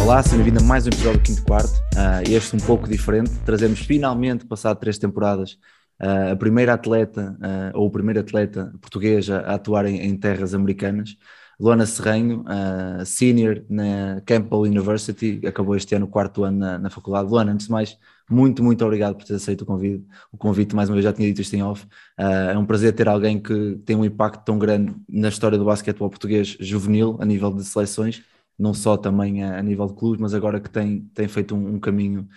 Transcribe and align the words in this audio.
Olá, 0.00 0.22
seja 0.22 0.36
bem-vindo 0.36 0.60
a 0.60 0.62
mais 0.62 0.86
um 0.86 0.88
episódio 0.88 1.18
do 1.18 1.24
Quinto 1.24 1.42
Quarto. 1.42 1.74
Uh, 1.94 2.30
este 2.30 2.54
um 2.54 2.60
pouco 2.60 2.88
diferente. 2.88 3.30
Trazemos 3.44 3.80
finalmente, 3.80 4.46
passado 4.46 4.78
três 4.78 4.96
temporadas, 4.96 5.58
uh, 6.00 6.32
a 6.32 6.36
primeira 6.36 6.72
atleta, 6.72 7.36
uh, 7.40 7.78
ou 7.78 7.88
o 7.88 7.90
primeiro 7.90 8.20
atleta 8.20 8.72
português 8.80 9.28
a, 9.28 9.40
atuar 9.54 9.86
em, 9.86 10.00
em, 10.00 10.16
terras 10.16 10.54
americanas. 10.54 11.16
Luana 11.60 11.84
Serranho, 11.84 12.42
uh, 12.42 13.04
senior 13.04 13.64
na 13.68 14.22
Campbell 14.24 14.60
University, 14.60 15.40
acabou 15.44 15.74
este 15.74 15.96
ano 15.96 16.06
o 16.06 16.08
quarto 16.08 16.44
ano 16.44 16.58
na, 16.58 16.78
na, 16.78 16.90
faculdade. 16.90 17.28
Luana, 17.28 17.52
antes 17.52 17.66
de 17.66 17.72
mais, 17.72 17.98
muito, 18.30 18.62
muito 18.62 18.84
obrigado 18.84 19.16
por 19.16 19.24
ter 19.24 19.34
aceito 19.34 19.62
o 19.62 19.66
convite. 19.66 20.06
O 20.32 20.38
convite, 20.38 20.76
mais 20.76 20.88
uma 20.88 20.94
vez, 20.94 21.04
já 21.04 21.12
tinha 21.12 21.26
dito 21.26 21.42
isto 21.42 21.54
em 21.56 21.62
off. 21.62 21.84
é 22.16 22.56
um 22.56 22.64
prazer 22.64 22.92
ter 22.92 23.08
alguém 23.08 23.40
que 23.40 23.80
tem 23.84 23.96
um 23.96 24.04
impacto 24.04 24.44
tão 24.44 24.58
grande 24.58 24.94
na 25.08 25.28
história 25.28 25.58
do 25.58 25.64
basquetebol 25.64 26.08
português 26.08 26.56
juvenil, 26.60 27.16
a 27.20 27.24
nível 27.24 27.52
de 27.52 27.64
seleções, 27.64 28.22
não 28.58 28.74
só 28.74 28.96
também 28.96 29.44
a, 29.44 29.58
a 29.58 29.62
nível 29.62 29.86
de 29.86 29.94
clubes, 29.94 30.20
mas 30.20 30.34
agora 30.34 30.60
que 30.60 30.70
tem, 30.70 31.00
tem 31.14 31.28
feito 31.28 31.54
um, 31.54 31.74
um 31.74 31.80
caminho 31.80 32.28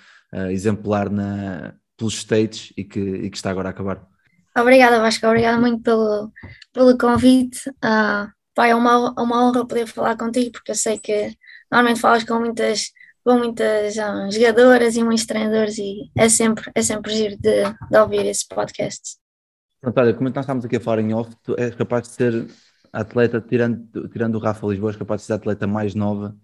exemplar 0.50 1.10
na, 1.10 1.74
pelos 1.98 2.16
States 2.16 2.74
e 2.76 2.84
que, 2.84 3.00
e 3.00 3.30
que 3.30 3.38
está 3.38 3.52
agora 3.52 3.70
a 3.70 3.72
acabar. 3.72 4.08
Obrigada, 4.58 5.00
Vasco, 5.00 5.26
obrigada 5.28 5.60
muito 5.60 5.82
pelo, 5.82 6.32
pelo 6.74 6.98
convite. 6.98 7.70
Uh, 7.70 8.28
pai, 8.54 8.72
é 8.72 8.76
uma, 8.76 9.14
é 9.18 9.22
uma 9.22 9.46
honra 9.46 9.66
poder 9.66 9.88
falar 9.88 10.18
contigo, 10.18 10.52
porque 10.52 10.72
eu 10.72 10.76
sei 10.76 10.98
que 10.98 11.36
normalmente 11.72 12.02
falas 12.02 12.24
com 12.24 12.40
muitas, 12.40 12.92
com 13.24 13.38
muitas 13.38 13.96
uh, 13.96 14.30
jogadoras 14.32 14.96
e 14.96 15.04
muitos 15.04 15.26
treinadores 15.26 15.78
e 15.78 16.12
é 16.18 16.28
sempre, 16.28 16.70
é 16.76 16.82
sempre 16.82 17.14
giro 17.14 17.38
de, 17.38 17.64
de 17.64 17.98
ouvir 17.98 18.26
esse 18.26 18.48
podcast. 18.48 19.18
Pronto, 19.80 19.98
olha, 20.00 20.14
como 20.14 20.30
nós 20.30 20.44
estamos 20.44 20.66
aqui 20.66 20.76
a 20.76 20.82
falar 20.82 21.02
em 21.02 21.14
off, 21.14 21.34
tu 21.44 21.56
és 21.58 21.74
capaz 21.76 22.08
de 22.08 22.14
ser 22.14 22.48
atleta, 22.92 23.42
tirando, 23.42 24.08
tirando 24.10 24.36
o 24.36 24.40
Rafa 24.40 24.68
Lisboa, 24.68 24.92
és 24.92 24.98
capaz 24.98 25.22
de 25.22 25.28
ser 25.28 25.34
a 25.34 25.36
atleta 25.38 25.68
mais 25.68 25.96
nova 25.96 26.36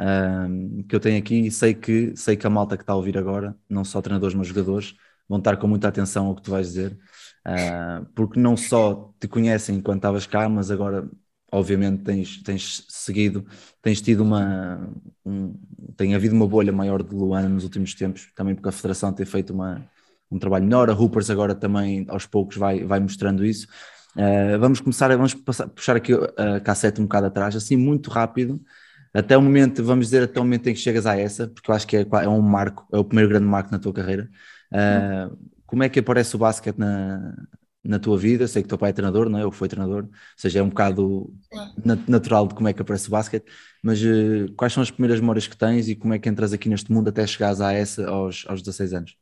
uh, 0.00 0.84
que 0.84 0.94
eu 0.94 1.00
tenho 1.00 1.18
aqui 1.18 1.46
e 1.46 1.50
sei 1.50 1.74
que, 1.74 2.14
sei 2.16 2.36
que 2.36 2.46
a 2.46 2.50
malta 2.50 2.76
que 2.76 2.82
está 2.82 2.92
a 2.92 2.96
ouvir 2.96 3.16
agora, 3.18 3.56
não 3.68 3.84
só 3.84 4.00
treinadores, 4.02 4.34
mas 4.34 4.46
jogadores, 4.46 4.94
vão 5.28 5.38
estar 5.38 5.56
com 5.56 5.66
muita 5.66 5.88
atenção 5.88 6.26
ao 6.26 6.34
que 6.34 6.42
tu 6.42 6.50
vais 6.50 6.68
dizer, 6.68 6.98
uh, 7.46 8.04
porque 8.14 8.38
não 8.38 8.56
só 8.56 9.12
te 9.18 9.28
conhecem 9.28 9.76
enquanto 9.76 9.98
estavas 9.98 10.26
cá, 10.26 10.48
mas 10.48 10.70
agora, 10.70 11.08
obviamente, 11.50 12.02
tens, 12.02 12.42
tens 12.42 12.84
seguido, 12.88 13.46
tens 13.80 14.00
tido 14.00 14.22
uma. 14.22 14.92
Um, 15.24 15.54
tem 15.96 16.14
havido 16.14 16.34
uma 16.34 16.46
bolha 16.46 16.72
maior 16.72 17.02
de 17.02 17.14
Luana 17.14 17.48
nos 17.48 17.64
últimos 17.64 17.94
tempos, 17.94 18.30
também 18.34 18.54
porque 18.54 18.68
a 18.68 18.72
Federação 18.72 19.12
tem 19.12 19.24
feito 19.24 19.52
uma, 19.52 19.88
um 20.30 20.38
trabalho 20.38 20.64
melhor, 20.64 20.90
a 20.90 20.92
Hoopers 20.92 21.30
agora 21.30 21.54
também 21.54 22.04
aos 22.08 22.26
poucos 22.26 22.56
vai, 22.56 22.84
vai 22.84 23.00
mostrando 23.00 23.44
isso. 23.44 23.68
Uh, 24.16 24.58
vamos 24.58 24.80
começar, 24.80 25.08
vamos 25.16 25.34
passar, 25.34 25.68
puxar 25.68 25.96
aqui 25.96 26.12
a 26.36 26.60
cassete 26.60 27.00
um 27.00 27.04
bocado 27.04 27.26
atrás, 27.26 27.56
assim 27.56 27.76
muito 27.76 28.10
rápido, 28.10 28.60
até 29.12 29.36
o 29.36 29.42
momento, 29.42 29.82
vamos 29.84 30.06
dizer, 30.06 30.24
até 30.24 30.40
o 30.40 30.44
momento 30.44 30.68
em 30.68 30.74
que 30.74 30.80
chegas 30.80 31.06
a 31.06 31.16
essa, 31.16 31.48
porque 31.48 31.70
eu 31.70 31.74
acho 31.74 31.86
que 31.86 31.96
é, 31.96 32.06
é 32.22 32.28
um 32.28 32.40
marco, 32.40 32.86
é 32.92 32.98
o 32.98 33.04
primeiro 33.04 33.30
grande 33.30 33.46
marco 33.46 33.70
na 33.70 33.78
tua 33.78 33.92
carreira. 33.92 34.28
Uh, 34.72 35.36
como 35.66 35.82
é 35.82 35.88
que 35.88 36.00
aparece 36.00 36.34
o 36.34 36.38
basquete 36.38 36.76
na, 36.78 37.32
na 37.82 37.98
tua 37.98 38.18
vida? 38.18 38.46
Sei 38.48 38.62
que 38.62 38.66
o 38.66 38.68
teu 38.68 38.78
pai 38.78 38.90
é 38.90 38.92
treinador, 38.92 39.28
não 39.28 39.38
é? 39.38 39.44
Ou 39.44 39.52
foi 39.52 39.68
treinador, 39.68 40.04
ou 40.04 40.10
seja, 40.36 40.58
é 40.58 40.62
um 40.62 40.68
bocado 40.68 41.32
natural 42.08 42.48
de 42.48 42.54
como 42.54 42.68
é 42.68 42.72
que 42.72 42.82
aparece 42.82 43.08
o 43.08 43.10
basquete, 43.12 43.44
mas 43.82 44.00
uh, 44.02 44.52
quais 44.56 44.72
são 44.72 44.82
as 44.82 44.90
primeiras 44.90 45.20
memórias 45.20 45.46
que 45.46 45.56
tens 45.56 45.88
e 45.88 45.94
como 45.94 46.14
é 46.14 46.18
que 46.18 46.28
entras 46.28 46.52
aqui 46.52 46.68
neste 46.68 46.92
mundo 46.92 47.08
até 47.08 47.26
chegares 47.26 47.60
a 47.60 47.72
essa 47.72 48.08
aos, 48.08 48.44
aos 48.48 48.62
16 48.62 48.94
anos? 48.94 49.16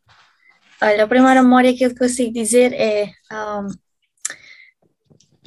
Olha, 0.80 1.04
a 1.04 1.08
primeira 1.08 1.42
memória 1.42 1.74
que 1.74 1.84
eu 1.84 1.94
consigo 1.94 2.32
dizer 2.32 2.72
é. 2.72 3.10
Um, 3.30 3.68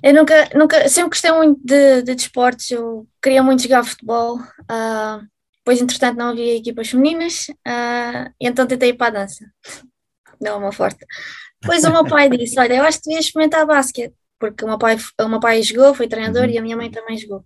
eu 0.04 0.14
nunca, 0.14 0.50
nunca, 0.54 0.90
sempre 0.90 1.10
gostei 1.12 1.32
muito 1.32 1.60
de, 1.64 2.02
de 2.02 2.16
desportos, 2.16 2.70
eu 2.70 3.08
queria 3.22 3.42
muito 3.42 3.64
jogar 3.64 3.84
futebol, 3.84 4.38
uh, 4.38 5.26
depois 5.58 5.82
entretanto 5.82 6.18
não 6.18 6.30
havia 6.30 6.58
equipas 6.58 6.90
femininas, 6.90 7.48
uh, 7.50 8.32
então 8.40 8.68
tentei 8.68 8.90
ir 8.90 8.94
para 8.94 9.08
a 9.08 9.22
dança 9.22 9.46
não, 10.40 10.60
uma 10.60 10.72
forte. 10.72 11.06
Depois 11.62 11.84
o 11.84 11.92
meu 11.92 12.06
pai 12.08 12.30
disse: 12.30 12.60
Olha, 12.60 12.76
eu 12.76 12.84
acho 12.84 13.00
que 13.00 13.10
devias 13.10 13.26
experimentar 13.26 13.66
basquete, 13.66 14.14
porque 14.40 14.64
o 14.64 14.68
meu 14.68 14.78
pai, 14.78 14.98
o 15.22 15.28
meu 15.28 15.40
pai 15.40 15.64
jogou, 15.64 15.94
foi 15.94 16.08
treinador 16.08 16.44
uhum. 16.44 16.50
e 16.50 16.58
a 16.58 16.62
minha 16.62 16.78
mãe 16.78 16.92
também 16.92 17.18
jogou. 17.18 17.40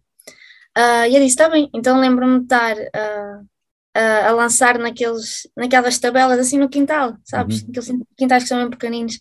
Uh, 0.78 1.06
e 1.08 1.16
eu 1.16 1.22
disse: 1.22 1.28
Está 1.28 1.50
bem, 1.50 1.70
então 1.74 2.00
lembro-me 2.00 2.40
de 2.40 2.46
estar 2.46 2.76
a 4.26 4.32
lançar 4.32 4.78
naqueles, 4.78 5.48
naquelas 5.58 5.98
tabelas 5.98 6.40
assim 6.40 6.58
no 6.58 6.70
quintal, 6.70 7.18
sabes? 7.26 7.62
Uhum. 7.62 7.70
Aqueles 7.70 7.92
quintais 8.18 8.44
que 8.44 8.50
são 8.50 8.60
bem 8.60 8.70
pequeninos. 8.70 9.20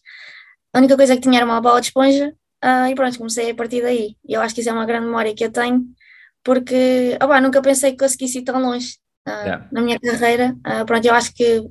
A 0.73 0.79
única 0.79 0.97
coisa 0.97 1.15
que 1.17 1.23
tinha 1.23 1.39
era 1.39 1.47
uma 1.47 1.61
bola 1.61 1.81
de 1.81 1.89
esponja 1.89 2.33
e 2.91 2.95
pronto, 2.95 3.19
comecei 3.19 3.51
a 3.51 3.55
partir 3.55 3.83
daí. 3.83 4.17
E 4.27 4.35
eu 4.35 4.41
acho 4.41 4.55
que 4.55 4.61
isso 4.61 4.71
é 4.71 4.73
uma 4.73 4.87
grande 4.87 5.07
memória 5.07 5.35
que 5.35 5.45
eu 5.45 5.53
tenho, 5.53 5.85
porque 6.43 7.17
opa, 7.23 7.41
nunca 7.41 7.63
pensei 7.63 7.93
que 7.93 7.99
conseguisse 7.99 8.39
ir 8.39 8.43
tão 8.43 8.61
longe. 8.61 8.99
Yeah. 9.29 9.69
na 9.71 9.83
minha 9.83 9.99
carreira. 10.01 10.57
Uh, 10.67 10.85
pronto, 10.87 11.05
eu 11.05 11.15
acho 11.15 11.35
que 11.35 11.63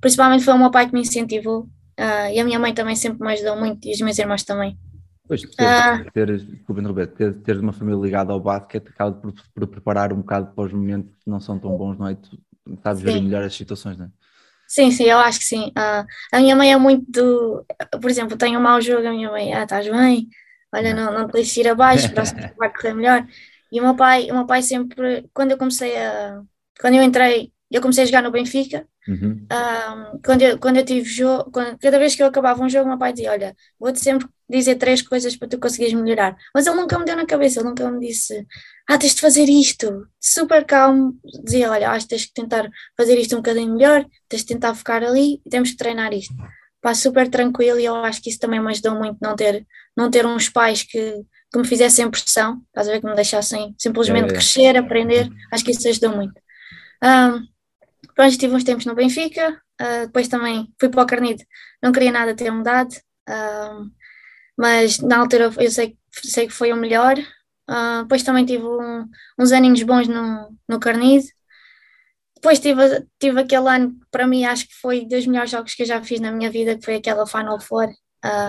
principalmente 0.00 0.44
foi 0.44 0.54
o 0.54 0.58
meu 0.58 0.70
pai 0.70 0.86
que 0.86 0.92
me 0.92 1.00
incentivou 1.00 1.62
uh, 1.62 2.28
e 2.32 2.38
a 2.38 2.44
minha 2.44 2.58
mãe 2.58 2.74
também 2.74 2.96
sempre 2.96 3.24
me 3.24 3.32
ajudou 3.32 3.56
muito 3.56 3.86
e 3.86 3.92
os 3.92 4.00
meus 4.00 4.18
irmãos 4.18 4.42
também. 4.42 4.78
Pois, 5.26 5.40
ter, 5.40 5.64
uh, 5.64 6.10
ter, 6.12 6.38
desculpa, 6.38 6.82
Roberto, 6.82 7.14
ter, 7.14 7.34
ter 7.34 7.58
uma 7.58 7.72
família 7.72 8.00
ligada 8.00 8.32
ao 8.32 8.40
basquete 8.40 8.88
acaba 8.88 9.12
por, 9.12 9.32
por, 9.54 9.66
preparar 9.66 10.12
um 10.12 10.18
bocado 10.18 10.52
para 10.54 10.64
os 10.64 10.72
momentos 10.72 11.14
que 11.22 11.30
não 11.30 11.40
são 11.40 11.58
tão 11.58 11.76
bons, 11.76 11.98
não 11.98 12.08
é? 12.08 12.14
Tu 12.14 12.38
sabes 12.82 13.02
ver 13.02 13.20
melhor 13.22 13.42
as 13.42 13.54
situações, 13.54 13.96
não 13.96 14.06
é? 14.06 14.10
Sim, 14.74 14.90
sim, 14.90 15.04
eu 15.04 15.18
acho 15.18 15.38
que 15.38 15.44
sim. 15.44 15.68
Uh, 15.68 16.04
a 16.32 16.40
minha 16.40 16.56
mãe 16.56 16.72
é 16.72 16.76
muito 16.76 17.04
do. 17.08 17.64
Por 18.00 18.10
exemplo, 18.10 18.36
tenho 18.36 18.58
um 18.58 18.62
mau 18.62 18.80
jogo, 18.80 19.06
a 19.06 19.12
minha 19.12 19.30
mãe, 19.30 19.54
ah, 19.54 19.62
estás 19.62 19.88
bem? 19.88 20.28
Olha, 20.74 20.92
não, 20.92 21.12
não 21.12 21.28
te 21.28 21.34
deixes 21.34 21.56
ir 21.58 21.68
abaixo, 21.68 22.12
próximo 22.12 22.40
vai 22.58 22.72
correr 22.72 22.92
melhor. 22.92 23.24
E 23.70 23.80
o 23.80 23.84
meu 23.84 23.94
pai, 23.94 24.28
o 24.32 24.34
meu 24.34 24.46
pai 24.46 24.62
sempre, 24.62 25.30
quando 25.32 25.52
eu 25.52 25.58
comecei 25.58 25.96
a. 25.96 26.42
Quando 26.80 26.96
eu 26.96 27.04
entrei 27.04 27.52
eu 27.70 27.80
comecei 27.80 28.04
a 28.04 28.06
jogar 28.06 28.22
no 28.22 28.30
Benfica. 28.30 28.86
Uhum. 29.06 29.46
Um, 29.50 30.20
quando, 30.24 30.42
eu, 30.42 30.58
quando 30.58 30.76
eu 30.76 30.84
tive 30.84 31.08
jogo, 31.08 31.50
quando, 31.50 31.78
cada 31.78 31.98
vez 31.98 32.14
que 32.14 32.22
eu 32.22 32.26
acabava 32.26 32.62
um 32.62 32.68
jogo, 32.68 32.88
meu 32.88 32.98
pai 32.98 33.12
dizia: 33.12 33.32
Olha, 33.32 33.54
vou-te 33.78 34.00
sempre 34.00 34.28
dizer 34.48 34.76
três 34.76 35.02
coisas 35.02 35.36
para 35.36 35.48
tu 35.48 35.58
conseguires 35.58 35.94
melhorar. 35.94 36.36
Mas 36.54 36.66
ele 36.66 36.76
nunca 36.76 36.98
me 36.98 37.04
deu 37.04 37.16
na 37.16 37.26
cabeça, 37.26 37.60
ele 37.60 37.68
nunca 37.68 37.90
me 37.90 38.06
disse: 38.06 38.46
Ah, 38.88 38.98
tens 38.98 39.14
de 39.14 39.20
fazer 39.20 39.48
isto. 39.48 40.06
Super 40.20 40.64
calmo, 40.64 41.18
dizia: 41.44 41.70
Olha, 41.70 41.90
acho 41.90 42.06
que 42.06 42.10
tens 42.10 42.26
que 42.26 42.32
tentar 42.34 42.68
fazer 42.96 43.18
isto 43.18 43.34
um 43.34 43.38
bocadinho 43.38 43.74
melhor, 43.74 44.06
tens 44.28 44.42
de 44.42 44.46
tentar 44.46 44.74
focar 44.74 45.02
ali 45.02 45.40
e 45.44 45.50
temos 45.50 45.70
que 45.70 45.76
treinar 45.76 46.12
isto. 46.12 46.34
Pá, 46.80 46.94
super 46.94 47.28
tranquilo 47.28 47.80
e 47.80 47.86
eu 47.86 47.96
acho 47.96 48.22
que 48.22 48.28
isso 48.28 48.38
também 48.38 48.60
me 48.60 48.70
ajudou 48.70 48.94
muito 48.94 49.16
não 49.20 49.34
ter, 49.34 49.66
não 49.96 50.10
ter 50.10 50.26
uns 50.26 50.50
pais 50.50 50.82
que, 50.82 51.24
que 51.50 51.58
me 51.58 51.66
fizessem 51.66 52.10
pressão, 52.10 52.60
estás 52.66 52.88
a 52.88 52.92
ver, 52.92 53.00
que 53.00 53.06
me 53.06 53.14
deixassem 53.14 53.74
simplesmente 53.78 54.26
é, 54.26 54.28
é. 54.28 54.32
crescer, 54.32 54.76
aprender. 54.76 55.30
Acho 55.50 55.64
que 55.64 55.70
isso 55.70 55.88
ajudou 55.88 56.14
muito. 56.14 56.34
Um, 57.02 57.53
Pronto, 58.14 58.30
estive 58.30 58.54
uns 58.54 58.64
tempos 58.64 58.86
no 58.86 58.94
Benfica, 58.94 59.60
uh, 59.80 60.06
depois 60.06 60.28
também 60.28 60.72
fui 60.78 60.88
para 60.88 61.02
o 61.02 61.06
Carnide, 61.06 61.46
não 61.82 61.92
queria 61.92 62.12
nada 62.12 62.34
ter 62.34 62.50
mudado, 62.50 62.92
uh, 63.28 63.90
mas 64.56 64.98
na 65.00 65.18
altura 65.18 65.52
eu 65.58 65.70
sei, 65.70 65.98
sei 66.12 66.46
que 66.46 66.52
foi 66.52 66.72
o 66.72 66.76
melhor. 66.76 67.18
Uh, 67.68 68.02
depois 68.02 68.22
também 68.22 68.44
tive 68.44 68.64
um, 68.64 69.08
uns 69.38 69.52
aninhos 69.52 69.82
bons 69.82 70.06
no, 70.06 70.56
no 70.68 70.78
Carnide. 70.78 71.26
Depois 72.36 72.60
tive, 72.60 73.06
tive 73.18 73.40
aquele 73.40 73.68
ano 73.68 73.92
que 73.98 74.06
para 74.10 74.26
mim 74.26 74.44
acho 74.44 74.68
que 74.68 74.74
foi 74.74 75.06
dos 75.06 75.26
melhores 75.26 75.50
jogos 75.50 75.74
que 75.74 75.82
eu 75.82 75.86
já 75.86 76.02
fiz 76.02 76.20
na 76.20 76.30
minha 76.30 76.50
vida, 76.50 76.76
que 76.76 76.84
foi 76.84 76.96
aquela 76.96 77.26
Final 77.26 77.58
Four, 77.58 77.88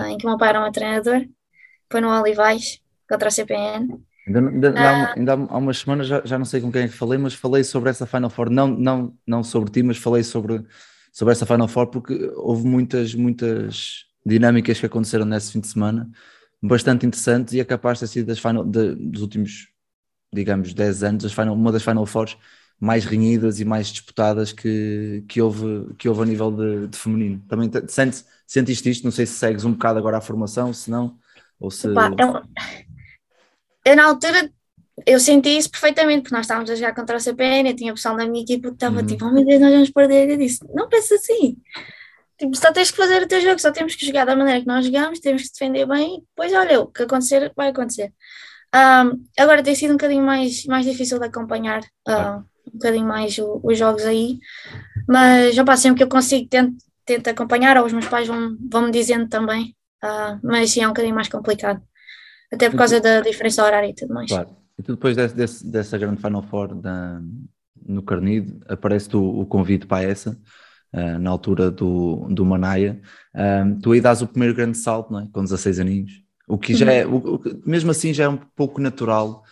em 0.08 0.18
que 0.18 0.26
o 0.26 0.28
meu 0.28 0.38
pai 0.38 0.50
era 0.50 0.64
um 0.64 0.70
treinador, 0.70 1.26
foi 1.90 2.00
no 2.02 2.10
Olivais, 2.10 2.78
contra 3.08 3.28
a 3.28 3.30
CPN. 3.30 3.88
Ainda, 4.26 4.40
ainda, 4.40 4.70
uh, 4.72 5.18
ainda, 5.18 5.32
há 5.32 5.56
umas 5.56 5.78
semanas, 5.78 6.08
já, 6.08 6.20
já 6.24 6.36
não 6.36 6.44
sei 6.44 6.60
com 6.60 6.72
quem 6.72 6.82
é 6.82 6.88
que 6.88 6.94
falei, 6.94 7.16
mas 7.16 7.34
falei 7.34 7.62
sobre 7.62 7.90
essa 7.90 8.06
Final 8.06 8.28
Four, 8.28 8.50
não, 8.50 8.66
não, 8.66 9.16
não 9.24 9.44
sobre 9.44 9.70
ti, 9.70 9.82
mas 9.84 9.98
falei 9.98 10.24
sobre, 10.24 10.64
sobre 11.12 11.32
essa 11.32 11.46
Final 11.46 11.68
Four 11.68 11.86
porque 11.88 12.32
houve 12.34 12.66
muitas, 12.66 13.14
muitas 13.14 14.04
dinâmicas 14.24 14.80
que 14.80 14.86
aconteceram 14.86 15.24
nesse 15.24 15.52
fim 15.52 15.60
de 15.60 15.68
semana, 15.68 16.10
bastante 16.60 17.06
interessantes 17.06 17.54
e 17.54 17.60
é 17.60 17.64
capaz 17.64 17.98
de 17.98 18.06
ter 18.06 18.12
sido 18.12 18.26
das 18.26 18.40
final, 18.40 18.64
de, 18.64 18.96
dos 18.96 19.22
últimos, 19.22 19.68
digamos, 20.32 20.74
10 20.74 21.02
anos, 21.04 21.24
as 21.24 21.32
final, 21.32 21.54
uma 21.54 21.70
das 21.70 21.84
Final 21.84 22.04
Fours 22.04 22.36
mais 22.80 23.04
renhidas 23.04 23.60
e 23.60 23.64
mais 23.64 23.86
disputadas 23.86 24.52
que, 24.52 25.24
que, 25.28 25.40
houve, 25.40 25.94
que 25.96 26.08
houve 26.08 26.22
a 26.22 26.26
nível 26.26 26.50
de, 26.50 26.88
de 26.88 26.98
feminino. 26.98 27.40
Também 27.48 27.70
sentes, 27.88 28.26
sentiste 28.46 28.90
isto? 28.90 29.04
Não 29.04 29.12
sei 29.12 29.24
se 29.24 29.34
segues 29.34 29.64
um 29.64 29.72
bocado 29.72 29.98
agora 29.98 30.18
a 30.18 30.20
formação, 30.20 30.72
se 30.72 30.90
não, 30.90 31.16
ou 31.60 31.70
se... 31.70 31.88
Opa, 31.88 32.10
é 32.18 32.85
eu 33.86 33.96
na 33.96 34.04
altura 34.04 34.50
eu 35.06 35.20
senti 35.20 35.56
isso 35.56 35.70
perfeitamente, 35.70 36.22
porque 36.22 36.34
nós 36.34 36.46
estávamos 36.46 36.70
a 36.70 36.74
jogar 36.74 36.94
contra 36.94 37.16
o 37.16 37.20
CPN, 37.20 37.70
eu 37.70 37.76
tinha 37.76 37.94
pessoal 37.94 38.16
da 38.16 38.26
minha 38.26 38.42
equipe 38.42 38.68
que 38.68 38.74
estava 38.74 39.00
uhum. 39.00 39.06
tipo, 39.06 39.24
oh 39.26 39.30
meu 39.30 39.44
Deus, 39.44 39.60
nós 39.60 39.72
vamos 39.72 39.90
perder. 39.90 40.30
Eu 40.30 40.36
disse, 40.38 40.60
não 40.74 40.88
pensa 40.88 41.14
assim. 41.14 41.56
Tipo, 42.38 42.56
só 42.56 42.72
tens 42.72 42.90
que 42.90 42.96
fazer 42.96 43.22
o 43.22 43.28
teu 43.28 43.40
jogo, 43.40 43.58
só 43.58 43.70
temos 43.72 43.94
que 43.94 44.06
jogar 44.06 44.24
da 44.24 44.36
maneira 44.36 44.60
que 44.60 44.66
nós 44.66 44.84
jogamos, 44.84 45.20
temos 45.20 45.42
que 45.42 45.52
defender 45.52 45.86
bem, 45.86 46.22
depois 46.28 46.52
olha, 46.52 46.80
o 46.80 46.86
que 46.86 47.02
acontecer, 47.02 47.52
vai 47.56 47.68
acontecer. 47.68 48.12
Um, 48.74 49.24
agora 49.38 49.62
tem 49.62 49.74
sido 49.74 49.90
um 49.90 49.96
bocadinho 49.96 50.24
mais, 50.24 50.64
mais 50.66 50.84
difícil 50.84 51.18
de 51.18 51.26
acompanhar 51.26 51.80
uh, 52.08 52.44
um 52.66 52.72
bocadinho 52.72 53.06
mais 53.06 53.38
o, 53.38 53.60
os 53.62 53.78
jogos 53.78 54.04
aí, 54.04 54.38
mas 55.08 55.56
opa, 55.56 55.76
sempre 55.78 55.98
que 55.98 56.04
eu 56.04 56.08
consigo 56.08 56.46
tento, 56.48 56.76
tento 57.06 57.28
acompanhar, 57.28 57.78
ou 57.78 57.86
os 57.86 57.92
meus 57.92 58.06
pais 58.06 58.26
vão, 58.28 58.56
vão 58.70 58.82
me 58.82 58.90
dizendo 58.90 59.28
também, 59.28 59.74
uh, 60.04 60.38
mas 60.42 60.72
sim, 60.72 60.82
é 60.82 60.86
um 60.86 60.90
bocadinho 60.90 61.14
mais 61.14 61.28
complicado, 61.28 61.80
até 62.52 62.70
por 62.70 62.76
causa 62.76 63.00
da 63.00 63.20
diferença 63.20 63.64
horária 63.64 63.88
e 63.88 63.94
tudo 63.94 64.14
mais. 64.14 64.28
Claro. 64.28 64.48
E 64.78 64.82
tu 64.82 64.92
depois 64.92 65.16
desse, 65.16 65.34
desse, 65.34 65.66
dessa 65.66 65.98
grande 65.98 66.20
Final 66.20 66.42
Four 66.42 66.74
da, 66.74 67.20
no 67.86 68.02
Carnide, 68.02 68.58
aparece-te 68.68 69.16
o, 69.16 69.40
o 69.40 69.46
convite 69.46 69.86
para 69.86 70.04
essa, 70.04 70.38
uh, 70.92 71.18
na 71.18 71.30
altura 71.30 71.70
do, 71.70 72.26
do 72.30 72.44
Manaia. 72.44 73.00
Um, 73.34 73.78
tu 73.78 73.92
aí 73.92 74.00
dás 74.00 74.22
o 74.22 74.26
primeiro 74.26 74.54
grande 74.54 74.76
salto, 74.76 75.12
não 75.12 75.20
é? 75.20 75.28
com 75.32 75.42
16 75.42 75.80
aninhos, 75.80 76.22
o 76.48 76.58
que 76.58 76.74
já 76.74 76.92
é, 76.92 77.06
o, 77.06 77.16
o, 77.16 77.42
mesmo 77.64 77.90
assim 77.90 78.14
já 78.14 78.24
é 78.24 78.28
um 78.28 78.36
pouco 78.36 78.80
natural 78.80 79.42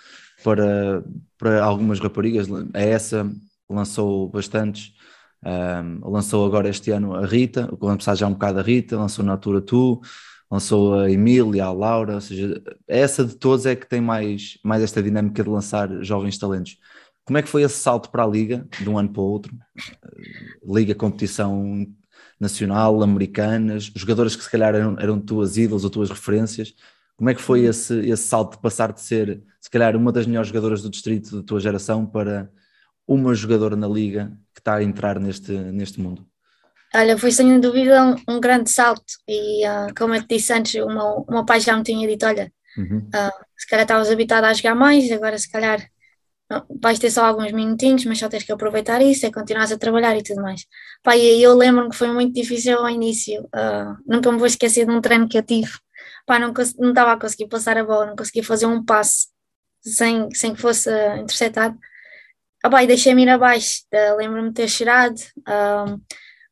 para, 0.42 1.02
para 1.36 1.64
algumas 1.64 1.98
raparigas. 1.98 2.46
A 2.72 2.80
essa 2.80 3.28
lançou 3.68 4.28
bastantes, 4.28 4.92
um, 5.44 6.10
lançou 6.10 6.46
agora 6.46 6.68
este 6.68 6.90
ano 6.90 7.14
a 7.14 7.26
Rita, 7.26 7.66
começar 7.78 8.14
já 8.14 8.26
um 8.26 8.32
bocado 8.32 8.60
a 8.60 8.62
Rita, 8.62 8.96
lançou 8.96 9.24
na 9.24 9.32
altura 9.32 9.60
tu, 9.60 10.00
lançou 10.50 10.94
a 11.00 11.10
Emília, 11.10 11.64
a 11.64 11.72
Laura, 11.72 12.14
ou 12.16 12.20
seja, 12.20 12.62
essa 12.86 13.24
de 13.24 13.36
todos 13.36 13.66
é 13.66 13.74
que 13.74 13.88
tem 13.88 14.00
mais, 14.00 14.58
mais 14.62 14.82
esta 14.82 15.02
dinâmica 15.02 15.42
de 15.42 15.48
lançar 15.48 16.02
jovens 16.02 16.38
talentos. 16.38 16.78
Como 17.24 17.38
é 17.38 17.42
que 17.42 17.48
foi 17.48 17.62
esse 17.62 17.76
salto 17.76 18.10
para 18.10 18.24
a 18.24 18.26
Liga, 18.26 18.66
de 18.80 18.88
um 18.88 18.98
ano 18.98 19.08
para 19.08 19.22
o 19.22 19.24
outro? 19.24 19.54
Liga, 20.64 20.94
competição 20.94 21.86
nacional, 22.38 23.02
americanas, 23.02 23.90
jogadoras 23.94 24.36
que 24.36 24.44
se 24.44 24.50
calhar 24.50 24.74
eram, 24.74 24.98
eram 24.98 25.20
tuas 25.20 25.56
ídolos 25.56 25.84
ou 25.84 25.90
tuas 25.90 26.10
referências. 26.10 26.74
Como 27.16 27.30
é 27.30 27.34
que 27.34 27.40
foi 27.40 27.62
esse, 27.62 27.98
esse 28.08 28.24
salto 28.24 28.56
de 28.56 28.62
passar 28.62 28.92
de 28.92 29.00
ser, 29.00 29.42
se 29.60 29.70
calhar, 29.70 29.96
uma 29.96 30.12
das 30.12 30.26
melhores 30.26 30.48
jogadoras 30.48 30.82
do 30.82 30.90
distrito 30.90 31.36
da 31.36 31.42
tua 31.42 31.60
geração 31.60 32.04
para 32.04 32.50
uma 33.06 33.34
jogadora 33.34 33.76
na 33.76 33.88
Liga 33.88 34.36
que 34.52 34.60
está 34.60 34.76
a 34.76 34.82
entrar 34.82 35.18
neste, 35.18 35.52
neste 35.52 36.00
mundo? 36.00 36.26
Olha, 36.94 37.18
foi 37.18 37.30
sem 37.32 37.58
dúvida 37.60 38.04
um, 38.04 38.36
um 38.36 38.40
grande 38.40 38.70
salto 38.70 39.14
e 39.28 39.66
uh, 39.66 39.92
como 39.96 40.14
eu 40.14 40.22
te 40.22 40.36
disse 40.36 40.52
antes, 40.52 40.74
o 40.74 40.86
meu, 40.86 41.24
o 41.26 41.32
meu 41.32 41.44
pai 41.44 41.60
já 41.60 41.76
me 41.76 41.82
tinha 41.82 42.06
dito, 42.06 42.24
olha, 42.24 42.52
uhum. 42.78 42.98
uh, 42.98 43.44
se 43.56 43.66
calhar 43.66 43.84
estavas 43.84 44.10
habitado 44.10 44.46
a 44.46 44.52
jogar 44.52 44.74
mais, 44.74 45.10
agora 45.10 45.36
se 45.38 45.50
calhar 45.50 45.84
vais 46.80 46.98
ter 46.98 47.10
só 47.10 47.24
alguns 47.24 47.50
minutinhos, 47.52 48.04
mas 48.04 48.18
só 48.18 48.28
tens 48.28 48.44
que 48.44 48.52
aproveitar 48.52 49.02
isso, 49.02 49.26
é 49.26 49.32
continuar 49.32 49.64
a 49.64 49.78
trabalhar 49.78 50.16
e 50.16 50.22
tudo 50.22 50.40
mais. 50.42 50.64
Pai, 51.02 51.20
eu 51.20 51.56
lembro-me 51.56 51.90
que 51.90 51.96
foi 51.96 52.12
muito 52.12 52.32
difícil 52.32 52.78
ao 52.78 52.88
início, 52.88 53.42
uh, 53.44 53.96
nunca 54.06 54.30
me 54.30 54.38
vou 54.38 54.46
esquecer 54.46 54.86
de 54.86 54.92
um 54.92 55.00
treino 55.00 55.28
que 55.28 55.38
eu 55.38 55.42
tive, 55.42 55.72
Pá, 56.26 56.38
não, 56.38 56.52
não 56.78 56.88
estava 56.90 57.12
a 57.12 57.20
conseguir 57.20 57.48
passar 57.48 57.76
a 57.76 57.84
bola, 57.84 58.06
não 58.06 58.16
conseguia 58.16 58.42
fazer 58.42 58.66
um 58.66 58.84
passe 58.84 59.28
sem, 59.80 60.30
sem 60.34 60.54
que 60.54 60.60
fosse 60.60 60.88
uh, 60.88 61.16
interceptado. 61.16 61.78
Ah, 62.62 62.82
e 62.82 62.86
deixei-me 62.86 63.22
ir 63.24 63.28
abaixo, 63.28 63.82
uh, 63.92 64.16
lembro-me 64.16 64.48
de 64.48 64.54
ter 64.54 64.68
chorado, 64.68 65.20
uh, 65.40 66.00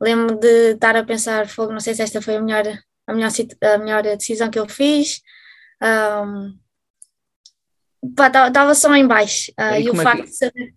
lembro-me 0.03 0.41
de 0.41 0.73
estar 0.73 0.97
a 0.97 1.05
pensar, 1.05 1.49
fogo, 1.49 1.73
não 1.73 1.81
sei 1.81 1.95
se 1.95 2.03
esta 2.03 2.21
foi 2.21 2.37
a 2.37 2.43
melhor, 2.43 2.65
a 3.07 3.15
melhor, 3.15 3.31
a 3.63 3.79
melhor 3.79 4.03
decisão 4.03 4.51
que 4.51 4.59
eu 4.59 4.69
fiz, 4.69 5.23
um, 5.81 6.59
estava 8.05 8.75
só 8.75 8.95
em 8.97 9.07
baixo. 9.07 9.53
Uh, 9.53 9.79
e, 9.79 9.85
e 9.85 9.91
o 9.91 10.01
é 10.01 10.03
facto 10.03 10.25
que, 10.25 10.31
de 10.31 10.37
saber. 10.37 10.75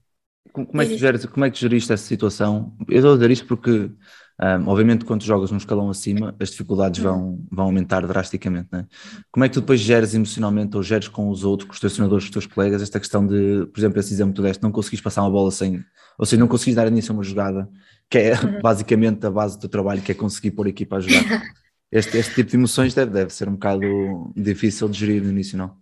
Como 0.54 0.82
é, 0.82 0.86
que 0.86 0.98
geres, 0.98 1.26
como 1.26 1.46
é 1.46 1.50
que 1.50 1.60
geriste 1.60 1.92
essa 1.92 2.06
situação? 2.06 2.74
Eu 2.88 2.98
estou 2.98 3.12
a 3.12 3.16
dizer 3.16 3.32
isto 3.32 3.46
porque, 3.46 3.92
um, 4.42 4.68
obviamente, 4.68 5.04
quando 5.04 5.24
jogas 5.24 5.52
num 5.52 5.58
escalão 5.58 5.90
acima, 5.90 6.34
as 6.40 6.52
dificuldades 6.52 7.02
vão, 7.02 7.30
uhum. 7.30 7.48
vão 7.52 7.66
aumentar 7.66 8.06
drasticamente. 8.08 8.70
Né? 8.72 8.86
Como 9.32 9.44
é 9.44 9.50
que 9.50 9.56
tu 9.56 9.60
depois 9.60 9.82
geres 9.82 10.14
emocionalmente 10.14 10.78
ou 10.78 10.84
geres 10.84 11.08
com 11.08 11.30
os 11.30 11.44
outros, 11.44 11.68
com 11.68 11.74
os 11.74 11.80
teus 11.80 11.94
treinadores, 11.94 12.26
com 12.26 12.30
os 12.30 12.34
teus 12.34 12.46
colegas, 12.46 12.82
esta 12.82 13.00
questão 13.00 13.26
de, 13.26 13.66
por 13.66 13.80
exemplo, 13.80 14.00
esse 14.00 14.14
exemplo 14.14 14.34
que 14.34 14.38
tu 14.38 14.44
deste, 14.44 14.64
não 14.64 14.72
conseguis 14.72 15.02
passar 15.02 15.24
uma 15.24 15.32
bola 15.32 15.52
sem. 15.52 15.84
Ou 16.18 16.26
seja, 16.26 16.40
não 16.40 16.48
conseguis 16.48 16.76
dar 16.76 16.88
início 16.88 17.12
a 17.12 17.16
uma 17.16 17.24
jogada, 17.24 17.68
que 18.10 18.18
é 18.18 18.34
uhum. 18.34 18.62
basicamente 18.62 19.26
a 19.26 19.32
base 19.32 19.60
do 19.60 19.68
trabalho, 19.68 20.02
que 20.02 20.12
é 20.12 20.16
conseguir 20.16 20.52
pôr 20.52 20.68
a 20.68 20.70
equipa 20.70 20.98
a 20.98 21.00
jogar. 21.00 21.44
Este, 21.92 22.18
este 22.18 22.34
tipo 22.34 22.50
de 22.50 22.58
emoções 22.58 22.94
deve, 22.94 23.12
deve 23.12 23.32
ser 23.32 23.48
um 23.48 23.54
bocado 23.54 24.34
difícil 24.36 24.90
de 24.90 25.00
gerir 25.00 25.24
no 25.24 25.30
início, 25.30 25.58
não? 25.58 25.78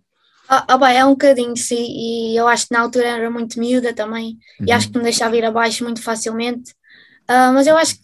Ah, 0.48 0.64
ah, 0.68 0.78
bem, 0.78 0.96
é 0.96 1.04
um 1.04 1.10
bocadinho, 1.10 1.56
sim, 1.56 1.86
e 1.88 2.36
eu 2.36 2.46
acho 2.46 2.68
que 2.68 2.74
na 2.74 2.80
altura 2.82 3.08
era 3.08 3.30
muito 3.30 3.58
miúda 3.58 3.92
também, 3.92 4.38
uhum. 4.60 4.66
e 4.68 4.70
acho 4.70 4.90
que 4.92 4.98
me 4.98 5.02
deixava 5.02 5.36
ir 5.36 5.44
abaixo 5.44 5.82
muito 5.82 6.02
facilmente, 6.02 6.72
uh, 7.22 7.50
mas 7.52 7.66
eu 7.66 7.76
acho 7.76 7.96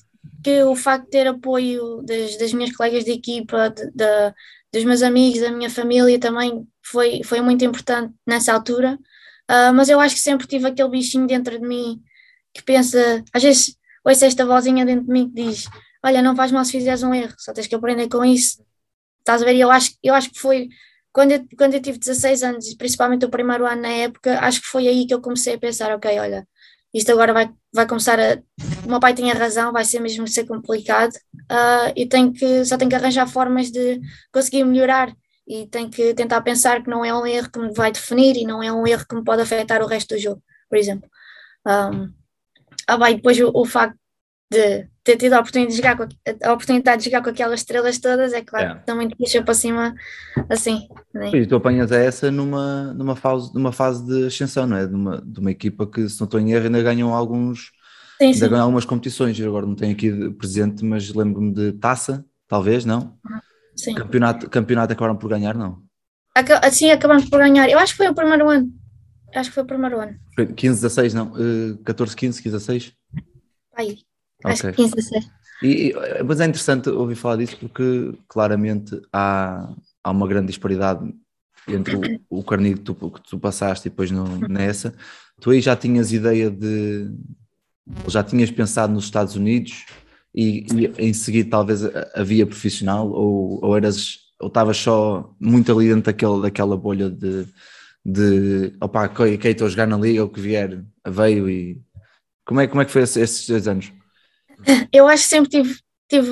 que 0.42 0.62
o 0.64 0.74
facto 0.74 1.04
de 1.04 1.10
ter 1.10 1.26
apoio 1.26 2.02
das, 2.02 2.38
das 2.38 2.52
minhas 2.52 2.74
colegas 2.74 3.04
de 3.04 3.12
equipa, 3.12 3.68
de, 3.68 3.90
de, 3.90 4.34
dos 4.72 4.84
meus 4.84 5.02
amigos, 5.02 5.40
da 5.40 5.50
minha 5.50 5.68
família 5.68 6.18
também 6.18 6.66
foi, 6.82 7.22
foi 7.22 7.40
muito 7.42 7.64
importante 7.64 8.14
nessa 8.26 8.54
altura, 8.54 8.98
uh, 9.50 9.72
mas 9.74 9.88
eu 9.90 10.00
acho 10.00 10.14
que 10.14 10.20
sempre 10.22 10.46
tive 10.46 10.66
aquele 10.66 10.88
bichinho 10.88 11.26
dentro 11.26 11.60
de 11.60 11.66
mim 11.66 12.02
que 12.54 12.62
pensa, 12.62 13.22
às 13.32 13.42
vezes 13.42 13.76
ouço 14.04 14.24
esta 14.24 14.46
vozinha 14.46 14.84
dentro 14.84 15.06
de 15.06 15.12
mim 15.12 15.28
que 15.30 15.42
diz, 15.42 15.66
olha, 16.04 16.22
não 16.22 16.36
faz 16.36 16.52
mal 16.52 16.64
se 16.64 16.72
fizeres 16.72 17.02
um 17.02 17.14
erro, 17.14 17.34
só 17.38 17.52
tens 17.52 17.66
que 17.66 17.74
aprender 17.74 18.08
com 18.08 18.24
isso, 18.24 18.62
estás 19.18 19.42
a 19.42 19.44
ver, 19.44 19.54
e 19.54 19.60
eu 19.60 19.70
acho, 19.70 19.92
eu 20.02 20.14
acho 20.14 20.30
que 20.30 20.38
foi 20.38 20.68
quando 21.12 21.32
eu, 21.32 21.44
quando 21.58 21.74
eu 21.74 21.82
tive 21.82 21.98
16 21.98 22.42
anos, 22.42 22.74
principalmente 22.74 23.24
o 23.24 23.30
primeiro 23.30 23.66
ano 23.66 23.82
na 23.82 23.88
época, 23.88 24.38
acho 24.40 24.60
que 24.60 24.66
foi 24.66 24.86
aí 24.86 25.06
que 25.06 25.14
eu 25.14 25.20
comecei 25.20 25.54
a 25.54 25.58
pensar, 25.58 25.92
ok, 25.94 26.18
olha, 26.20 26.46
isto 26.94 27.10
agora 27.12 27.32
vai, 27.32 27.50
vai 27.72 27.86
começar 27.86 28.18
a. 28.18 28.42
O 28.84 28.88
meu 28.88 29.00
pai 29.00 29.14
tinha 29.14 29.34
razão, 29.34 29.72
vai 29.72 29.84
ser 29.84 30.00
mesmo 30.00 30.26
ser 30.26 30.44
complicado 30.46 31.12
uh, 31.12 31.92
e 31.96 32.06
tenho 32.06 32.32
que, 32.32 32.64
só 32.64 32.76
tenho 32.76 32.88
que 32.90 32.96
arranjar 32.96 33.26
formas 33.28 33.70
de 33.70 34.00
conseguir 34.32 34.64
melhorar 34.64 35.14
e 35.46 35.66
tenho 35.66 35.90
que 35.90 36.14
tentar 36.14 36.40
pensar 36.42 36.82
que 36.82 36.90
não 36.90 37.04
é 37.04 37.14
um 37.14 37.26
erro 37.26 37.50
que 37.50 37.58
me 37.58 37.72
vai 37.72 37.92
definir 37.92 38.36
e 38.36 38.44
não 38.44 38.62
é 38.62 38.72
um 38.72 38.86
erro 38.86 39.06
que 39.08 39.14
me 39.14 39.24
pode 39.24 39.42
afetar 39.42 39.82
o 39.82 39.86
resto 39.86 40.14
do 40.14 40.20
jogo, 40.20 40.42
por 40.68 40.78
exemplo. 40.78 41.08
Um, 41.66 42.12
ah, 42.94 42.98
bem, 42.98 43.16
depois 43.16 43.38
o, 43.40 43.50
o 43.54 43.64
facto 43.64 43.96
de 44.52 44.88
ter 45.04 45.16
tido 45.16 45.34
a 45.34 45.40
oportunidade 45.40 45.76
de 45.76 45.76
jogar 45.76 45.96
com, 45.96 46.02
a 46.44 46.52
oportunidade 46.52 47.02
de 47.02 47.04
jogar 47.08 47.22
com 47.22 47.30
aquelas 47.30 47.60
estrelas 47.60 47.98
todas, 47.98 48.32
é 48.32 48.42
claro, 48.42 48.78
é. 48.78 48.82
também 48.84 49.08
te 49.08 49.16
puxa 49.16 49.42
para 49.42 49.54
cima 49.54 49.94
assim. 50.48 50.88
Né? 51.14 51.30
E 51.30 51.46
tu 51.46 51.54
apanhas 51.54 51.92
essa 51.92 52.30
numa, 52.30 52.92
numa, 52.92 53.14
fase, 53.14 53.54
numa 53.54 53.72
fase 53.72 54.04
de 54.04 54.26
ascensão, 54.26 54.66
não 54.66 54.76
é? 54.76 54.86
De 54.86 54.94
uma, 54.94 55.22
de 55.24 55.40
uma 55.40 55.50
equipa 55.50 55.86
que, 55.86 56.08
se 56.08 56.20
não 56.20 56.24
estou 56.24 56.40
em 56.40 56.52
erro, 56.52 56.66
ainda 56.66 56.82
ganham 56.82 57.14
alguns. 57.14 57.70
Sim, 58.18 58.26
ainda 58.26 58.38
sim. 58.38 58.48
ganham 58.48 58.64
algumas 58.64 58.84
competições. 58.84 59.38
Eu 59.38 59.48
agora 59.48 59.66
não 59.66 59.76
tenho 59.76 59.92
aqui 59.92 60.30
presente, 60.30 60.84
mas 60.84 61.14
lembro-me 61.14 61.54
de 61.54 61.72
taça, 61.72 62.24
talvez, 62.48 62.84
não? 62.84 63.16
Sim. 63.76 63.94
Campeonato, 63.94 64.50
campeonato 64.50 64.92
acabaram 64.92 65.16
por 65.16 65.30
ganhar, 65.30 65.54
não? 65.54 65.82
Assim 66.62 66.90
acabamos 66.90 67.28
por 67.28 67.38
ganhar. 67.38 67.68
Eu 67.68 67.78
acho 67.78 67.92
que 67.92 67.98
foi 67.98 68.08
o 68.08 68.14
primeiro 68.14 68.48
ano. 68.48 68.79
Acho 69.34 69.50
que 69.50 69.54
foi 69.54 69.62
o 69.62 69.66
primeiro 69.66 70.00
ano. 70.00 70.16
15, 70.56 70.80
16, 70.80 71.14
não? 71.14 71.32
Uh, 71.32 71.78
14, 71.84 72.16
15, 72.16 72.42
15, 72.42 72.56
16? 72.56 72.92
Aí. 73.76 73.98
Acho 74.44 74.68
okay. 74.68 74.72
que 74.72 74.90
15 74.90 74.98
a 74.98 75.02
6. 75.02 75.30
E, 75.62 75.94
mas 76.24 76.40
é 76.40 76.46
interessante 76.46 76.88
ouvir 76.88 77.14
falar 77.14 77.36
disso 77.36 77.56
porque 77.58 78.14
claramente 78.26 78.98
há, 79.12 79.74
há 80.02 80.10
uma 80.10 80.26
grande 80.26 80.46
disparidade 80.46 81.12
entre 81.68 81.96
o, 81.96 82.00
o 82.40 82.42
carnigo 82.42 82.78
que 82.78 82.84
tu, 82.84 82.94
que 82.94 83.22
tu 83.28 83.38
passaste 83.38 83.88
e 83.88 83.90
depois 83.90 84.10
no, 84.10 84.38
nessa. 84.48 84.94
Tu 85.40 85.50
aí 85.50 85.60
já 85.60 85.76
tinhas 85.76 86.12
ideia 86.12 86.50
de. 86.50 87.10
Já 88.08 88.22
tinhas 88.22 88.50
pensado 88.50 88.92
nos 88.92 89.04
Estados 89.04 89.36
Unidos 89.36 89.84
e, 90.34 90.66
e 90.72 91.08
em 91.08 91.12
seguir 91.12 91.44
talvez 91.44 91.84
a, 91.84 92.22
via 92.22 92.46
profissional 92.46 93.10
ou, 93.10 93.62
ou 93.64 93.76
eras 93.76 94.30
ou 94.40 94.48
estavas 94.48 94.78
só 94.78 95.34
muito 95.38 95.70
ali 95.70 95.88
dentro 95.88 96.04
daquele, 96.04 96.40
daquela 96.40 96.76
bolha 96.76 97.10
de, 97.10 97.46
de 98.04 98.74
opá, 98.80 99.08
que, 99.08 99.38
que 99.38 99.48
estou 99.48 99.66
a 99.66 99.70
jogar 99.70 99.86
na 99.86 99.96
liga, 99.96 100.22
ou 100.22 100.28
que 100.28 100.40
vier 100.40 100.82
veio 101.06 101.48
e 101.48 101.80
como 102.44 102.60
é, 102.60 102.66
como 102.66 102.82
é 102.82 102.84
que 102.84 102.92
foi 102.92 103.02
esses 103.02 103.46
dois 103.46 103.68
anos? 103.68 103.92
Eu 104.92 105.06
acho 105.08 105.22
que 105.22 105.28
sempre 105.28 105.50
tive, 105.50 105.78
tive, 106.08 106.30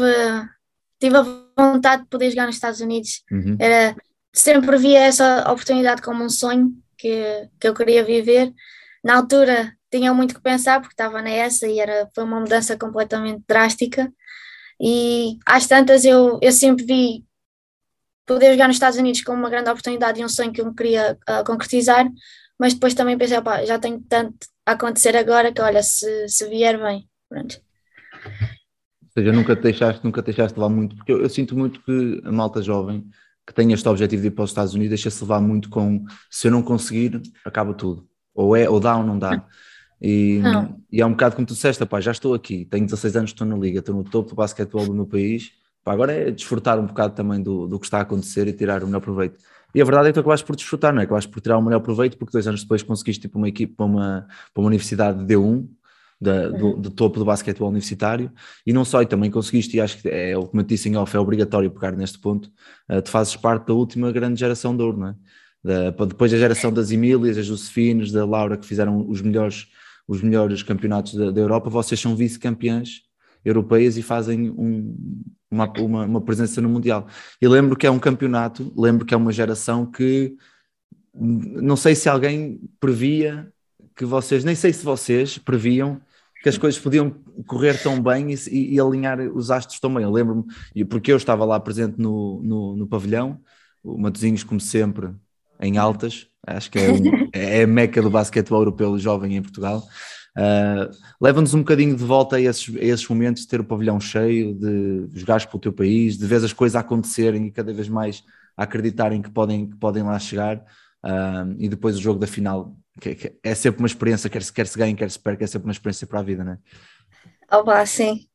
tive 0.99 1.17
a 1.17 1.25
vontade 1.57 2.03
de 2.03 2.09
poder 2.09 2.31
jogar 2.31 2.47
nos 2.47 2.57
Estados 2.57 2.81
Unidos. 2.81 3.23
Uhum. 3.31 3.57
Era, 3.61 3.95
sempre 4.33 4.77
via 4.79 5.01
essa 5.01 5.41
oportunidade 5.51 6.03
como 6.03 6.25
um 6.25 6.31
sonho 6.31 6.73
que, 6.97 7.49
que 7.61 7.69
eu 7.69 7.75
queria 7.75 8.05
viver. 8.05 8.53
Na 9.05 9.17
altura 9.17 9.73
tinha 9.91 10.13
muito 10.13 10.35
que 10.35 10.41
pensar 10.41 10.81
porque 10.81 10.95
estava 10.95 11.23
nessa 11.23 11.67
e 11.67 11.79
era, 11.79 12.09
foi 12.15 12.25
uma 12.25 12.41
mudança 12.41 12.77
completamente 12.77 13.43
drástica. 13.47 14.13
E 14.81 15.39
às 15.47 15.67
tantas 15.67 16.05
eu, 16.05 16.39
eu 16.43 16.53
sempre 16.53 16.85
vi 16.85 17.25
poder 18.29 18.53
jogar 18.53 18.67
nos 18.67 18.77
Estados 18.77 18.99
Unidos 18.99 19.23
como 19.23 19.39
uma 19.39 19.51
grande 19.51 19.71
oportunidade 19.71 20.21
e 20.21 20.25
um 20.25 20.29
sonho 20.29 20.53
que 20.53 20.61
eu 20.61 20.67
me 20.67 20.75
queria 20.75 21.19
uh, 21.29 21.45
concretizar, 21.45 22.07
mas 22.61 22.75
depois 22.75 22.93
também 22.93 23.17
pensei, 23.17 23.39
já 23.67 23.79
tenho 23.79 24.01
tanto 24.09 24.47
a 24.67 24.73
acontecer 24.73 25.17
agora 25.17 25.53
que 25.53 25.63
olha, 25.63 25.83
se, 25.83 26.29
se 26.29 26.47
vier 26.49 26.79
bem, 26.79 27.09
pronto. 27.29 27.59
Ou 28.15 29.09
seja, 29.17 29.33
nunca 29.33 29.57
te 29.57 29.63
deixaste, 29.63 30.05
nunca 30.05 30.23
te 30.23 30.27
deixaste 30.27 30.59
levar 30.59 30.69
muito, 30.69 30.95
porque 30.95 31.11
eu, 31.11 31.23
eu, 31.23 31.29
sinto 31.29 31.57
muito 31.57 31.83
que 31.83 32.21
a 32.25 32.31
malta 32.31 32.61
jovem 32.63 33.09
que 33.47 33.55
tem 33.55 33.73
este 33.73 33.89
objetivo 33.89 34.21
de 34.21 34.29
ir 34.29 34.31
para 34.33 34.45
os 34.45 34.51
Estados 34.51 34.75
Unidos 34.75 34.91
deixa-se 34.91 35.23
levar 35.23 35.41
muito 35.41 35.71
com 35.71 36.05
se 36.31 36.49
eu 36.49 36.53
não 36.53 36.63
conseguir, 36.63 37.23
acaba 37.45 37.73
tudo. 37.73 38.07
Ou 38.35 38.55
é, 38.55 38.69
ou 38.69 38.79
dá 38.79 38.97
ou 38.97 39.03
não 39.03 39.19
dá. 39.19 39.43
E, 40.01 40.39
Não. 40.39 40.81
e 40.93 41.01
é 41.01 41.07
um 41.07 41.11
bocado 41.11 41.35
como 41.35 41.47
tu 41.47 41.55
disseste, 41.55 41.85
pá, 41.85 42.01
já 42.01 42.13
estou 42.13 42.35
aqui, 42.35 42.65
tenho 42.67 42.85
16 42.85 43.17
anos, 43.17 43.31
estou 43.31 43.47
na 43.47 43.57
liga, 43.57 43.81
estou 43.81 43.95
no 43.95 44.05
topo 44.05 44.31
do 44.31 44.37
basquetebol 44.37 44.87
do 44.87 44.95
meu 44.95 45.07
país, 45.07 45.51
pá, 45.85 45.93
agora 45.93 46.13
é 46.13 46.31
desfrutar 46.31 46.79
um 46.79 46.87
bocado 46.87 47.15
também 47.15 47.43
do, 47.43 47.67
do 47.67 47.79
que 47.79 47.87
está 47.87 47.99
a 47.99 48.03
acontecer 48.03 48.47
e 48.49 48.53
tirar 48.53 48.83
o 48.83 48.87
melhor 48.87 49.01
proveito. 49.01 49.39
E 49.75 49.81
a 49.83 49.85
verdade 49.85 50.09
é 50.09 50.11
que 50.11 50.15
tu 50.15 50.21
acabaste 50.21 50.47
por 50.47 50.57
desfrutar, 50.57 50.95
não 50.95 51.01
é? 51.01 51.05
Acabaste 51.05 51.31
por 51.31 51.41
tirar 51.41 51.59
o 51.59 51.63
melhor 51.63 51.81
proveito 51.81 52.17
porque 52.17 52.33
dois 52.33 52.47
anos 52.47 52.63
depois 52.63 52.83
conseguiste 52.83 53.27
ir 53.27 53.29
para 53.31 53.39
uma 53.39 53.49
equipe, 53.49 53.75
para 53.75 53.87
uma, 53.87 54.27
para 54.53 54.61
uma 54.61 54.69
universidade 54.69 55.25
de 55.25 55.35
D1, 55.35 55.69
da, 56.21 56.49
do, 56.49 56.77
do 56.77 56.91
topo 56.91 57.19
do 57.19 57.25
basquetebol 57.25 57.69
universitário, 57.69 58.33
e 58.67 58.73
não 58.73 58.85
só, 58.85 59.03
e 59.03 59.07
também 59.07 59.31
conseguiste, 59.31 59.77
e 59.77 59.81
acho 59.81 60.03
que 60.03 60.09
é, 60.09 60.35
eu 60.35 60.49
te 60.49 60.65
disse 60.65 60.89
em 60.89 60.97
off, 60.97 61.17
é 61.17 61.21
obrigatório 61.21 61.71
pegar 61.71 61.93
neste 61.93 62.19
ponto, 62.19 62.51
uh, 62.91 63.01
tu 63.01 63.11
fazes 63.11 63.37
parte 63.37 63.69
da 63.69 63.75
última 63.75 64.11
grande 64.11 64.41
geração 64.41 64.77
de 64.77 64.83
ouro, 64.83 64.99
não 64.99 65.09
é? 65.09 65.15
Da, 65.63 65.91
depois 66.07 66.31
da 66.31 66.39
geração 66.39 66.73
das 66.73 66.91
Emílias, 66.91 67.37
das 67.37 67.47
Josefines, 67.47 68.13
da 68.13 68.25
Laura, 68.25 68.57
que 68.57 68.67
fizeram 68.67 69.09
os 69.09 69.21
melhores, 69.21 69.67
os 70.07 70.23
melhores 70.23 70.63
campeonatos 70.63 71.15
da, 71.15 71.31
da 71.31 71.41
Europa, 71.41 71.71
vocês 71.71 72.01
são 72.01 72.17
vice-campeãs 72.17 73.03
europeias 73.49 73.97
e 73.97 74.03
fazem 74.03 74.51
um, 74.51 75.25
uma, 75.51 75.73
uma, 75.79 76.05
uma, 76.05 76.21
presença 76.21 76.61
no 76.61 76.69
Mundial. 76.69 77.07
E 77.41 77.49
lembro 77.49 77.77
que 77.77 77.87
é 77.87 77.91
um 77.91 77.99
campeonato, 77.99 78.73
lembro 78.77 79.07
que 79.07 79.15
é 79.15 79.17
uma 79.17 79.33
geração 79.33 79.87
que 79.87 80.37
não 81.15 81.77
sei 81.77 81.95
se 81.95 82.09
alguém 82.09 82.61
previa 82.79 83.53
que 83.97 84.05
vocês, 84.05 84.45
nem 84.45 84.55
sei 84.55 84.73
se 84.73 84.85
vocês 84.85 85.39
previam 85.39 86.01
que 86.43 86.49
as 86.49 86.57
coisas 86.57 86.81
podiam 86.81 87.11
correr 87.47 87.83
tão 87.83 88.01
bem 88.01 88.33
e, 88.33 88.75
e 88.75 88.81
alinhar 88.81 89.19
os 89.21 89.51
astros 89.51 89.81
tão 89.81 89.93
bem. 89.93 90.05
Eu 90.05 90.13
lembro-me, 90.13 90.85
porque 90.85 91.11
eu 91.11 91.17
estava 91.17 91.45
lá 91.45 91.59
presente 91.59 91.99
no, 91.99 92.41
no, 92.43 92.77
no 92.77 92.87
pavilhão, 92.87 93.41
o 93.83 93.99
Matozinhos, 93.99 94.45
como 94.45 94.61
sempre, 94.61 95.11
em 95.61 95.79
altas, 95.79 96.29
acho 96.47 96.71
que 96.71 96.79
é, 96.79 96.93
um, 96.93 97.29
é 97.33 97.63
a 97.63 97.67
meca 97.67 98.01
do 98.01 98.11
basquetebol 98.11 98.61
europeu 98.61 98.97
jovem 98.99 99.37
em 99.37 99.43
Portugal. 99.43 99.83
Uh, 100.39 100.89
Leva-nos 101.21 101.53
um 101.53 101.59
bocadinho 101.59 101.97
de 101.97 102.05
volta 102.05 102.37
a 102.37 102.41
esses, 102.41 102.73
a 102.77 102.85
esses, 102.85 103.09
momentos 103.09 103.43
de 103.43 103.49
ter 103.49 103.61
o 103.61 103.65
pavilhão 103.65 103.99
cheio, 103.99 104.55
de 104.55 105.09
jogares 105.19 105.49
o 105.53 105.59
teu 105.59 105.73
país, 105.73 106.17
de 106.17 106.27
ver 106.27 106.45
as 106.45 106.53
coisas 106.53 106.77
acontecerem 106.77 107.47
e 107.47 107.51
cada 107.51 107.73
vez 107.73 107.89
mais 107.89 108.23
acreditarem 108.57 109.21
que 109.21 109.31
podem, 109.31 109.69
que 109.69 109.77
podem 109.77 110.05
lá 110.05 110.17
chegar. 110.19 110.59
Uh, 111.05 111.57
e 111.59 111.69
depois 111.69 111.97
o 111.97 112.01
jogo 112.01 112.21
da 112.21 112.27
final, 112.27 112.77
que, 113.01 113.17
que 113.17 113.39
é 113.43 113.55
sempre 113.55 113.81
uma 113.81 113.89
experiência, 113.89 114.31
quer 114.31 114.43
se, 114.43 114.53
quer 114.53 114.67
se 114.69 114.79
ganhe, 114.79 114.95
quer 114.95 115.11
se 115.11 115.19
perca, 115.19 115.43
é 115.43 115.47
sempre 115.47 115.67
uma 115.67 115.73
experiência 115.73 116.07
para 116.07 116.21
a 116.21 116.23
vida, 116.23 116.45
não 116.45 116.53
é? 116.53 116.59
Opa, 117.57 117.85
sim. 117.85 118.29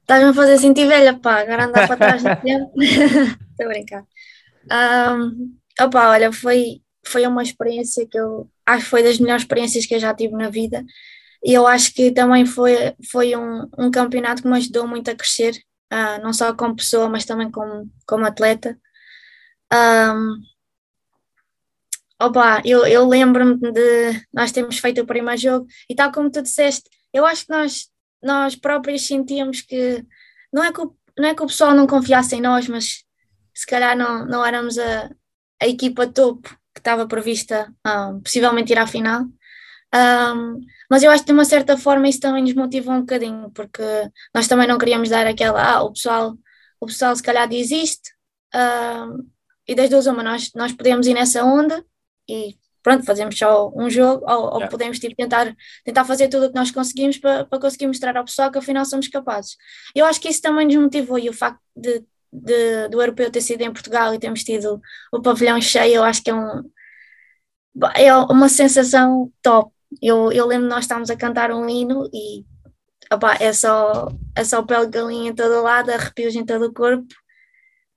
Estás-me 0.00 0.30
a 0.30 0.34
fazer 0.34 0.58
sentir 0.58 0.86
velha, 0.86 1.18
pá, 1.18 1.40
agora 1.40 1.64
andar 1.64 1.86
para 1.86 1.96
trás 1.96 2.22
no 2.22 2.36
tempo. 2.36 2.72
Estou 2.76 3.66
a 3.66 3.68
brincar. 3.68 4.04
Um, 4.70 5.56
opa, 5.80 6.10
olha, 6.10 6.30
foi, 6.30 6.81
foi 7.04 7.26
uma 7.26 7.42
experiência 7.42 8.06
que 8.06 8.18
eu 8.18 8.48
acho 8.66 8.84
que 8.84 8.90
foi 8.90 9.02
das 9.02 9.18
melhores 9.18 9.42
experiências 9.42 9.86
que 9.86 9.94
eu 9.94 10.00
já 10.00 10.14
tive 10.14 10.34
na 10.34 10.48
vida 10.48 10.84
e 11.44 11.52
eu 11.52 11.66
acho 11.66 11.92
que 11.92 12.12
também 12.12 12.46
foi, 12.46 12.94
foi 13.10 13.36
um, 13.36 13.68
um 13.76 13.90
campeonato 13.90 14.42
que 14.42 14.48
me 14.48 14.56
ajudou 14.56 14.86
muito 14.86 15.10
a 15.10 15.14
crescer, 15.14 15.56
uh, 15.92 16.22
não 16.22 16.32
só 16.32 16.54
como 16.54 16.76
pessoa, 16.76 17.08
mas 17.08 17.24
também 17.24 17.50
como, 17.50 17.90
como 18.06 18.24
atleta. 18.24 18.78
Um, 19.72 20.40
opa, 22.20 22.62
eu, 22.64 22.86
eu 22.86 23.08
lembro-me 23.08 23.56
de 23.72 24.24
nós 24.32 24.52
termos 24.52 24.78
feito 24.78 25.00
o 25.00 25.06
primeiro 25.06 25.40
jogo 25.40 25.66
e 25.90 25.94
tal 25.96 26.12
como 26.12 26.30
tu 26.30 26.42
disseste, 26.42 26.88
eu 27.12 27.26
acho 27.26 27.46
que 27.46 27.52
nós, 27.52 27.90
nós 28.22 28.54
próprios 28.54 29.06
sentíamos 29.06 29.62
que 29.62 30.04
não 30.52 30.62
é 30.62 30.72
que, 30.72 30.80
o, 30.80 30.96
não 31.18 31.28
é 31.28 31.34
que 31.34 31.42
o 31.42 31.46
pessoal 31.46 31.74
não 31.74 31.86
confiasse 31.88 32.36
em 32.36 32.40
nós, 32.40 32.68
mas 32.68 33.04
se 33.52 33.66
calhar 33.66 33.96
não, 33.96 34.24
não 34.26 34.46
éramos 34.46 34.78
a, 34.78 35.10
a 35.60 35.66
equipa 35.66 36.06
topo 36.06 36.56
estava 36.82 37.06
prevista 37.06 37.72
um, 37.86 38.20
possivelmente 38.20 38.72
ir 38.72 38.78
à 38.78 38.86
final. 38.86 39.22
Um, 39.94 40.60
mas 40.90 41.02
eu 41.02 41.10
acho 41.10 41.22
que 41.22 41.26
de 41.26 41.32
uma 41.32 41.44
certa 41.44 41.76
forma 41.76 42.08
isso 42.08 42.20
também 42.20 42.42
nos 42.42 42.54
motivou 42.54 42.94
um 42.94 43.00
bocadinho, 43.00 43.50
porque 43.50 43.82
nós 44.34 44.48
também 44.48 44.66
não 44.66 44.78
queríamos 44.78 45.08
dar 45.08 45.26
aquela, 45.26 45.62
ah, 45.62 45.82
o 45.82 45.92
pessoal, 45.92 46.36
o 46.80 46.86
pessoal 46.86 47.14
se 47.14 47.22
calhar 47.22 47.48
desiste, 47.48 48.10
um, 48.54 49.28
e 49.68 49.74
das 49.74 49.88
duas 49.88 50.06
uma, 50.06 50.22
nós, 50.22 50.50
nós 50.54 50.72
podemos 50.72 51.06
ir 51.06 51.14
nessa 51.14 51.44
onda 51.44 51.84
e 52.28 52.56
pronto, 52.82 53.04
fazemos 53.04 53.38
só 53.38 53.70
um 53.76 53.88
jogo, 53.88 54.24
ou, 54.26 54.44
yeah. 54.44 54.64
ou 54.64 54.68
podemos 54.68 54.98
tipo, 54.98 55.14
tentar, 55.14 55.54
tentar 55.84 56.04
fazer 56.04 56.28
tudo 56.28 56.46
o 56.46 56.48
que 56.48 56.56
nós 56.56 56.70
conseguimos 56.70 57.18
para, 57.18 57.44
para 57.44 57.60
conseguir 57.60 57.86
mostrar 57.86 58.16
ao 58.16 58.24
pessoal 58.24 58.50
que 58.50 58.58
afinal 58.58 58.84
somos 58.84 59.08
capazes. 59.08 59.56
Eu 59.94 60.04
acho 60.04 60.20
que 60.20 60.28
isso 60.28 60.42
também 60.42 60.66
nos 60.66 60.76
motivou 60.76 61.18
e 61.18 61.28
o 61.28 61.32
facto 61.32 61.60
de 61.76 62.04
de, 62.32 62.88
do 62.88 63.00
europeu 63.00 63.30
ter 63.30 63.40
sido 63.40 63.60
em 63.60 63.72
Portugal 63.72 64.14
e 64.14 64.18
temos 64.18 64.42
tido 64.42 64.80
o 65.12 65.20
pavilhão 65.20 65.60
cheio, 65.60 65.96
eu 65.96 66.04
acho 66.04 66.22
que 66.22 66.30
é, 66.30 66.34
um, 66.34 66.62
é 67.94 68.16
uma 68.16 68.48
sensação 68.48 69.30
top. 69.42 69.72
Eu, 70.00 70.32
eu 70.32 70.46
lembro 70.46 70.68
nós 70.68 70.84
estávamos 70.84 71.10
a 71.10 71.16
cantar 71.16 71.50
um 71.50 71.68
hino 71.68 72.08
e 72.12 72.44
é, 73.38 73.52
só, 73.52 74.08
é 74.34 74.42
só 74.42 74.62
pele 74.62 74.86
de 74.86 74.92
galinha 74.92 75.30
em 75.30 75.34
todo 75.34 75.62
lado, 75.62 75.90
arrepios 75.90 76.34
em 76.34 76.44
todo 76.44 76.66
o 76.66 76.72
corpo. 76.72 77.06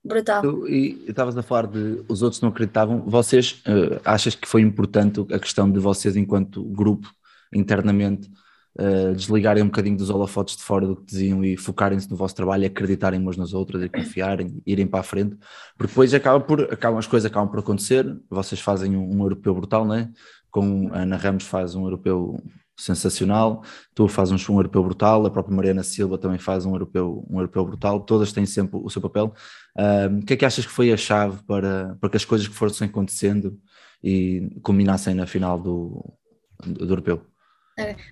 Brutal. 0.04 0.42
Tu, 0.42 0.68
e 0.68 1.04
estavas 1.08 1.36
a 1.36 1.42
falar 1.42 1.66
de 1.66 2.04
os 2.08 2.22
outros 2.22 2.40
não 2.40 2.50
acreditavam. 2.50 3.02
Vocês 3.06 3.62
uh, 3.66 4.00
achas 4.04 4.36
que 4.36 4.46
foi 4.46 4.62
importante 4.62 5.20
a 5.32 5.38
questão 5.38 5.70
de 5.70 5.80
vocês, 5.80 6.14
enquanto 6.14 6.62
grupo, 6.62 7.10
internamente, 7.52 8.30
uh, 8.78 9.14
desligarem 9.14 9.62
um 9.62 9.66
bocadinho 9.66 9.96
dos 9.96 10.10
holofotes 10.10 10.56
de 10.56 10.62
fora 10.62 10.86
do 10.86 10.96
que 10.96 11.04
diziam 11.04 11.44
e 11.44 11.56
focarem-se 11.56 12.10
no 12.10 12.16
vosso 12.16 12.34
trabalho 12.34 12.66
acreditarem 12.66 13.20
umas 13.20 13.36
nas 13.36 13.52
outras 13.52 13.82
e 13.82 13.88
confiarem, 13.88 14.62
irem 14.66 14.86
para 14.86 15.00
a 15.00 15.02
frente, 15.02 15.36
porque 15.76 15.90
depois 15.90 16.12
acaba 16.14 16.40
por, 16.40 16.62
acabam, 16.72 16.98
as 16.98 17.06
coisas 17.06 17.30
acabam 17.30 17.48
por 17.48 17.60
acontecer, 17.60 18.06
vocês 18.30 18.60
fazem 18.60 18.96
um, 18.96 19.16
um 19.16 19.22
europeu 19.22 19.54
brutal, 19.54 19.84
não 19.84 19.94
é? 19.94 20.08
Com 20.50 20.88
a 20.92 21.00
Ana 21.00 21.16
Ramos 21.16 21.44
faz 21.44 21.74
um 21.74 21.84
europeu 21.84 22.38
sensacional, 22.78 23.62
tu 23.94 24.06
fazes 24.06 24.48
um, 24.48 24.54
europeu 24.54 24.82
brutal, 24.82 25.24
a 25.24 25.30
própria 25.30 25.56
Mariana 25.56 25.82
Silva 25.82 26.18
também 26.18 26.38
faz 26.38 26.66
um 26.66 26.72
europeu, 26.72 27.26
um 27.30 27.38
europeu 27.38 27.64
brutal, 27.64 28.00
todas 28.00 28.32
têm 28.32 28.44
sempre 28.44 28.78
o 28.82 28.90
seu 28.90 29.00
papel. 29.00 29.32
O 30.20 30.24
que 30.24 30.34
é 30.34 30.36
que 30.36 30.44
achas 30.44 30.66
que 30.66 30.72
foi 30.72 30.92
a 30.92 30.96
chave 30.96 31.42
para, 31.46 31.96
para 31.98 32.10
que 32.10 32.16
as 32.18 32.24
coisas 32.24 32.46
que 32.46 32.54
fossem 32.54 32.86
acontecendo 32.86 33.58
e 34.04 34.50
culminassem 34.62 35.14
na 35.14 35.26
final 35.26 35.58
do, 35.58 36.04
do 36.66 36.84
europeu? 36.84 37.22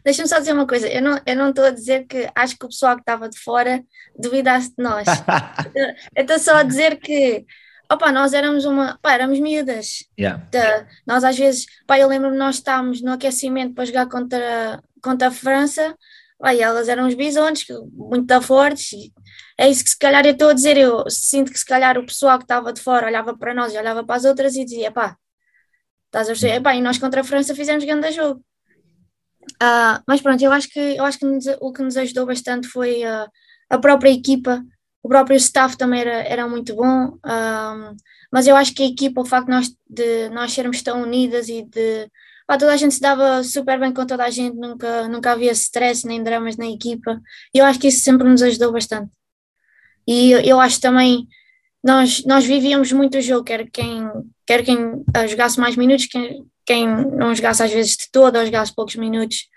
Deixa-me 0.05 0.29
só 0.29 0.39
dizer 0.39 0.53
uma 0.53 0.67
coisa, 0.67 0.87
eu 0.89 1.01
não, 1.01 1.21
eu 1.25 1.37
não 1.37 1.51
estou 1.51 1.65
a 1.65 1.71
dizer 1.71 2.07
que 2.07 2.29
acho 2.35 2.59
que 2.59 2.67
o 2.67 2.69
pessoal 2.69 2.97
que 2.97 3.03
estava 3.03 3.29
de 3.29 3.39
fora 3.39 3.83
duvidasse 4.19 4.69
de 4.77 4.83
nós. 4.83 5.07
eu 6.15 6.23
estou 6.23 6.39
só 6.39 6.57
a 6.57 6.63
dizer 6.63 6.99
que 7.01 7.47
opa, 7.91 8.13
nós 8.13 8.33
éramos 8.33 8.65
uma, 8.65 8.99
pá, 9.01 9.15
éramos 9.15 9.41
miúdas. 9.41 10.05
Yeah. 10.19 10.45
De, 10.51 10.87
nós 11.07 11.25
às 11.25 11.37
vezes, 11.39 11.67
pá, 11.87 11.99
eu 11.99 12.09
lembro-me 12.09 12.37
nós 12.37 12.57
estávamos 12.57 13.01
no 13.01 13.13
aquecimento 13.13 13.75
para 13.75 13.85
jogar 13.85 14.09
contra, 14.09 14.83
contra 15.03 15.29
a 15.29 15.31
França, 15.31 15.97
pá, 16.39 16.55
e 16.55 16.61
elas 16.61 16.89
eram 16.89 17.07
uns 17.07 17.15
bisontes, 17.15 17.67
muito 17.93 18.41
fortes, 18.43 18.93
e 18.93 19.13
é 19.59 19.69
isso 19.69 19.85
que 19.85 19.91
se 19.91 19.99
calhar 19.99 20.25
eu 20.27 20.33
estou 20.33 20.51
a 20.51 20.53
dizer, 20.55 20.77
eu 20.77 21.09
sinto 21.09 21.53
que 21.53 21.59
se 21.59 21.67
calhar 21.67 21.97
o 21.99 22.07
pessoal 22.07 22.39
que 22.39 22.45
estava 22.45 22.73
de 22.73 22.81
fora 22.81 23.07
olhava 23.07 23.37
para 23.37 23.55
nós 23.55 23.73
e 23.73 23.79
olhava 23.79 24.05
para 24.05 24.17
as 24.17 24.25
outras 24.25 24.57
e 24.57 24.65
dizia, 24.65 24.91
pá, 24.91 25.17
estás 26.07 26.29
a 26.29 26.33
perceber? 26.33 26.61
Pá, 26.61 26.75
e 26.75 26.83
nós 26.83 26.99
contra 26.99 27.21
a 27.21 27.25
França 27.25 27.55
fizemos 27.55 27.85
grande 27.85 28.13
jogo. 28.13 28.45
Uh, 29.63 30.03
mas 30.07 30.21
pronto, 30.21 30.43
eu 30.43 30.53
acho 30.53 30.69
que, 30.69 30.79
eu 30.79 31.05
acho 31.05 31.19
que 31.19 31.27
nos, 31.27 31.47
o 31.61 31.73
que 31.73 31.83
nos 31.83 31.97
ajudou 31.97 32.27
bastante 32.27 32.69
foi 32.69 33.05
uh, 33.05 33.29
a 33.71 33.79
própria 33.79 34.11
equipa, 34.11 34.65
o 35.03 35.09
próprio 35.09 35.37
staff 35.37 35.77
também 35.77 36.01
era, 36.01 36.23
era 36.23 36.49
muito 36.49 36.75
bom, 36.75 37.09
uh, 37.09 37.97
mas 38.33 38.47
eu 38.47 38.57
acho 38.57 38.75
que 38.75 38.83
a 38.83 38.87
equipa, 38.87 39.21
o 39.21 39.27
facto 39.27 39.47
de 39.47 39.53
nós, 39.53 39.77
de 39.89 40.29
nós 40.31 40.53
sermos 40.53 40.83
tão 40.83 41.03
unidas 41.03 41.49
e 41.49 41.63
de 41.63 42.09
pá, 42.47 42.59
toda 42.59 42.73
a 42.73 42.77
gente 42.77 42.95
se 42.95 43.01
dava 43.01 43.43
super 43.45 43.79
bem 43.79 43.93
com 43.93 44.07
toda 44.07 44.25
a 44.25 44.31
gente, 44.31 44.57
nunca, 44.57 45.09
nunca 45.09 45.33
havia 45.33 45.53
stress 45.53 46.07
nem 46.07 46.23
dramas 46.23 46.57
na 46.57 46.67
equipa, 46.67 47.21
e 47.55 47.59
eu 47.59 47.65
acho 47.65 47.79
que 47.79 47.89
isso 47.89 48.03
sempre 48.03 48.29
nos 48.29 48.43
ajudou 48.43 48.73
bastante. 48.73 49.11
E 50.07 50.33
eu, 50.33 50.41
eu 50.41 50.61
acho 50.61 50.81
também 50.81 51.27
nós, 51.83 52.25
nós 52.25 52.45
vivíamos 52.45 52.93
muito 52.93 53.19
o 53.19 53.21
jogo, 53.21 53.45
quer 53.45 53.71
quem, 53.71 54.09
quer 54.47 54.65
quem 54.65 55.05
jogasse 55.29 55.59
mais 55.59 55.77
minutos, 55.77 56.07
quem, 56.07 56.47
quem 56.65 56.87
não 56.87 57.35
jogasse 57.35 57.63
às 57.63 57.73
vezes 57.73 57.97
de 57.97 58.11
todo 58.11 58.39
ou 58.39 58.45
jogasse 58.45 58.75
poucos 58.75 58.97
minutos, 58.97 59.49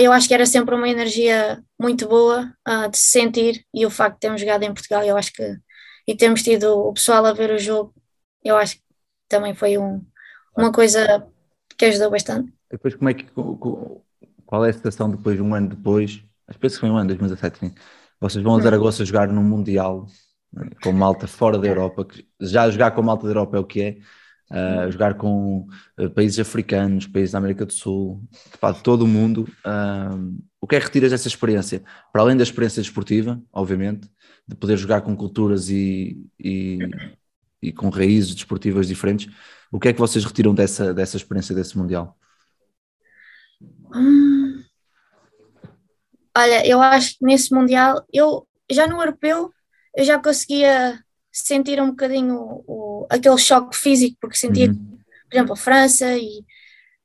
eu 0.00 0.12
acho 0.12 0.28
que 0.28 0.34
era 0.34 0.46
sempre 0.46 0.74
uma 0.74 0.88
energia 0.88 1.62
muito 1.78 2.06
boa 2.06 2.52
uh, 2.68 2.88
de 2.88 2.96
se 2.96 3.10
sentir 3.10 3.64
e 3.74 3.84
o 3.84 3.90
facto 3.90 4.14
de 4.14 4.20
termos 4.20 4.40
jogado 4.40 4.62
em 4.62 4.72
Portugal, 4.72 5.02
eu 5.02 5.16
acho 5.16 5.32
que 5.32 5.56
e 6.06 6.16
termos 6.16 6.42
tido 6.42 6.76
o 6.76 6.92
pessoal 6.92 7.24
a 7.26 7.32
ver 7.32 7.50
o 7.50 7.58
jogo, 7.58 7.94
eu 8.44 8.56
acho 8.56 8.76
que 8.76 8.82
também 9.28 9.54
foi 9.54 9.78
um, 9.78 10.04
uma 10.56 10.72
coisa 10.72 11.26
que 11.76 11.84
ajudou 11.84 12.10
bastante. 12.10 12.52
Depois 12.70 12.94
como 12.94 13.10
é 13.10 13.14
que 13.14 13.26
qual 14.46 14.64
é 14.64 14.70
a 14.70 14.72
situação 14.72 15.10
depois, 15.10 15.38
um 15.40 15.54
ano 15.54 15.68
depois, 15.68 16.22
acho 16.48 16.58
que 16.58 16.68
foi 16.70 16.90
um 16.90 16.96
ano, 16.96 17.08
2017, 17.08 17.72
vocês 18.20 18.42
vão 18.42 18.54
a 18.54 18.56
hum. 18.56 18.60
Zaragoza 18.60 19.04
jogar 19.04 19.28
num 19.28 19.44
Mundial 19.44 20.06
né, 20.52 20.68
com 20.82 20.92
malta 20.92 21.26
fora 21.26 21.58
da 21.58 21.68
Europa, 21.68 22.04
que 22.04 22.26
já 22.40 22.68
jogar 22.70 22.90
com 22.90 23.02
malta 23.02 23.24
da 23.24 23.30
Europa 23.30 23.56
é 23.56 23.60
o 23.60 23.64
que 23.64 23.82
é, 23.82 23.96
uh, 24.50 24.90
jogar 24.90 25.14
com 25.14 25.66
uh, 25.98 26.10
países 26.10 26.38
africanos, 26.38 27.06
países 27.06 27.32
da 27.32 27.38
América 27.38 27.64
do 27.64 27.72
Sul, 27.72 28.22
de 28.52 28.82
todo 28.82 29.02
o 29.02 29.08
mundo. 29.08 29.48
Uh, 29.64 30.38
o 30.60 30.66
que 30.66 30.76
é 30.76 30.80
que 30.80 30.86
retiras 30.86 31.10
dessa 31.10 31.28
experiência? 31.28 31.82
Para 32.12 32.22
além 32.22 32.36
da 32.36 32.42
experiência 32.42 32.82
desportiva, 32.82 33.40
obviamente, 33.52 34.10
de 34.46 34.56
poder 34.56 34.76
jogar 34.76 35.00
com 35.02 35.16
culturas 35.16 35.70
e, 35.70 36.20
e, 36.38 36.78
e 37.62 37.72
com 37.72 37.88
raízes 37.88 38.34
desportivas 38.34 38.88
diferentes, 38.88 39.32
o 39.72 39.78
que 39.78 39.88
é 39.88 39.92
que 39.92 40.00
vocês 40.00 40.24
retiram 40.24 40.54
dessa, 40.54 40.92
dessa 40.92 41.16
experiência 41.16 41.54
desse 41.54 41.78
Mundial? 41.78 42.16
Hum. 43.94 44.62
Olha, 46.36 46.66
eu 46.66 46.80
acho 46.80 47.18
que 47.18 47.24
nesse 47.24 47.54
Mundial, 47.54 48.04
eu 48.12 48.46
já 48.70 48.86
no 48.86 49.00
Europeu, 49.00 49.52
eu 49.96 50.04
já 50.04 50.18
conseguia 50.18 51.02
sentir 51.32 51.80
um 51.80 51.90
bocadinho 51.90 52.34
o, 52.36 52.64
o- 53.02 53.06
aquele 53.10 53.38
choque 53.38 53.76
físico, 53.76 54.16
porque 54.20 54.36
sentia, 54.36 54.68
Uhum. 54.68 54.98
por 55.30 55.36
exemplo, 55.36 55.52
a 55.54 55.56
França 55.56 56.16
e 56.18 56.44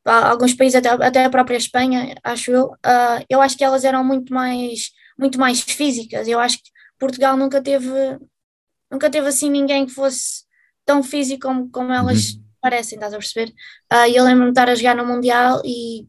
pá, 0.03 0.29
alguns 0.29 0.53
países, 0.53 0.75
até, 0.75 0.89
até 0.89 1.25
a 1.25 1.29
própria 1.29 1.57
Espanha, 1.57 2.15
acho 2.23 2.51
eu, 2.51 2.71
ah, 2.83 3.23
eu 3.29 3.41
acho 3.41 3.57
que 3.57 3.63
elas 3.63 3.83
eram 3.85 4.03
muito 4.03 4.33
mais, 4.33 4.91
muito 5.19 5.39
mais 5.39 5.61
físicas. 5.61 6.27
Eu 6.27 6.39
acho 6.39 6.57
que 6.59 6.69
Portugal 6.99 7.37
nunca 7.37 7.61
teve, 7.61 7.89
nunca 8.91 9.09
teve 9.09 9.27
assim 9.27 9.49
ninguém 9.49 9.85
que 9.85 9.91
fosse 9.93 10.43
tão 10.85 11.03
físico 11.03 11.47
como, 11.47 11.69
como 11.71 11.91
elas 11.93 12.33
Uhum. 12.35 12.43
parecem, 12.61 12.95
estás 12.97 13.13
a 13.13 13.17
perceber? 13.17 13.53
E 14.09 14.15
eu 14.15 14.23
lembro-me 14.23 14.45
de 14.51 14.59
estar 14.59 14.69
a 14.69 14.75
jogar 14.75 14.95
no 14.95 15.05
Mundial 15.05 15.61
e 15.65 16.07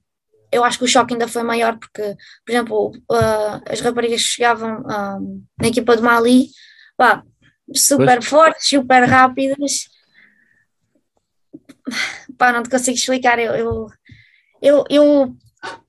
eu 0.52 0.64
acho 0.64 0.78
que 0.78 0.85
o 0.85 0.88
choque 0.88 1.14
ainda 1.14 1.28
foi 1.28 1.43
maior 1.43 1.78
porque, 1.78 2.02
por 2.45 2.52
exemplo, 2.52 2.93
ah, 3.12 3.62
as 3.69 3.81
raparigas 3.81 4.23
que 4.23 4.28
chegavam 4.28 4.85
ah, 4.88 5.19
na 5.61 5.69
equipa 5.69 5.97
de 5.97 6.02
Mali, 6.02 6.49
pá, 6.97 7.23
super 7.75 8.23
fortes, 8.23 8.68
super 8.68 9.04
rápidas. 9.04 9.88
Pá, 12.37 12.52
não 12.52 12.62
te 12.62 12.70
consigo 12.70 12.96
explicar. 12.96 13.38
Eu, 13.38 13.54
eu, 13.54 13.87
eu, 14.62 14.85
eu 14.88 15.37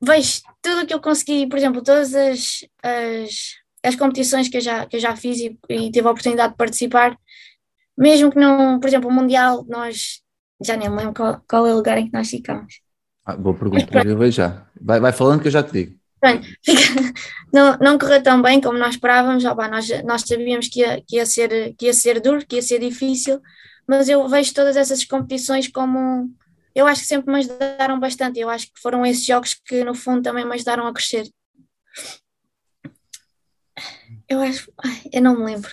vejo 0.01 0.41
tudo 0.61 0.81
o 0.81 0.85
que 0.85 0.93
eu 0.93 1.01
consegui, 1.01 1.47
por 1.47 1.57
exemplo, 1.57 1.83
todas 1.83 2.13
as, 2.13 2.65
as, 2.83 3.55
as 3.83 3.95
competições 3.95 4.49
que 4.49 4.57
eu 4.57 4.61
já, 4.61 4.85
que 4.85 4.97
eu 4.97 4.99
já 4.99 5.15
fiz 5.15 5.39
e, 5.39 5.57
e 5.69 5.91
tive 5.91 6.07
a 6.07 6.11
oportunidade 6.11 6.53
de 6.53 6.57
participar, 6.57 7.17
mesmo 7.97 8.31
que 8.31 8.39
não, 8.39 8.79
por 8.79 8.87
exemplo, 8.87 9.09
o 9.09 9.13
Mundial, 9.13 9.65
nós 9.67 10.21
já 10.61 10.75
nem 10.75 10.89
me 10.89 10.97
lembro 10.97 11.13
qual, 11.13 11.41
qual 11.47 11.67
é 11.67 11.73
o 11.73 11.77
lugar 11.77 11.97
em 11.97 12.07
que 12.07 12.13
nós 12.13 12.29
ficamos. 12.29 12.81
Ah, 13.25 13.35
boa 13.35 13.55
pergunta, 13.55 14.03
eu 14.05 14.17
vejo 14.17 14.37
já. 14.37 14.65
Vai, 14.79 14.99
vai 14.99 15.11
falando 15.11 15.41
que 15.41 15.47
eu 15.47 15.51
já 15.51 15.63
te 15.63 15.73
digo. 15.73 15.96
não, 17.53 17.77
não 17.79 17.97
correu 17.97 18.21
tão 18.21 18.41
bem 18.41 18.59
como 18.59 18.77
nós 18.77 18.95
esperávamos. 18.95 19.43
pá, 19.43 19.67
nós, 19.67 19.87
nós 20.03 20.21
sabíamos 20.21 20.67
que 20.67 20.81
ia, 20.81 21.01
que, 21.07 21.15
ia 21.17 21.25
ser, 21.25 21.75
que 21.75 21.85
ia 21.85 21.93
ser 21.93 22.19
duro, 22.19 22.45
que 22.45 22.55
ia 22.55 22.61
ser 22.61 22.79
difícil, 22.79 23.41
mas 23.87 24.09
eu 24.09 24.27
vejo 24.27 24.53
todas 24.53 24.75
essas 24.75 25.03
competições 25.03 25.67
como. 25.67 26.29
Eu 26.73 26.85
acho 26.85 27.01
que 27.01 27.07
sempre 27.07 27.31
me 27.31 27.39
ajudaram 27.39 27.99
bastante. 27.99 28.39
Eu 28.39 28.49
acho 28.49 28.67
que 28.67 28.79
foram 28.79 29.05
esses 29.05 29.25
jogos 29.25 29.53
que, 29.53 29.83
no 29.83 29.95
fundo, 29.95 30.21
também 30.21 30.45
me 30.45 30.53
ajudaram 30.53 30.85
a 30.85 30.93
crescer. 30.93 31.27
Eu 34.29 34.41
acho. 34.41 34.71
ai, 34.83 35.01
eu 35.11 35.21
não 35.21 35.37
me 35.37 35.45
lembro. 35.45 35.71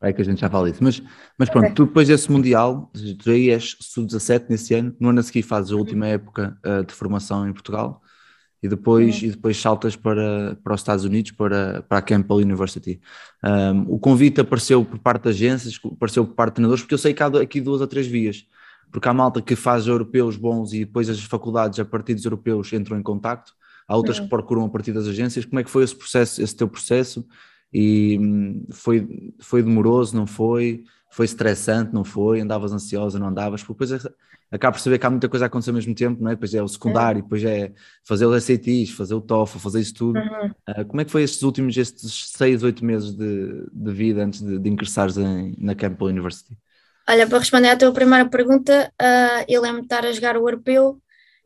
É 0.00 0.12
que 0.12 0.20
a 0.20 0.24
gente 0.24 0.40
já 0.40 0.50
fala 0.50 0.68
isso. 0.68 0.84
Mas, 0.84 1.02
mas 1.38 1.48
pronto, 1.48 1.74
tu 1.74 1.86
depois 1.86 2.08
desse 2.08 2.30
Mundial, 2.30 2.90
tu 3.22 3.30
aí 3.30 3.50
és 3.50 3.76
sub-17 3.80 4.46
nesse 4.50 4.74
ano, 4.74 4.94
no 5.00 5.08
ano 5.08 5.20
a 5.20 5.22
seguir 5.22 5.42
fazes 5.42 5.72
a 5.72 5.76
última 5.76 6.06
época 6.06 6.58
uh, 6.64 6.84
de 6.84 6.92
formação 6.92 7.48
em 7.48 7.52
Portugal 7.52 8.02
e 8.64 8.68
depois, 8.68 9.22
e 9.22 9.28
depois 9.28 9.60
saltas 9.60 9.94
para, 9.94 10.56
para 10.64 10.72
os 10.72 10.80
Estados 10.80 11.04
Unidos, 11.04 11.32
para, 11.32 11.82
para 11.82 11.98
a 11.98 12.02
Campbell 12.02 12.38
University. 12.38 12.98
Um, 13.44 13.92
o 13.92 13.98
convite 13.98 14.40
apareceu 14.40 14.82
por 14.82 14.98
parte 15.00 15.24
de 15.24 15.28
agências, 15.28 15.78
apareceu 15.84 16.24
por 16.24 16.34
parte 16.34 16.52
de 16.52 16.54
treinadores, 16.54 16.82
porque 16.82 16.94
eu 16.94 16.98
sei 16.98 17.12
que 17.12 17.22
há 17.22 17.26
aqui 17.26 17.60
duas 17.60 17.82
ou 17.82 17.86
três 17.86 18.06
vias. 18.06 18.46
Porque 18.90 19.06
há 19.06 19.12
malta 19.12 19.42
que 19.42 19.54
faz 19.54 19.86
europeus 19.86 20.38
bons 20.38 20.72
e 20.72 20.86
depois 20.86 21.10
as 21.10 21.20
faculdades 21.20 21.78
a 21.78 21.84
partir 21.84 22.14
dos 22.14 22.24
europeus 22.24 22.72
entram 22.72 22.98
em 22.98 23.02
contacto, 23.02 23.52
há 23.86 23.94
outras 23.98 24.18
que 24.18 24.28
procuram 24.28 24.64
a 24.64 24.68
partir 24.70 24.92
das 24.92 25.06
agências. 25.06 25.44
Como 25.44 25.60
é 25.60 25.62
que 25.62 25.68
foi 25.68 25.84
esse 25.84 25.94
processo, 25.94 26.40
esse 26.40 26.56
teu 26.56 26.66
processo? 26.66 27.22
E 27.70 28.18
hum, 28.18 28.64
foi, 28.70 29.34
foi 29.40 29.62
demoroso, 29.62 30.16
não 30.16 30.26
foi? 30.26 30.84
Foi 31.14 31.26
estressante, 31.26 31.94
não 31.94 32.02
foi? 32.02 32.40
Andavas 32.40 32.72
ansiosa, 32.72 33.20
não 33.20 33.28
andavas? 33.28 33.62
Porque 33.62 33.84
depois 33.84 34.04
acaba 34.50 34.72
por 34.76 34.80
saber 34.80 34.98
que 34.98 35.06
há 35.06 35.10
muita 35.10 35.28
coisa 35.28 35.44
a 35.44 35.46
acontecer 35.46 35.70
ao 35.70 35.76
mesmo 35.76 35.94
tempo, 35.94 36.20
não 36.20 36.30
é? 36.30 36.34
Depois 36.34 36.52
é 36.54 36.60
o 36.60 36.66
secundário, 36.66 37.22
depois 37.22 37.44
é 37.44 37.72
fazer 38.02 38.26
os 38.26 38.42
SATs, 38.42 38.90
fazer 38.90 39.14
o 39.14 39.20
TOEFL, 39.20 39.58
fazer 39.58 39.80
isso 39.80 39.94
tudo. 39.94 40.18
Uhum. 40.18 40.50
Uh, 40.68 40.84
como 40.86 41.00
é 41.00 41.04
que 41.04 41.12
foi 41.12 41.22
estes 41.22 41.42
últimos, 41.42 41.76
estes 41.76 42.30
seis, 42.30 42.64
oito 42.64 42.84
meses 42.84 43.14
de, 43.14 43.64
de 43.72 43.92
vida 43.92 44.24
antes 44.24 44.42
de, 44.42 44.58
de 44.58 44.68
ingressares 44.68 45.16
em, 45.16 45.54
na 45.56 45.76
Campbell 45.76 46.08
University? 46.08 46.58
Olha, 47.08 47.28
para 47.28 47.38
responder 47.38 47.68
à 47.68 47.76
tua 47.76 47.92
primeira 47.92 48.28
pergunta, 48.28 48.92
uh, 49.00 49.44
eu 49.46 49.62
lembro 49.62 49.82
de 49.82 49.86
estar 49.86 50.04
a 50.04 50.12
jogar 50.12 50.36
o 50.36 50.48
europeu 50.48 51.00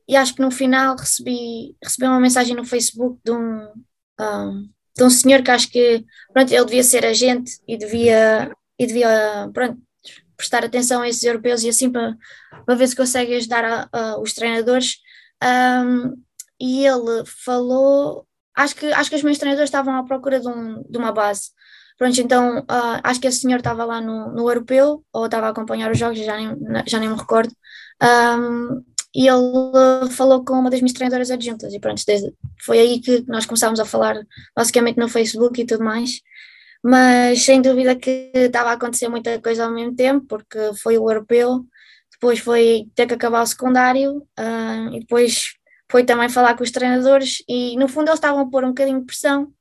e 0.09 0.17
acho 0.17 0.35
que 0.35 0.41
no 0.41 0.51
final 0.51 0.97
recebi, 0.97 1.77
recebi 1.83 2.07
uma 2.07 2.21
mensagem 2.21 2.57
no 2.57 2.65
Facebook 2.65 3.19
de 3.23 3.33
um, 3.33 3.69
um, 4.19 4.69
de 4.97 5.05
um 5.05 5.11
senhor 5.11 5.43
que 5.43 5.51
acho 5.51 5.71
que 5.71 6.05
pronto, 6.33 6.51
ele 6.51 6.65
devia 6.65 6.83
ser 6.83 7.05
agente 7.05 7.53
e 7.69 7.77
devia, 7.77 8.51
e 8.79 8.87
devia 8.87 9.51
pronto, 9.53 9.79
prestar 10.37 10.65
atenção 10.65 11.03
a 11.03 11.09
esses 11.09 11.25
europeus 11.25 11.63
e 11.63 11.69
assim 11.69 11.91
para, 11.91 12.17
para 12.65 12.75
ver 12.75 12.87
se 12.87 12.97
consegue 12.97 13.35
ajudar 13.35 13.65
a, 13.65 13.89
a, 13.93 14.21
os 14.21 14.33
treinadores. 14.33 14.97
Um, 15.43 16.23
e 16.61 16.87
ele 16.87 17.25
falou, 17.45 18.27
acho 18.57 18.75
que, 18.75 18.87
acho 18.87 19.11
que 19.11 19.17
os 19.17 19.23
meus 19.23 19.39
treinadores 19.39 19.69
estavam 19.69 19.97
à 19.97 20.05
procura 20.05 20.41
de, 20.41 20.49
um, 20.49 20.83
de 20.89 20.99
uma 20.99 21.13
base. 21.13 21.51
Pronto, 21.97 22.21
então 22.21 22.61
uh, 22.61 23.01
acho 23.03 23.21
que 23.21 23.27
esse 23.27 23.41
senhor 23.41 23.59
estava 23.59 23.85
lá 23.85 24.01
no, 24.01 24.33
no 24.33 24.49
europeu 24.49 25.05
ou 25.13 25.25
estava 25.25 25.49
a 25.49 25.51
acompanhar 25.51 25.91
os 25.91 25.99
jogos, 25.99 26.19
já 26.19 26.37
nem, 26.37 26.57
já 26.87 27.01
nem 27.01 27.09
me 27.09 27.17
recordo. 27.17 27.53
Um, 28.01 28.85
e 29.15 29.27
ele 29.27 30.11
falou 30.11 30.45
com 30.45 30.55
uma 30.55 30.71
das 30.71 30.81
minhas 30.81 30.93
treinadoras 30.93 31.31
adjuntas 31.31 31.73
e 31.73 31.81
pronto, 31.81 32.01
desde, 32.07 32.33
foi 32.65 32.79
aí 32.79 33.01
que 33.01 33.25
nós 33.27 33.47
começámos 33.47 33.81
a 33.81 33.85
falar 33.85 34.17
basicamente 34.55 34.99
no 34.99 35.09
Facebook 35.09 35.61
e 35.61 35.67
tudo 35.67 35.83
mais, 35.83 36.21
mas 36.83 37.43
sem 37.43 37.61
dúvida 37.61 37.97
que 37.97 38.31
estava 38.35 38.71
a 38.71 38.73
acontecer 38.75 39.09
muita 39.09 39.41
coisa 39.41 39.65
ao 39.65 39.73
mesmo 39.73 39.95
tempo, 39.95 40.27
porque 40.27 40.59
foi 40.81 40.97
o 40.99 41.11
europeu, 41.11 41.65
depois 42.13 42.39
foi 42.39 42.89
ter 42.95 43.07
que 43.07 43.15
acabar 43.15 43.43
o 43.43 43.47
secundário 43.47 44.19
uh, 44.39 44.95
e 44.95 45.01
depois 45.01 45.55
foi 45.91 46.05
também 46.05 46.29
falar 46.29 46.57
com 46.57 46.63
os 46.63 46.71
treinadores 46.71 47.43
e 47.49 47.77
no 47.77 47.89
fundo 47.89 48.09
eles 48.09 48.19
estavam 48.19 48.41
a 48.41 48.51
pôr 48.51 48.65
um 48.65 48.69
bocadinho 48.69 49.01
de 49.01 49.07
pressão, 49.07 49.53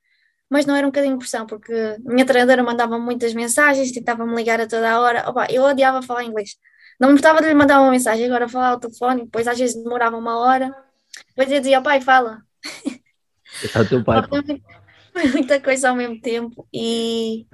mas 0.49 0.65
não 0.65 0.75
era 0.75 0.85
um 0.85 0.89
bocadinho 0.89 1.13
de 1.13 1.19
pressão, 1.19 1.45
porque 1.45 1.73
a 1.73 2.11
minha 2.11 2.25
treinadora 2.25 2.63
mandava 2.63 2.97
muitas 2.99 3.33
mensagens, 3.33 3.91
tentava-me 3.91 4.35
ligar 4.35 4.59
a 4.59 4.67
toda 4.67 4.89
a 4.91 4.99
hora, 4.99 5.29
Opa, 5.29 5.47
eu 5.49 5.63
odiava 5.63 6.01
falar 6.01 6.23
inglês, 6.23 6.57
não 6.99 7.09
me 7.09 7.13
importava 7.15 7.41
de 7.41 7.47
lhe 7.47 7.53
mandar 7.53 7.81
uma 7.81 7.91
mensagem, 7.91 8.25
agora 8.25 8.49
falar 8.49 8.69
ao 8.69 8.79
telefone, 8.79 9.23
depois 9.23 9.47
às 9.47 9.57
vezes 9.57 9.81
demorava 9.81 10.17
uma 10.17 10.37
hora, 10.39 10.75
depois 11.29 11.51
eu 11.51 11.59
dizia, 11.59 11.81
pai, 11.81 12.01
fala. 12.01 12.41
É 13.73 13.79
o 13.79 13.85
teu 13.85 14.03
pai. 14.03 14.21
Foi 15.19 15.31
muita 15.31 15.59
coisa 15.59 15.89
ao 15.89 15.95
mesmo 15.95 16.19
tempo 16.21 16.67
e, 16.73 17.45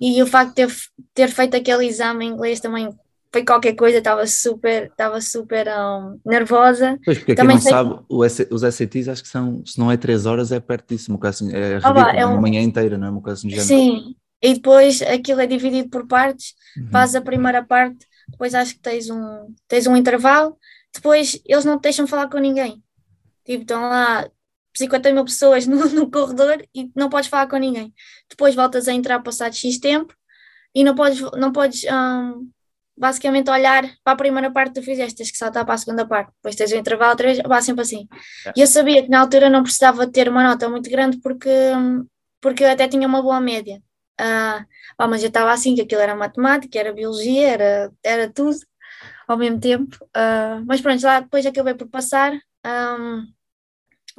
e 0.00 0.22
o 0.22 0.26
facto 0.26 0.50
de 0.50 0.54
ter, 0.66 0.74
ter 1.14 1.28
feito 1.28 1.56
aquele 1.56 1.86
exame 1.86 2.24
em 2.24 2.28
inglês 2.30 2.60
também 2.60 2.88
foi 3.32 3.44
qualquer 3.44 3.74
coisa, 3.74 3.98
estava 3.98 4.26
super, 4.26 4.86
estava 4.86 5.20
super 5.20 5.68
um, 5.68 6.18
nervosa. 6.24 6.98
Pois, 7.04 7.18
porque 7.18 7.34
Também 7.34 7.56
quem 7.56 7.56
não 7.56 7.60
sei- 7.62 7.72
sabe, 7.72 8.00
os 8.08 8.62
SATs 8.62 9.08
acho 9.08 9.22
que 9.22 9.28
são, 9.28 9.64
se 9.64 9.78
não 9.78 9.90
é 9.90 9.96
3 9.96 10.26
horas, 10.26 10.50
é 10.52 10.56
uma 11.08 11.18
coisa 11.18 11.28
assim, 11.30 11.52
é, 11.54 11.78
Ah, 11.78 11.88
ridículo, 11.88 12.18
é 12.18 12.26
uma 12.26 12.36
um- 12.36 12.40
manhã 12.40 12.60
inteira, 12.60 12.98
não 12.98 13.06
é? 13.06 13.10
Uma 13.10 13.22
coisa 13.22 13.46
assim. 13.46 13.60
Sim, 13.62 14.14
e 14.42 14.54
depois 14.54 15.00
aquilo 15.02 15.40
é 15.40 15.46
dividido 15.46 15.88
por 15.88 16.06
partes, 16.06 16.54
Uhum. 16.76 16.88
faz 16.92 17.14
a 17.14 17.20
primeira 17.20 17.64
parte, 17.64 18.06
depois 18.32 18.54
acho 18.54 18.74
que 18.74 18.80
tens 18.80 19.08
um, 19.10 19.54
tens 19.68 19.86
um 19.86 19.96
intervalo, 19.96 20.56
depois 20.94 21.40
eles 21.46 21.64
não 21.64 21.78
te 21.78 21.82
deixam 21.82 22.06
falar 22.06 22.28
com 22.28 22.38
ninguém. 22.38 22.82
Tipo, 23.44 23.62
estão 23.62 23.82
lá 23.82 24.28
50 24.74 25.12
mil 25.12 25.24
pessoas 25.24 25.66
no, 25.68 25.84
no 25.88 26.10
corredor 26.10 26.64
e 26.74 26.90
não 26.94 27.08
podes 27.08 27.28
falar 27.28 27.46
com 27.48 27.56
ninguém. 27.56 27.92
Depois 28.28 28.54
voltas 28.54 28.88
a 28.88 28.92
entrar 28.92 29.20
passado 29.22 29.54
X 29.54 29.78
tempo 29.78 30.14
e 30.74 30.84
não 30.84 30.94
podes, 30.94 31.20
não 31.36 31.52
podes 31.52 31.84
hum, 31.84 32.50
basicamente 32.96 33.50
olhar 33.50 33.84
para 34.04 34.12
a 34.12 34.16
primeira 34.16 34.50
parte 34.52 34.74
que 34.74 34.80
tu 34.80 34.84
fizeste, 34.84 35.16
tens 35.16 35.30
que 35.30 35.38
saltar 35.38 35.64
para 35.64 35.74
a 35.74 35.78
segunda 35.78 36.06
parte. 36.06 36.32
Depois 36.36 36.56
tens 36.56 36.72
o 36.72 36.76
intervalo, 36.76 37.16
três, 37.16 37.38
vá 37.38 37.60
sempre 37.60 37.82
assim. 37.82 38.08
E 38.56 38.60
eu 38.60 38.66
sabia 38.66 39.02
que 39.02 39.08
na 39.08 39.20
altura 39.20 39.50
não 39.50 39.62
precisava 39.62 40.06
ter 40.06 40.28
uma 40.28 40.42
nota 40.42 40.68
muito 40.68 40.90
grande 40.90 41.18
porque, 41.20 41.48
hum, 41.76 42.06
porque 42.40 42.64
eu 42.64 42.70
até 42.70 42.88
tinha 42.88 43.06
uma 43.06 43.22
boa 43.22 43.40
média. 43.40 43.82
Pá, 44.96 45.06
mas 45.08 45.22
eu 45.22 45.28
estava 45.28 45.50
assim, 45.52 45.74
que 45.74 45.82
aquilo 45.82 46.00
era 46.00 46.14
matemática, 46.14 46.78
era 46.78 46.92
biologia, 46.92 47.48
era, 47.48 47.92
era 48.04 48.30
tudo 48.32 48.56
ao 49.26 49.36
mesmo 49.38 49.60
tempo. 49.60 49.96
Ah, 50.14 50.62
mas 50.66 50.80
pronto, 50.80 51.02
lá 51.04 51.20
depois 51.20 51.46
acabei 51.46 51.74
por 51.74 51.88
passar. 51.88 52.32
Ahm, 52.64 53.26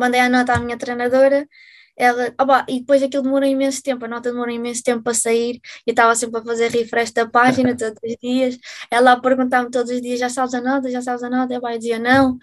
mandei 0.02 0.20
a 0.20 0.30
nota 0.30 0.54
à 0.54 0.60
minha 0.60 0.78
treinadora. 0.78 1.48
Ela, 1.96 2.34
opa, 2.40 2.66
e 2.70 2.80
depois 2.80 3.04
aquilo 3.04 3.24
demorou 3.24 3.48
imenso 3.48 3.84
tempo, 3.84 4.06
a 4.06 4.08
nota 4.08 4.32
demorou 4.32 4.54
imenso 4.54 4.82
tempo 4.84 5.04
para 5.04 5.14
sair. 5.14 5.60
Eu 5.86 5.92
estava 5.92 6.16
sempre 6.16 6.40
a 6.40 6.44
fazer 6.44 6.72
refresh 6.72 7.12
da 7.12 7.28
página 7.30 7.76
todos 7.78 8.00
os 8.04 8.16
dias. 8.22 8.58
Ela 8.90 9.14
a 9.14 9.22
perguntar-me 9.22 9.70
todos 9.70 9.92
os 9.92 10.02
dias: 10.02 10.20
já 10.20 10.30
sabes 10.30 10.54
a 10.54 10.62
nota, 10.62 10.90
já 10.90 11.02
sabes 11.02 11.24
a 11.24 11.30
nota? 11.30 11.54
Eu, 11.54 11.62
eu 11.62 11.78
dizia 11.78 12.00
não. 12.00 12.38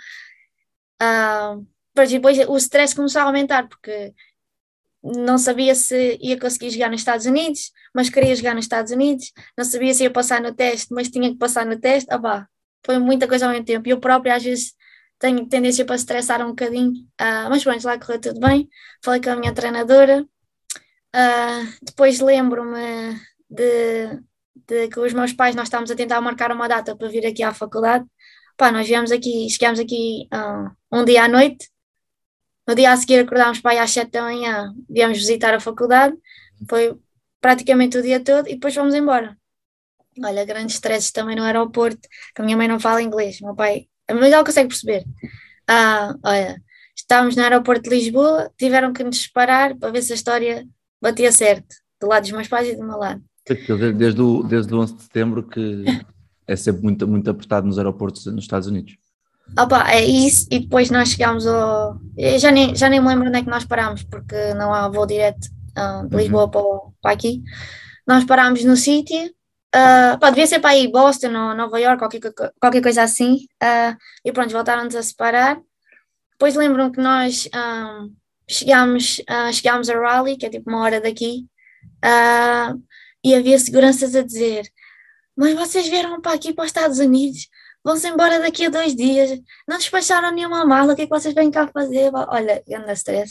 E 1.96 2.06
depois 2.06 2.38
o 2.48 2.56
stress 2.56 2.94
começou 2.94 3.22
a 3.22 3.24
aumentar, 3.24 3.68
porque 3.68 4.14
não 5.02 5.38
sabia 5.38 5.74
se 5.74 6.18
ia 6.20 6.38
conseguir 6.38 6.70
jogar 6.70 6.90
nos 6.90 7.00
Estados 7.00 7.26
Unidos, 7.26 7.72
mas 7.94 8.10
queria 8.10 8.34
jogar 8.36 8.54
nos 8.54 8.64
Estados 8.64 8.92
Unidos, 8.92 9.32
não 9.56 9.64
sabia 9.64 9.94
se 9.94 10.04
ia 10.04 10.10
passar 10.10 10.40
no 10.40 10.54
teste, 10.54 10.92
mas 10.92 11.08
tinha 11.08 11.30
que 11.30 11.38
passar 11.38 11.66
no 11.66 11.78
teste, 11.78 12.08
pá, 12.20 12.48
foi 12.84 12.98
muita 12.98 13.26
coisa 13.26 13.46
ao 13.46 13.52
mesmo 13.52 13.64
tempo. 13.64 13.88
E 13.88 13.92
eu 13.92 14.00
própria 14.00 14.36
às 14.36 14.44
vezes 14.44 14.74
tenho 15.18 15.46
tendência 15.48 15.84
para 15.84 15.96
estressar 15.96 16.44
um 16.44 16.50
bocadinho, 16.50 16.92
ah, 17.18 17.48
mas 17.50 17.64
pronto, 17.64 17.84
lá 17.84 17.98
correu 17.98 18.20
tudo 18.20 18.40
bem. 18.40 18.68
Falei 19.02 19.20
com 19.20 19.30
a 19.30 19.36
minha 19.36 19.52
treinadora, 19.54 20.26
ah, 21.12 21.62
depois 21.82 22.20
lembro-me 22.20 23.14
de, 23.50 24.20
de 24.66 24.88
que 24.88 25.00
os 25.00 25.12
meus 25.12 25.32
pais, 25.32 25.54
nós 25.54 25.68
estávamos 25.68 25.90
a 25.90 25.96
tentar 25.96 26.20
marcar 26.20 26.52
uma 26.52 26.68
data 26.68 26.96
para 26.96 27.08
vir 27.08 27.26
aqui 27.26 27.42
à 27.42 27.54
faculdade, 27.54 28.06
Pá, 28.58 28.72
nós 28.72 28.88
viemos 28.88 29.12
aqui, 29.12 29.48
chegámos 29.48 29.78
aqui 29.78 30.26
ah, 30.32 30.72
um 30.92 31.04
dia 31.04 31.24
à 31.24 31.28
noite, 31.28 31.70
no 32.66 32.74
dia 32.74 32.92
a 32.92 32.96
seguir 32.96 33.20
acordámos 33.20 33.60
para 33.60 33.72
aí 33.72 33.78
às 33.78 33.90
7 33.92 34.10
da 34.10 34.22
manhã, 34.22 34.74
viemos 34.90 35.18
visitar 35.18 35.54
a 35.54 35.60
faculdade, 35.60 36.16
foi 36.68 36.98
praticamente 37.40 37.96
o 37.96 38.02
dia 38.02 38.18
todo 38.22 38.48
e 38.48 38.54
depois 38.54 38.74
fomos 38.74 38.94
embora. 38.94 39.38
Olha, 40.24 40.44
grandes 40.44 40.74
stresses 40.74 41.12
também 41.12 41.36
no 41.36 41.44
aeroporto, 41.44 42.08
que 42.34 42.42
a 42.42 42.44
minha 42.44 42.56
mãe 42.56 42.66
não 42.66 42.80
fala 42.80 43.00
inglês, 43.00 43.40
meu 43.40 43.54
pai, 43.54 43.88
mas 44.14 44.32
ela 44.32 44.44
consegue 44.44 44.68
perceber. 44.68 45.04
Ah, 45.66 46.14
olha, 46.24 46.62
estávamos 46.96 47.36
no 47.36 47.42
aeroporto 47.42 47.88
de 47.88 47.96
Lisboa, 47.96 48.50
tiveram 48.58 48.92
que 48.92 49.04
nos 49.04 49.22
separar 49.22 49.76
para 49.76 49.90
ver 49.90 50.02
se 50.02 50.12
a 50.12 50.16
história 50.16 50.66
batia 51.00 51.30
certo, 51.30 51.76
do 52.00 52.08
lado 52.08 52.22
dos 52.22 52.32
meus 52.32 52.48
pais 52.48 52.68
e 52.68 52.76
do 52.76 52.84
meu 52.84 52.96
lado. 52.96 53.22
Desde, 53.96 54.20
o, 54.20 54.42
desde 54.42 54.74
o 54.74 54.80
11 54.80 54.94
de 54.96 55.02
setembro 55.02 55.42
que 55.42 55.84
é 56.46 56.56
sempre 56.56 56.82
muito, 56.82 57.06
muito 57.06 57.30
apertado 57.30 57.66
nos 57.66 57.78
aeroportos 57.78 58.26
nos 58.26 58.44
Estados 58.44 58.68
Unidos. 58.68 58.96
Opa, 59.58 59.90
é 59.90 60.04
isso, 60.04 60.46
e 60.50 60.58
depois 60.58 60.90
nós 60.90 61.08
chegámos 61.08 61.46
ao. 61.46 61.98
Eu 62.16 62.38
já 62.38 62.50
nem, 62.50 62.74
já 62.76 62.88
nem 62.88 63.00
me 63.00 63.08
lembro 63.08 63.28
onde 63.28 63.38
é 63.38 63.42
que 63.42 63.48
nós 63.48 63.64
parámos, 63.64 64.02
porque 64.02 64.52
não 64.54 64.74
há 64.74 64.88
voo 64.88 65.06
direto 65.06 65.48
ah, 65.74 66.04
de 66.06 66.16
Lisboa 66.16 66.44
Uhum. 66.44 66.50
para, 66.50 66.62
para 67.00 67.12
aqui. 67.12 67.42
Nós 68.06 68.24
parámos 68.24 68.62
no 68.64 68.76
sítio, 68.76 69.30
ah, 69.74 70.16
pá, 70.20 70.30
devia 70.30 70.46
ser 70.46 70.60
para 70.60 70.70
aí 70.70 70.90
Boston 70.90 71.28
ou 71.28 71.54
Nova 71.54 71.78
York, 71.80 71.98
qualquer, 71.98 72.20
qualquer 72.60 72.82
coisa 72.82 73.02
assim, 73.02 73.46
ah, 73.60 73.96
e 74.24 74.32
pronto, 74.32 74.52
voltaram-nos 74.52 74.96
a 74.96 75.02
separar. 75.02 75.60
Depois 76.32 76.54
lembram 76.54 76.90
que 76.90 77.00
nós 77.00 77.48
ah, 77.52 78.06
chegámos, 78.48 79.22
ah, 79.28 79.52
chegámos 79.52 79.90
a 79.90 79.94
Raleigh, 79.94 80.38
que 80.38 80.46
é 80.46 80.50
tipo 80.50 80.70
uma 80.70 80.80
hora 80.80 81.00
daqui, 81.00 81.46
ah, 82.02 82.74
e 83.24 83.34
havia 83.34 83.58
seguranças 83.58 84.14
a 84.14 84.22
dizer: 84.22 84.68
Mas 85.36 85.54
vocês 85.54 85.88
vieram 85.88 86.20
para 86.20 86.34
aqui 86.34 86.52
para 86.52 86.64
os 86.64 86.68
Estados 86.70 86.98
Unidos? 86.98 87.48
Vão-se 87.84 88.08
embora 88.08 88.40
daqui 88.40 88.66
a 88.66 88.70
dois 88.70 88.94
dias, 88.94 89.38
não 89.66 89.78
despacharam 89.78 90.32
nenhuma 90.32 90.64
mala, 90.64 90.92
o 90.92 90.96
que 90.96 91.02
é 91.02 91.06
que 91.06 91.10
vocês 91.10 91.34
vêm 91.34 91.50
cá 91.50 91.68
fazer? 91.68 92.10
Olha, 92.14 92.62
grande 92.66 92.92
stress. 92.92 93.30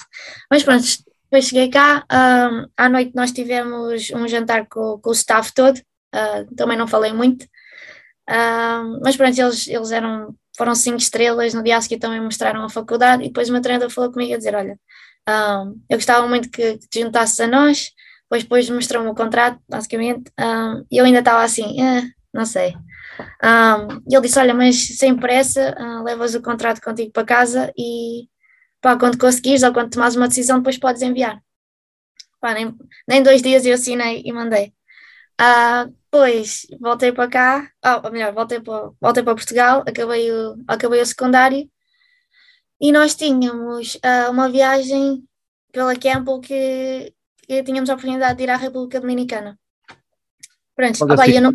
Mas 0.50 0.64
pronto, 0.64 0.84
depois 1.30 1.46
cheguei 1.46 1.70
cá, 1.70 2.06
ah, 2.10 2.66
à 2.78 2.90
noite 2.90 3.12
nós 3.16 3.32
tivemos 3.32 4.10
um 4.12 4.28
jantar 4.28 4.68
com, 4.68 5.00
com 5.00 5.10
o 5.10 5.14
staff 5.14 5.54
todo, 5.54 5.80
ah, 6.18 6.46
também 6.56 6.78
não 6.78 6.88
falei 6.88 7.14
muito, 7.14 7.46
ah, 8.30 8.84
mas 9.04 9.16
pronto, 9.18 9.40
eles, 9.40 9.68
eles 9.68 9.92
eram, 9.92 10.36
foram 10.58 10.76
cinco 10.76 10.98
estrelas, 10.98 11.54
no 11.54 11.64
dia 11.64 11.78
a 11.78 11.82
seguir 11.82 12.00
também 12.00 12.22
mostraram 12.22 12.64
a 12.64 12.70
faculdade 12.70 13.24
e 13.24 13.28
depois 13.28 13.50
uma 13.50 13.62
treinador 13.62 13.90
falou 13.92 14.12
comigo 14.12 14.34
a 14.34 14.38
dizer, 14.38 14.56
olha, 14.56 14.80
ah, 15.28 15.66
eu 15.90 15.98
gostava 15.98 16.28
muito 16.28 16.50
que, 16.50 16.78
que 16.80 16.88
te 16.90 17.02
juntasses 17.02 17.40
a 17.40 17.48
nós, 17.48 17.92
depois, 18.24 18.44
depois 18.44 18.70
mostrou-me 18.70 19.10
o 19.10 19.16
contrato, 19.16 19.60
basicamente, 19.70 20.32
e 20.92 20.98
eu 20.98 21.06
ainda 21.06 21.20
estava 21.20 21.44
assim, 21.44 21.82
"Ah, 21.82 22.04
não 22.34 22.46
sei. 22.46 22.76
E 24.08 24.16
ele 24.16 24.22
disse, 24.22 24.40
olha, 24.40 24.54
mas 24.54 24.98
sem 24.98 25.16
pressa, 25.16 25.76
ah, 25.78 26.02
levas 26.04 26.36
o 26.36 26.42
contrato 26.42 26.82
contigo 26.82 27.12
para 27.12 27.26
casa 27.26 27.72
e 27.78 28.28
pá, 28.82 28.98
quando 28.98 29.18
conseguires 29.18 29.64
ou 29.64 29.74
quando 29.74 29.92
tomares 29.92 30.16
uma 30.16 30.28
decisão, 30.28 30.58
depois 30.60 30.78
podes 30.78 31.02
enviar. 31.02 31.42
Pá, 32.40 32.54
nem, 32.54 32.76
nem 33.08 33.24
dois 33.24 33.42
dias 33.42 33.66
eu 33.66 33.74
assinei 33.74 34.22
e 34.26 34.32
mandei. 34.32 34.74
Ah, 35.40 35.88
depois 36.12 36.66
voltei 36.80 37.12
para 37.12 37.30
cá, 37.30 37.72
ah, 37.84 38.02
ou 38.04 38.12
melhor, 38.12 38.34
voltei 38.34 38.60
para, 38.60 38.90
voltei 39.00 39.24
para 39.24 39.36
Portugal, 39.36 39.84
acabei 39.88 40.32
o, 40.32 40.56
acabei 40.68 41.02
o 41.02 41.06
secundário 41.06 41.70
e 42.82 42.92
nós 42.92 43.16
tínhamos 43.16 43.98
ah, 44.04 44.30
uma 44.32 44.50
viagem 44.50 45.24
pela 45.72 45.96
Campbell 45.96 46.40
que, 46.40 47.14
que 47.48 47.64
tínhamos 47.64 47.90
a 47.90 47.94
oportunidade 47.94 48.38
de 48.38 48.44
ir 48.44 48.50
à 48.50 48.56
República 48.56 49.00
Dominicana. 49.00 49.60
Pronto, 50.76 51.00
Logo 51.02 51.16
pá, 51.16 51.24
assim. 51.24 51.40
não, 51.40 51.54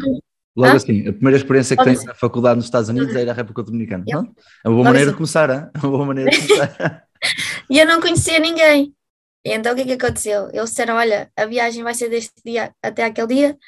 Logo 0.54 0.76
assim, 0.76 1.08
a 1.08 1.12
primeira 1.12 1.36
experiência 1.38 1.76
que 1.76 1.80
Logo 1.80 1.90
tens 1.90 1.98
assim. 1.98 2.06
na 2.08 2.14
faculdade 2.14 2.56
nos 2.56 2.66
Estados 2.66 2.88
Unidos 2.88 3.14
é 3.16 3.22
ir 3.22 3.30
à 3.30 3.32
República 3.32 3.62
Dominicana. 3.62 4.04
Yeah. 4.06 4.28
Não? 4.28 4.34
É 4.64 4.68
uma 4.68 4.74
boa 4.74 4.76
Logo 4.76 4.84
maneira 4.84 5.06
de 5.06 5.10
assim. 5.10 5.16
começar, 5.16 5.50
hein? 5.50 5.70
é 5.74 5.78
uma 5.78 5.90
boa 5.90 6.06
maneira 6.06 6.30
de 6.30 6.46
começar. 6.46 7.06
E 7.70 7.78
eu 7.78 7.86
não 7.86 8.00
conhecia 8.00 8.40
ninguém. 8.40 8.92
E 9.44 9.52
então 9.52 9.72
o 9.72 9.76
que 9.76 9.82
é 9.82 9.84
que 9.86 9.92
aconteceu? 10.04 10.48
Eles 10.52 10.70
disseram: 10.70 10.94
Olha, 10.96 11.30
a 11.36 11.46
viagem 11.46 11.82
vai 11.82 11.94
ser 11.94 12.08
deste 12.08 12.34
dia 12.44 12.74
até 12.82 13.04
aquele 13.04 13.26
dia. 13.28 13.58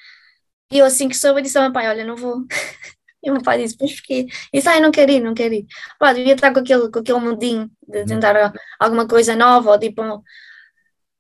E 0.73 0.79
eu, 0.79 0.87
assim 0.87 1.09
que 1.09 1.17
soube, 1.17 1.43
disse 1.43 1.59
ao 1.59 1.65
meu 1.65 1.73
pai: 1.73 1.89
Olha, 1.89 2.05
não 2.05 2.17
vou. 2.17 2.45
E 3.25 3.31
o 3.31 3.35
meu 3.35 3.43
pai 3.43 3.59
disse: 3.59 3.77
Pois 3.79 3.95
porquê? 3.97 4.27
E 4.53 4.59
disse: 4.59 4.69
Ai, 4.69 4.81
não 4.81 4.91
quero 4.93 5.13
ir, 5.13 5.21
não 5.21 5.35
quero 5.35 5.55
ir. 5.55 5.67
Pá, 5.99 6.13
devia 6.13 6.35
estar 6.35 6.53
com 6.53 6.61
aquele, 6.61 6.91
com 6.91 6.99
aquele 7.01 7.21
mundinho 7.21 7.71
de 7.89 8.05
tentar 8.07 8.53
alguma 8.79 9.09
coisa 9.09 9.35
nova, 9.37 9.73
ou 9.73 9.79
tipo, 9.79 10.03
um- 10.03 10.23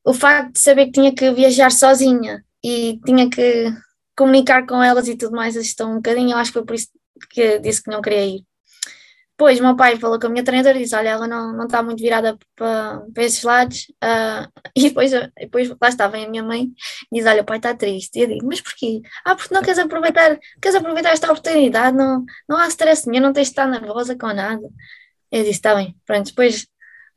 o 0.04 0.12
facto 0.14 0.52
de 0.54 0.60
saber 0.60 0.86
que 0.86 0.92
tinha 0.92 1.14
que 1.14 1.30
viajar 1.32 1.70
sozinha 1.70 2.44
e 2.62 3.00
tinha 3.04 3.28
que 3.30 3.72
comunicar 4.16 4.66
com 4.66 4.82
elas 4.82 5.08
e 5.08 5.16
tudo 5.16 5.34
mais, 5.36 5.56
assustou 5.56 5.88
um 5.88 5.96
bocadinho. 5.96 6.32
Eu 6.32 6.38
acho 6.38 6.50
que 6.50 6.58
foi 6.58 6.64
por 6.66 6.74
isso 6.74 6.88
que 7.30 7.58
disse 7.58 7.82
que 7.82 7.90
não 7.90 8.02
queria 8.02 8.24
ir. 8.26 8.44
Depois, 9.36 9.58
o 9.58 9.64
meu 9.64 9.76
pai 9.76 9.96
falou 9.98 10.18
com 10.20 10.28
a 10.28 10.30
minha 10.30 10.44
treinadora 10.44 10.78
e 10.78 10.82
disse: 10.82 10.94
Olha, 10.94 11.08
ela 11.08 11.26
não, 11.26 11.52
não 11.52 11.64
está 11.66 11.82
muito 11.82 12.00
virada 12.00 12.38
para, 12.54 13.00
para 13.12 13.24
esses 13.24 13.42
lados. 13.42 13.86
ah, 14.00 14.48
e 14.76 14.82
depois, 14.88 15.10
depois 15.36 15.68
lá 15.80 15.88
estava 15.88 16.16
a 16.16 16.28
minha 16.28 16.42
mãe 16.42 16.72
e 17.12 17.16
diz: 17.16 17.26
Olha, 17.26 17.42
o 17.42 17.44
pai 17.44 17.56
está 17.58 17.74
triste. 17.74 18.16
E 18.18 18.22
eu 18.22 18.28
digo: 18.28 18.46
Mas 18.46 18.60
porquê? 18.60 19.02
Ah, 19.24 19.34
porque 19.34 19.52
não 19.52 19.62
queres 19.62 19.78
aproveitar, 19.78 20.38
queres 20.62 20.76
aproveitar 20.76 21.10
esta 21.10 21.26
oportunidade? 21.32 21.96
Não, 21.96 22.24
não 22.48 22.58
há 22.58 22.68
stress 22.68 23.08
nenhum, 23.08 23.22
não 23.24 23.32
tens 23.32 23.48
de 23.48 23.52
estar 23.52 23.66
nervosa 23.66 24.16
com 24.16 24.28
nada. 24.32 24.68
Eu 25.30 25.40
disse: 25.40 25.52
Está 25.52 25.74
bem. 25.74 25.96
Pronto, 26.06 26.26
depois 26.26 26.66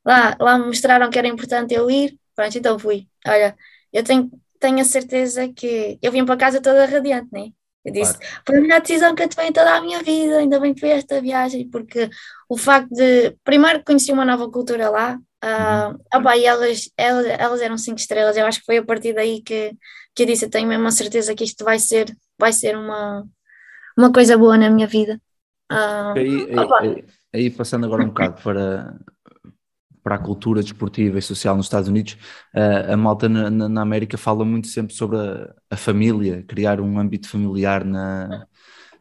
lá, 0.06 0.36
lá 0.40 0.58
me 0.58 0.68
mostraram 0.68 1.10
que 1.10 1.20
era 1.20 1.28
importante 1.28 1.74
eu 1.74 1.90
ir. 1.92 2.18
Pronto, 2.36 2.58
então 2.58 2.80
fui. 2.80 3.08
Olha, 3.28 3.56
eu 3.94 4.04
tenho, 4.04 4.32
tenho 4.60 4.80
a 4.80 4.86
certeza 4.86 5.48
que 5.54 6.00
eu 6.02 6.12
vim 6.12 6.26
para 6.26 6.38
casa 6.38 6.62
toda 6.62 6.86
radiante, 6.86 7.30
né? 7.32 7.52
Eu 7.88 7.94
disse: 7.94 8.18
Foi 8.46 8.58
a 8.58 8.62
melhor 8.62 8.82
decisão 8.82 9.16
que 9.16 9.24
eu 9.24 9.30
tomei 9.30 9.50
em 9.50 9.54
toda 9.54 9.72
a 9.76 9.82
minha 9.82 10.04
vida, 10.04 10.38
ainda 10.40 10.60
bem 10.60 10.74
que 10.74 10.80
foi 10.82 10.90
esta 10.90 11.22
viagem, 11.22 11.70
porque 11.70 12.10
o 12.50 12.58
facto 12.58 12.90
de, 12.94 13.32
primeiro, 13.44 13.84
conheci 13.84 14.12
uma 14.12 14.26
nova 14.26 14.50
cultura 14.52 14.90
lá, 14.90 15.18
ah, 15.42 15.96
opá, 16.16 16.36
e 16.38 16.46
elas, 16.46 16.90
elas, 16.98 17.26
elas 17.28 17.62
eram 17.62 17.78
cinco 17.78 18.00
estrelas, 18.00 18.36
eu 18.38 18.46
acho 18.46 18.60
que 18.60 18.66
foi 18.66 18.78
a 18.78 18.84
partir 18.86 19.14
daí 19.14 19.42
que, 19.42 19.72
que 20.16 20.24
eu 20.24 20.28
disse, 20.28 20.46
eu 20.46 20.50
tenho 20.50 20.68
mesmo 20.68 20.86
a 20.88 20.92
certeza 20.92 21.34
que 21.36 21.44
isto 21.44 21.64
vai 21.64 21.80
ser, 21.80 22.14
vai 22.38 22.52
ser 22.52 22.76
uma, 22.78 23.24
uma 23.98 24.12
coisa 24.12 24.38
boa 24.38 24.58
na 24.58 24.70
minha 24.70 24.88
vida. 24.88 25.22
Ah, 25.70 26.14
Aí, 26.16 26.48
aí- 26.50 26.60
Opa. 26.60 26.80
aí- 26.82 27.06
aí, 27.34 27.50
passando 27.52 27.86
agora 27.86 28.04
um 28.04 28.08
bocado 28.08 28.42
para, 28.42 28.96
para 30.08 30.16
a 30.16 30.20
cultura 30.20 30.62
desportiva 30.64 31.20
e 31.20 31.22
social 31.22 31.56
nos 31.58 31.66
Estados 31.66 31.90
Unidos, 31.90 32.18
a, 32.54 32.94
a 32.94 32.98
malta 32.98 33.28
na, 33.28 33.50
na- 33.50 33.82
América 33.82 34.18
fala 34.18 34.46
muito 34.46 34.68
sempre 34.68 34.94
sobre 34.96 35.18
a, 35.18 35.54
a 35.72 35.76
família, 35.78 36.44
criar 36.48 36.80
um 36.80 36.98
âmbito 36.98 37.28
familiar 37.30 37.84
na, 37.84 38.48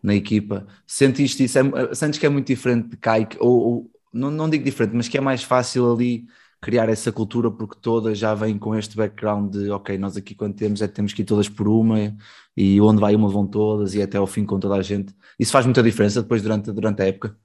na 0.02 0.14
equipa. 0.14 0.66
Sentiste 0.86 1.44
isso? 1.44 1.58
É- 1.58 1.94
sentes 1.94 2.18
que 2.18 2.26
é 2.26 2.28
muito 2.28 2.46
diferente 2.48 2.88
de 2.90 2.96
cá? 2.96 3.14
Ou, 3.40 3.50
ou- 3.60 3.90
não, 4.12 4.30
não 4.30 4.48
digo 4.50 4.64
diferente, 4.64 4.94
mas 4.96 5.08
que 5.08 5.18
é 5.18 5.20
mais 5.20 5.42
fácil 5.42 5.92
ali 5.92 6.26
criar 6.60 6.88
essa 6.88 7.12
cultura 7.12 7.50
porque 7.50 7.76
todas 7.80 8.18
já 8.18 8.34
vêm 8.34 8.58
com 8.58 8.74
este 8.74 8.96
background 8.96 9.52
de 9.54 9.70
ok, 9.70 9.96
nós 9.98 10.16
aqui 10.16 10.34
quando 10.34 10.54
temos 10.56 10.80
é 10.82 10.88
que 10.88 10.94
temos 10.94 11.12
que 11.12 11.22
ir 11.22 11.24
todas 11.24 11.48
por 11.48 11.68
uma 11.68 12.16
e 12.56 12.80
onde 12.80 13.00
vai 13.00 13.14
uma 13.14 13.28
vão 13.28 13.46
todas 13.46 13.94
e 13.94 14.02
até 14.02 14.16
ao 14.18 14.26
fim 14.26 14.44
com 14.44 14.58
toda 14.58 14.74
a 14.76 14.82
gente. 14.82 15.14
Isso 15.38 15.52
faz 15.52 15.66
muita 15.66 15.82
diferença 15.82 16.22
depois 16.22 16.42
durante, 16.42 16.72
durante 16.72 17.02
a 17.02 17.06
época. 17.06 17.36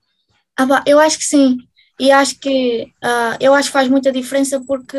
Ah, 0.58 0.68
pá, 0.68 0.84
eu 0.88 1.00
acho 1.00 1.18
que 1.18 1.26
sim. 1.26 1.58
E 2.02 2.12
acho 2.12 2.40
que 2.40 2.92
ah, 3.04 3.38
eu 3.40 3.54
acho 3.54 3.70
que 3.70 3.74
faz 3.74 3.88
muita 3.88 4.12
diferença 4.12 4.60
porque 4.68 4.98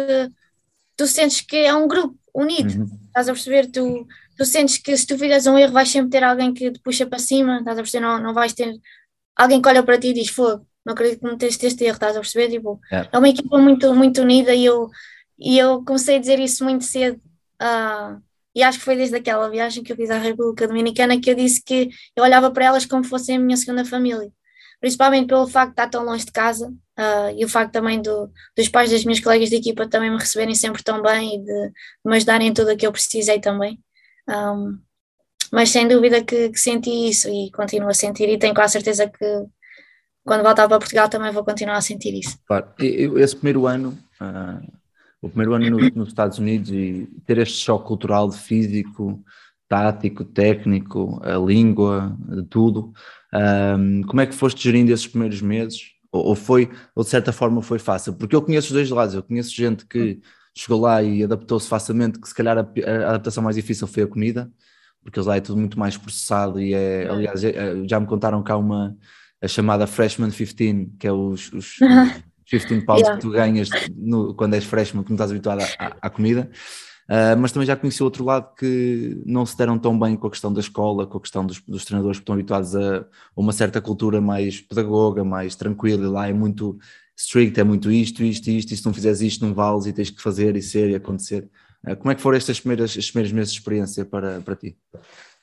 tu 0.96 1.06
sentes 1.06 1.40
que 1.40 1.56
é 1.56 1.74
um 1.74 1.88
grupo 1.88 2.16
unido. 2.34 2.72
Uhum. 2.82 2.98
Estás 3.08 3.28
a 3.28 3.32
perceber? 3.32 3.66
Tu, 3.70 4.06
tu 4.36 4.44
sentes 4.44 4.78
que 4.78 4.96
se 4.96 5.06
tu 5.06 5.18
fizeres 5.18 5.46
um 5.46 5.58
erro 5.58 5.72
vais 5.72 5.88
sempre 5.90 6.10
ter 6.10 6.22
alguém 6.24 6.54
que 6.54 6.70
te 6.70 6.80
puxa 6.80 7.06
para 7.06 7.18
cima, 7.18 7.58
estás 7.58 7.78
a 7.78 7.82
perceber? 7.82 8.06
Não, 8.06 8.18
não 8.22 8.34
vais 8.34 8.52
ter 8.52 8.72
alguém 9.36 9.60
que 9.60 9.68
olha 9.68 9.82
para 9.82 9.98
ti 9.98 10.08
e 10.08 10.12
diz 10.14 10.28
fogo, 10.30 10.66
não 10.84 10.92
acredito 10.94 11.20
que 11.20 11.26
cometeste 11.26 11.66
este 11.66 11.84
erro, 11.84 11.94
estás 11.94 12.16
a 12.16 12.20
perceber? 12.20 12.50
Tipo, 12.50 12.80
É. 12.90 13.08
é 13.12 13.18
uma 13.18 13.28
equipa 13.28 13.58
muito, 13.58 13.94
muito 13.94 14.22
unida 14.22 14.54
e 14.54 14.64
eu, 14.64 14.88
e 15.38 15.58
eu 15.58 15.84
comecei 15.84 16.16
a 16.16 16.20
dizer 16.20 16.38
isso 16.40 16.64
muito 16.64 16.84
cedo. 16.84 17.20
ah, 17.58 18.18
e 18.54 18.62
acho 18.62 18.78
que 18.78 18.84
foi 18.84 18.96
desde 18.96 19.16
aquela 19.16 19.48
viagem 19.50 19.82
que 19.82 19.92
eu 19.92 19.96
fiz 19.96 20.10
à 20.10 20.18
República 20.18 20.68
Dominicana 20.68 21.18
que 21.18 21.30
eu 21.30 21.34
disse 21.34 21.62
que 21.64 21.88
eu 22.14 22.22
olhava 22.22 22.50
para 22.50 22.66
elas 22.66 22.84
como 22.86 23.02
fossem 23.02 23.36
a 23.36 23.40
minha 23.40 23.56
segunda 23.56 23.82
família. 23.84 24.30
Principalmente 24.80 25.26
pelo 25.28 25.46
facto 25.48 25.68
de 25.68 25.72
estar 25.74 25.88
tão 25.88 26.04
longe 26.04 26.26
de 26.26 26.32
casa 26.32 26.70
ah, 26.96 27.32
e 27.32 27.44
o 27.44 27.48
facto 27.48 27.72
também 27.72 28.00
do, 28.00 28.30
dos 28.56 28.68
pais 28.68 28.90
das 28.90 29.04
minhas 29.04 29.20
colegas 29.20 29.48
de 29.48 29.56
equipa 29.56 29.88
também 29.88 30.10
me 30.10 30.18
receberem 30.18 30.54
sempre 30.54 30.82
tão 30.82 31.02
bem 31.02 31.36
e 31.36 31.44
de, 31.44 31.72
me 32.04 32.16
ajudarem 32.16 32.48
em 32.48 32.54
tudo 32.54 32.72
o 32.72 32.76
que 32.76 32.86
eu 32.86 32.92
precisei 32.92 33.40
também. 33.40 33.80
Um, 34.28 34.78
mas 35.52 35.70
sem 35.70 35.86
dúvida 35.86 36.22
que, 36.24 36.50
que 36.50 36.58
senti 36.58 37.08
isso 37.08 37.28
e 37.28 37.50
continuo 37.50 37.88
a 37.88 37.94
sentir, 37.94 38.28
e 38.28 38.38
tenho 38.38 38.54
quase 38.54 38.72
certeza 38.72 39.08
que 39.08 39.46
quando 40.24 40.42
voltar 40.42 40.68
para 40.68 40.78
Portugal 40.78 41.08
também 41.08 41.32
vou 41.32 41.44
continuar 41.44 41.76
a 41.76 41.82
sentir 41.82 42.14
isso. 42.18 42.38
Claro, 42.46 42.68
esse 42.78 43.36
primeiro 43.36 43.66
ano, 43.66 43.98
ah, 44.20 44.60
o 45.20 45.28
primeiro 45.28 45.54
ano 45.54 45.78
nos, 45.94 46.08
Estados 46.08 46.38
Unidos 46.38 46.70
e 46.70 47.08
ter 47.26 47.38
este 47.38 47.58
choque 47.58 47.86
cultural 47.86 48.28
de 48.28 48.38
físico, 48.38 49.22
tático, 49.68 50.24
técnico, 50.24 51.20
a 51.22 51.36
língua, 51.36 52.16
tudo, 52.48 52.92
ah, 53.32 53.76
como 54.06 54.20
é 54.20 54.26
que 54.26 54.34
foste 54.34 54.62
gerindo 54.62 54.92
esses 54.92 55.06
primeiros 55.06 55.42
meses? 55.42 55.91
Ou, 56.12 56.34
foi, 56.34 56.70
ou 56.94 57.02
de 57.02 57.08
certa 57.08 57.32
forma 57.32 57.62
foi 57.62 57.78
fácil? 57.78 58.12
Porque 58.12 58.36
eu 58.36 58.42
conheço 58.42 58.66
os 58.68 58.72
dois 58.72 58.90
lados, 58.90 59.14
eu 59.14 59.22
conheço 59.22 59.50
gente 59.54 59.86
que 59.86 60.20
chegou 60.54 60.78
lá 60.78 61.02
e 61.02 61.24
adaptou-se 61.24 61.66
facilmente, 61.66 62.20
que 62.20 62.28
se 62.28 62.34
calhar 62.34 62.58
a, 62.58 62.60
a 62.60 63.08
adaptação 63.08 63.42
mais 63.42 63.56
difícil 63.56 63.86
foi 63.86 64.02
a 64.02 64.06
comida, 64.06 64.50
porque 65.02 65.18
lá 65.20 65.36
é 65.36 65.40
tudo 65.40 65.58
muito 65.58 65.78
mais 65.78 65.96
processado 65.96 66.60
e 66.60 66.74
é, 66.74 67.08
aliás, 67.08 67.42
é- 67.42 67.50
é- 67.56 67.88
já 67.88 67.98
me 67.98 68.06
contaram 68.06 68.42
que 68.42 68.52
há 68.52 68.56
uma 68.56 68.94
a 69.42 69.48
chamada 69.48 69.86
Freshman 69.86 70.30
15, 70.30 70.92
que 71.00 71.06
é 71.06 71.12
os, 71.12 71.50
os, 71.52 71.76
os 72.52 72.64
15 72.64 72.84
pounds 72.84 73.00
Yeah. 73.02 73.16
que 73.16 73.20
tu 73.22 73.30
ganhas 73.30 73.70
no- 73.96 74.34
quando 74.34 74.54
és 74.54 74.64
freshman, 74.64 75.02
que 75.02 75.10
não 75.10 75.16
estás 75.16 75.30
habituado 75.30 75.62
à- 75.78 75.96
à 76.02 76.10
comida. 76.10 76.50
Uh, 77.12 77.36
mas 77.36 77.52
também 77.52 77.66
já 77.66 77.76
conheci 77.76 78.02
outro 78.02 78.24
lado 78.24 78.54
que 78.54 79.20
não 79.26 79.44
se 79.44 79.54
deram 79.54 79.78
tão 79.78 79.98
bem 79.98 80.16
com 80.16 80.28
a 80.28 80.30
questão 80.30 80.50
da 80.50 80.60
escola, 80.60 81.06
com 81.06 81.18
a 81.18 81.20
questão 81.20 81.44
dos, 81.44 81.60
dos 81.60 81.84
treinadores 81.84 82.16
que 82.16 82.22
estão 82.22 82.34
habituados 82.34 82.74
a, 82.74 83.04
uma 83.36 83.52
certa 83.52 83.82
cultura 83.82 84.18
mais 84.18 84.62
pedagoga, 84.62 85.22
mais 85.22 85.54
tranquila, 85.54 86.04
e 86.04 86.08
lá 86.08 86.26
é 86.26 86.32
muito 86.32 86.78
strict, 87.14 87.60
é 87.60 87.64
muito 87.64 87.92
isto, 87.92 88.22
isto, 88.22 88.48
isto, 88.48 88.72
e 88.72 88.76
se 88.78 88.86
não 88.86 88.94
fizeres 88.94 89.20
isto 89.20 89.44
não 89.44 89.52
vales 89.52 89.84
e 89.84 89.92
tens 89.92 90.08
que 90.08 90.22
fazer 90.22 90.56
e 90.56 90.62
ser 90.62 90.88
e 90.88 90.94
acontecer. 90.94 91.50
Uh, 91.86 91.94
como 91.96 92.12
é 92.12 92.14
que 92.14 92.22
foram 92.22 92.38
estas 92.38 92.58
primeiras, 92.58 92.92
estes 92.92 93.10
primeiros 93.10 93.32
meses 93.32 93.52
de 93.52 93.58
experiência 93.58 94.06
para, 94.06 94.40
para 94.40 94.56
ti? 94.56 94.74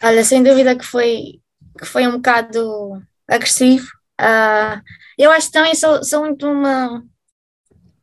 Olha, 0.02 0.24
sem 0.24 0.42
dúvida 0.42 0.76
que 0.76 0.86
foi, 0.86 1.40
que 1.78 1.86
foi 1.86 2.08
um 2.08 2.14
bocado 2.14 3.00
agressivo. 3.28 3.88
Ah, 4.18 4.82
eu 5.18 5.30
acho 5.32 5.48
que 5.48 5.54
também 5.54 5.76
sou, 5.76 6.04
sou 6.04 6.22
muito 6.22 6.48
uma, 6.48 7.04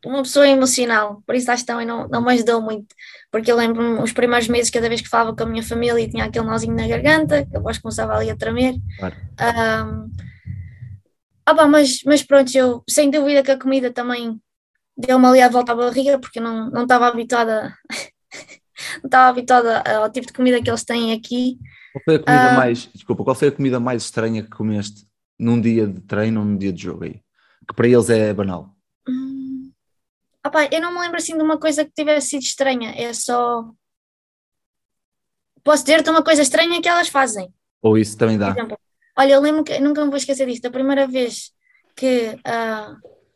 uma 0.07 0.23
pessoa 0.23 0.47
emocional, 0.49 1.23
por 1.27 1.35
isso 1.35 1.51
acho 1.51 1.62
que 1.62 1.66
também 1.66 1.87
não, 1.87 2.07
não 2.09 2.23
me 2.23 2.33
ajudou 2.35 2.61
muito, 2.62 2.87
porque 3.31 3.51
eu 3.51 3.57
lembro-me 3.57 4.01
os 4.03 4.12
primeiros 4.12 4.49
meses, 4.49 4.71
cada 4.71 4.88
vez 4.88 5.01
que 5.01 5.09
falava 5.09 5.35
com 5.35 5.42
a 5.42 5.47
minha 5.47 5.62
família 5.62 6.01
e 6.01 6.09
tinha 6.09 6.25
aquele 6.25 6.47
nozinho 6.47 6.75
na 6.75 6.87
garganta, 6.87 7.45
que 7.45 7.57
a 7.57 7.61
voz 7.61 7.79
começava 7.79 8.14
ali 8.16 8.31
a 8.31 8.37
tremer. 8.37 8.75
Claro. 8.99 9.16
Ah, 9.38 10.05
opa, 11.49 11.66
mas, 11.66 12.01
mas 12.05 12.23
pronto, 12.23 12.55
eu 12.57 12.83
sem 12.88 13.11
dúvida 13.11 13.42
que 13.42 13.51
a 13.51 13.59
comida 13.59 13.90
também 13.92 14.40
deu-me 14.97 15.27
ali 15.27 15.40
a 15.42 15.49
volta 15.49 15.73
à 15.73 15.75
barriga, 15.75 16.19
porque 16.19 16.38
eu 16.38 16.42
não, 16.42 16.71
não 16.71 16.83
estava 16.83 17.07
habituada, 17.09 17.75
não 19.03 19.07
estava 19.07 19.29
habituada 19.29 19.81
ao 19.81 20.11
tipo 20.11 20.27
de 20.29 20.33
comida 20.33 20.62
que 20.62 20.71
eles 20.71 20.85
têm 20.85 21.12
aqui. 21.12 21.59
Qual 21.92 22.03
foi 22.05 22.14
a 22.16 22.19
comida 22.19 22.51
Ah. 22.51 22.55
mais, 22.55 22.88
desculpa, 22.95 23.25
qual 23.25 23.35
foi 23.35 23.49
a 23.49 23.53
comida 23.53 23.81
mais 23.81 24.03
estranha 24.05 24.42
que 24.42 24.51
comeste 24.51 25.07
num 25.38 25.61
dia 25.61 25.87
de 25.87 26.01
treino 26.03 26.40
ou 26.40 26.47
num 26.47 26.57
dia 26.57 26.73
de 26.73 26.83
jogo 26.83 27.05
aí? 27.05 27.21
Que 27.69 27.75
para 27.75 27.88
eles 27.88 28.09
é 28.11 28.33
banal. 28.33 28.75
Hum. 29.09 29.45
Opá, 30.46 30.68
eu 30.70 30.80
não 30.80 30.92
me 30.92 31.00
lembro 31.00 31.16
assim 31.16 31.37
de 31.37 31.42
uma 31.42 31.59
coisa 31.59 31.85
que 31.85 31.90
tivesse 31.92 32.28
sido 32.30 32.42
estranha, 32.42 32.94
é 32.96 33.12
só. 33.12 33.64
Posso 35.64 35.85
dizer-te 35.85 36.09
uma 36.11 36.22
coisa 36.22 36.42
estranha 36.42 36.80
que 36.80 36.88
elas 36.88 37.09
fazem. 37.09 37.52
Ou 37.82 37.98
isso 37.98 38.16
também 38.16 38.38
dá. 38.38 38.50
exemplo, 38.50 38.78
olha, 39.18 39.32
eu 39.32 39.40
lembro 39.40 39.64
que 39.64 39.78
nunca 39.80 40.04
me 40.04 40.09
vou 40.09 40.16
esquecer 40.16 40.46
disto. 40.46 40.66
A 40.66 40.70
primeira 40.70 41.06
vez 41.06 41.52
que, 41.96 42.38
ah, 42.44 42.94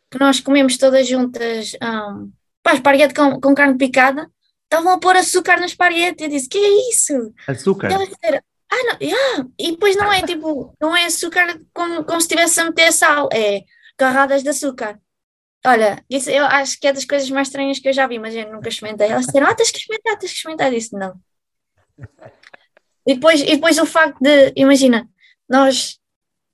que 0.08 0.18
nós 0.20 0.38
comemos 0.38 0.76
todas 0.78 1.08
juntas 1.08 1.72
um, 1.82 2.30
pá, 2.62 2.74
esparguete 2.74 3.14
com, 3.14 3.40
com 3.40 3.54
carne 3.54 3.76
picada, 3.76 4.30
estavam 4.64 4.92
a 4.92 5.00
pôr 5.00 5.16
açúcar 5.16 5.58
no 5.58 5.66
esparguete. 5.66 6.22
Eu 6.22 6.28
disse: 6.28 6.48
Que 6.48 6.58
é 6.58 6.90
isso? 6.90 7.34
Açúcar. 7.48 7.90
E 7.90 7.94
elas 7.94 8.08
disseram: 8.08 8.40
Ah, 8.70 8.84
não, 8.84 8.96
yeah. 9.00 9.46
e 9.58 9.72
depois 9.72 9.96
não 9.96 10.12
é 10.12 10.22
tipo, 10.26 10.72
não 10.80 10.96
é 10.96 11.06
açúcar 11.06 11.60
como, 11.74 12.04
como 12.04 12.20
se 12.20 12.26
estivesse 12.26 12.60
a 12.60 12.66
meter 12.66 12.92
sal, 12.92 13.28
é 13.32 13.62
carradas 13.96 14.44
de 14.44 14.50
açúcar. 14.50 15.00
Olha, 15.66 16.02
eu 16.08 16.44
acho 16.46 16.80
que 16.80 16.86
é 16.86 16.92
das 16.92 17.04
coisas 17.04 17.28
mais 17.30 17.48
estranhas 17.48 17.78
que 17.78 17.88
eu 17.88 17.92
já 17.92 18.06
vi, 18.06 18.18
mas 18.18 18.34
eu 18.34 18.50
nunca 18.50 18.68
experimentei. 18.68 19.08
Elas 19.08 19.26
disseram: 19.26 19.46
Ah, 19.46 19.54
tens 19.54 19.70
que 19.70 19.78
experimentar, 19.78 20.18
tens 20.18 20.30
que 20.30 20.36
experimentar. 20.36 20.72
Eu 20.72 20.78
disse: 20.78 20.96
Não. 20.96 21.14
E 23.06 23.14
depois, 23.14 23.40
e 23.40 23.46
depois 23.46 23.78
o 23.78 23.86
facto 23.86 24.18
de, 24.20 24.52
imagina, 24.54 25.08
nós, 25.48 25.98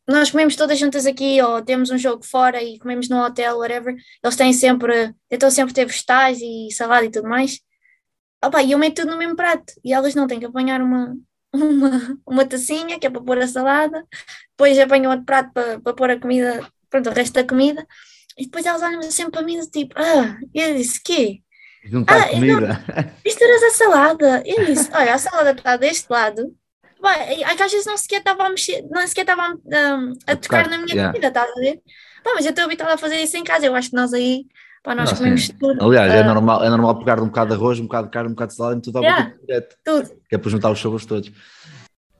nós 0.08 0.30
comemos 0.30 0.56
todas 0.56 0.78
juntas 0.78 1.04
aqui, 1.04 1.42
ou 1.42 1.60
temos 1.62 1.90
um 1.90 1.98
jogo 1.98 2.24
fora 2.24 2.62
e 2.62 2.78
comemos 2.78 3.08
no 3.08 3.22
hotel, 3.22 3.58
whatever, 3.58 3.94
eles 4.22 4.36
têm 4.36 4.52
sempre, 4.52 5.12
tentam 5.28 5.50
sempre 5.50 5.74
ter 5.74 5.84
vegetais 5.84 6.38
e 6.40 6.68
salada 6.72 7.04
e 7.04 7.10
tudo 7.10 7.28
mais. 7.28 7.60
Opa, 8.44 8.62
e 8.62 8.72
eu 8.72 8.78
meto 8.78 9.02
tudo 9.02 9.10
no 9.10 9.18
mesmo 9.18 9.36
prato, 9.36 9.72
e 9.84 9.92
elas 9.92 10.14
não 10.14 10.26
têm 10.26 10.38
que 10.38 10.46
apanhar 10.46 10.80
uma, 10.80 11.16
uma, 11.52 12.18
uma 12.26 12.46
tacinha 12.46 12.98
que 12.98 13.06
é 13.06 13.10
para 13.10 13.20
pôr 13.20 13.38
a 13.38 13.48
salada, 13.48 14.06
depois 14.50 14.78
apanham 14.78 15.10
outro 15.10 15.26
prato 15.26 15.52
para, 15.52 15.80
para 15.80 15.94
pôr 15.94 16.10
a 16.10 16.20
comida, 16.20 16.66
pronto, 16.88 17.10
o 17.10 17.12
resto 17.12 17.34
da 17.34 17.44
comida, 17.44 17.86
e 18.36 18.44
depois 18.44 18.66
elas 18.66 18.82
olham 18.82 19.02
sempre 19.02 19.32
para 19.32 19.42
mim 19.42 19.58
tipo, 19.70 19.94
ah, 19.96 20.38
e 20.54 20.60
eu 20.60 20.74
disse, 20.74 21.00
quê? 21.02 21.40
Ah, 22.06 22.28
eu 22.28 22.34
comida. 22.34 22.84
misturas 23.24 23.62
a 23.62 23.70
salada. 23.70 24.42
Eu 24.44 24.64
disse, 24.66 24.90
olha, 24.92 25.14
a 25.14 25.18
salada 25.18 25.52
está 25.52 25.76
deste 25.76 26.06
lado. 26.10 26.54
Vai, 27.00 27.42
é 27.42 27.54
que 27.54 27.62
às 27.62 27.70
vezes 27.70 27.86
não 27.86 27.96
sequer 27.96 28.18
estava 28.18 28.44
a 28.44 28.50
mexer, 28.50 28.84
não 28.90 29.06
sequer 29.06 29.22
estava 29.22 29.54
um, 29.54 30.12
a 30.26 30.32
A 30.32 30.36
tocar 30.36 30.64
tocar, 30.64 30.68
na 30.68 30.78
minha 30.78 30.94
yeah. 30.94 31.12
comida, 31.12 31.28
estás 31.28 31.50
a 31.50 31.60
ver? 31.60 31.80
Pá, 32.24 32.32
mas 32.34 32.44
eu 32.44 32.50
estou 32.50 32.64
habituada 32.64 32.94
a 32.94 32.98
fazer 32.98 33.16
isso 33.16 33.36
em 33.36 33.44
casa. 33.44 33.66
Eu 33.66 33.74
acho 33.74 33.90
que 33.90 33.96
nós 33.96 34.12
aí, 34.12 34.46
pá, 34.82 34.94
nós 34.94 35.10
Não, 35.12 35.18
comemos 35.18 35.46
sim. 35.46 35.52
tudo. 35.58 35.84
Aliás, 35.84 36.12
é 36.12 36.20
ah, 36.20 36.24
normal, 36.24 36.64
é 36.64 36.68
normal 36.68 36.98
pegar 36.98 37.20
um 37.20 37.26
bocado 37.26 37.50
de 37.50 37.56
arroz, 37.56 37.78
um 37.78 37.84
bocado 37.84 38.08
de 38.08 38.12
carne, 38.12 38.30
um 38.30 38.34
bocado 38.34 38.50
de 38.50 38.56
salada 38.56 38.78
e 38.78 38.82
tudo 38.82 38.98
ao 38.98 39.04
Yeah. 39.04 39.32
Tudo. 39.84 40.10
Que 40.28 40.34
é 40.34 40.38
para 40.38 40.50
juntar 40.50 40.70
os 40.70 40.80
sabores 40.80 41.06
todos. 41.06 41.30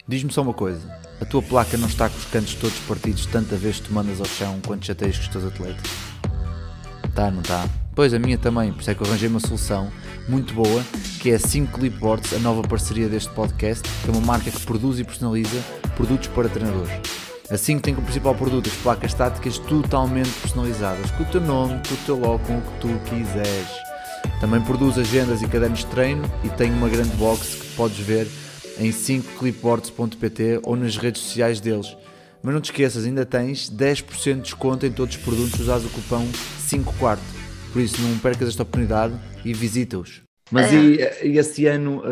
Diz-me 0.08 0.32
só 0.32 0.42
uma 0.42 0.54
coisa: 0.54 0.88
a 1.20 1.24
tua 1.24 1.42
placa 1.42 1.76
não 1.76 1.88
está 1.88 2.08
com 2.08 2.16
os 2.16 2.24
cantos 2.26 2.54
todos 2.54 2.78
partidos 2.80 3.26
tanta 3.26 3.56
vez 3.56 3.80
que 3.80 3.88
tu 3.88 3.92
mandas 3.92 4.20
ao 4.20 4.26
chão 4.26 4.60
quando 4.64 4.84
chateias 4.84 5.16
com 5.16 5.22
os 5.24 5.28
teus 5.28 5.44
atletas? 5.44 5.90
Tá, 7.12 7.28
não 7.30 7.42
tá? 7.42 7.68
Pois 7.92 8.14
a 8.14 8.18
minha 8.18 8.38
também, 8.38 8.72
por 8.72 8.80
isso 8.80 8.90
é 8.90 8.94
que 8.94 9.02
eu 9.02 9.06
arranjei 9.06 9.28
uma 9.28 9.40
solução 9.40 9.90
muito 10.28 10.54
boa, 10.54 10.84
que 11.20 11.30
é 11.30 11.34
a 11.34 11.38
5 11.40 11.78
Clipboards, 11.78 12.34
a 12.34 12.38
nova 12.38 12.62
parceria 12.62 13.08
deste 13.08 13.30
podcast, 13.30 13.82
que 14.04 14.10
é 14.10 14.12
uma 14.12 14.20
marca 14.20 14.50
que 14.50 14.60
produz 14.60 15.00
e 15.00 15.04
personaliza 15.04 15.60
produtos 15.96 16.28
para 16.28 16.48
treinadores. 16.48 16.92
A 17.50 17.56
5 17.56 17.80
tem 17.80 17.94
como 17.94 18.04
principal 18.04 18.34
produto 18.34 18.68
as 18.68 18.76
placas 18.76 19.12
estáticas 19.12 19.58
totalmente 19.58 20.30
personalizadas, 20.40 21.10
com 21.12 21.22
o 21.22 21.26
teu 21.26 21.40
nome, 21.40 21.80
com 21.88 21.94
o 21.94 21.98
teu 22.04 22.18
logo, 22.18 22.38
com 22.40 22.58
o 22.58 22.60
que 22.60 22.80
tu 22.80 22.88
quiseres. 23.08 23.68
Também 24.40 24.60
produz 24.60 24.98
agendas 24.98 25.42
e 25.42 25.48
cadernos 25.48 25.80
de 25.80 25.86
treino 25.86 26.30
e 26.44 26.48
tem 26.50 26.70
uma 26.70 26.88
grande 26.88 27.16
box 27.16 27.54
que 27.54 27.66
podes 27.74 27.98
ver 27.98 28.28
em 28.78 28.90
5clipboards.pt 28.90 30.60
ou 30.62 30.76
nas 30.76 30.96
redes 30.96 31.22
sociais 31.22 31.60
deles. 31.60 31.96
Mas 32.42 32.54
não 32.54 32.60
te 32.60 32.66
esqueças, 32.70 33.04
ainda 33.04 33.24
tens 33.26 33.70
10% 33.70 34.34
de 34.36 34.40
desconto 34.42 34.86
em 34.86 34.92
todos 34.92 35.16
os 35.16 35.22
produtos 35.22 35.52
se 35.52 35.62
usares 35.62 35.84
o 35.84 35.88
cupom 35.88 36.26
5 36.60 36.92
quarto. 36.94 37.22
Por 37.72 37.82
isso 37.82 38.00
não 38.00 38.16
percas 38.18 38.48
esta 38.48 38.62
oportunidade 38.62 39.14
e 39.44 39.52
visita-os. 39.52 40.22
Mas 40.50 40.72
e, 40.72 40.98
e 41.24 41.38
este 41.38 41.66
ano, 41.66 42.02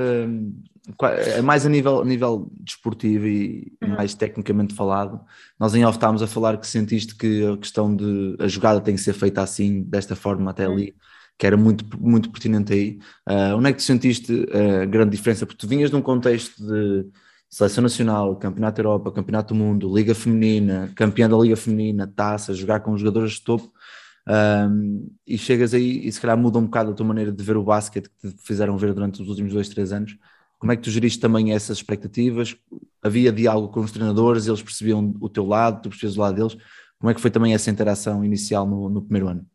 qua- 0.97 1.13
é 1.13 1.41
mais 1.41 1.65
a 1.65 1.69
nível, 1.69 2.01
a 2.01 2.05
nível 2.05 2.51
desportivo 2.61 3.27
e 3.29 3.73
mais 3.81 4.13
tecnicamente 4.15 4.75
falado, 4.75 5.21
nós 5.59 5.75
em 5.75 5.85
off 5.85 5.97
estávamos 5.97 6.21
a 6.21 6.27
falar 6.27 6.57
que 6.59 6.67
sentiste 6.67 7.15
que 7.15 7.47
a 7.47 7.57
questão 7.57 7.95
de 7.95 8.37
a 8.41 8.49
jogada 8.49 8.81
tem 8.81 8.97
que 8.97 9.01
ser 9.01 9.13
feita 9.13 9.41
assim, 9.41 9.83
desta 9.85 10.17
forma 10.17 10.51
até 10.51 10.65
ali, 10.67 10.95
que 11.39 11.47
era 11.47 11.57
muito, 11.57 11.85
muito 12.01 12.31
pertinente 12.31 12.73
aí. 12.73 12.99
Ah, 13.27 13.55
onde 13.57 13.71
é 13.71 13.73
que 13.73 13.79
tu 13.79 13.85
sentiste 13.85 14.47
a 14.83 14.85
grande 14.85 15.17
diferença? 15.17 15.47
Porque 15.47 15.59
tu 15.59 15.69
vinhas 15.69 15.91
num 15.91 16.03
contexto 16.03 16.65
de 16.65 17.07
seleção 17.51 17.83
nacional, 17.83 18.37
campeonato 18.37 18.77
da 18.77 18.89
Europa, 18.89 19.13
campeonato 19.13 19.55
do 19.55 19.59
mundo, 19.59 19.95
liga 19.95 20.15
feminina, 20.15 20.91
campeã 20.97 21.29
da 21.29 21.37
liga 21.37 21.57
feminina, 21.57 22.07
taça, 22.07 22.53
jogar 22.55 22.81
com 22.81 22.97
jogadores 22.97 23.33
de 23.35 23.43
topo, 23.43 23.73
um, 24.27 25.09
e 25.27 25.37
chegas 25.37 25.75
aí 25.75 26.07
e 26.07 26.11
se 26.11 26.21
calhar 26.21 26.37
muda 26.37 26.59
um 26.59 26.65
bocado 26.65 26.91
a 26.91 26.95
tua 26.95 27.07
maneira 27.07 27.31
de 27.31 27.45
ver 27.45 27.57
o 27.57 27.63
basquete 27.63 28.09
que 28.09 28.31
te 28.31 28.43
fizeram 28.43 28.77
ver 28.79 28.95
durante 28.95 29.21
os 29.23 29.29
últimos 29.29 29.53
dois, 29.53 29.69
três 29.69 29.93
anos. 29.93 30.17
Como 30.59 30.73
é 30.73 30.77
que 30.77 30.83
tu 30.83 30.91
geriste 30.91 31.21
também 31.21 31.53
essas 31.53 31.77
expectativas? 31.77 32.57
Havia 33.03 33.31
diálogo 33.31 33.69
com 33.69 33.81
os 33.81 33.93
treinadores, 33.93 34.47
eles 34.47 34.63
percebiam 34.63 35.15
o 35.21 35.29
teu 35.29 35.47
lado, 35.47 35.83
tu 35.83 35.91
percebias 35.91 36.17
o 36.17 36.21
lado 36.21 36.37
deles. 36.37 36.57
Como 36.99 37.11
é 37.11 37.15
que 37.15 37.21
foi 37.21 37.31
também 37.31 37.55
essa 37.55 37.71
interação 37.71 38.25
inicial 38.25 38.67
no, 38.67 38.89
no 38.89 39.03
primeiro 39.03 39.29
ano? 39.29 39.47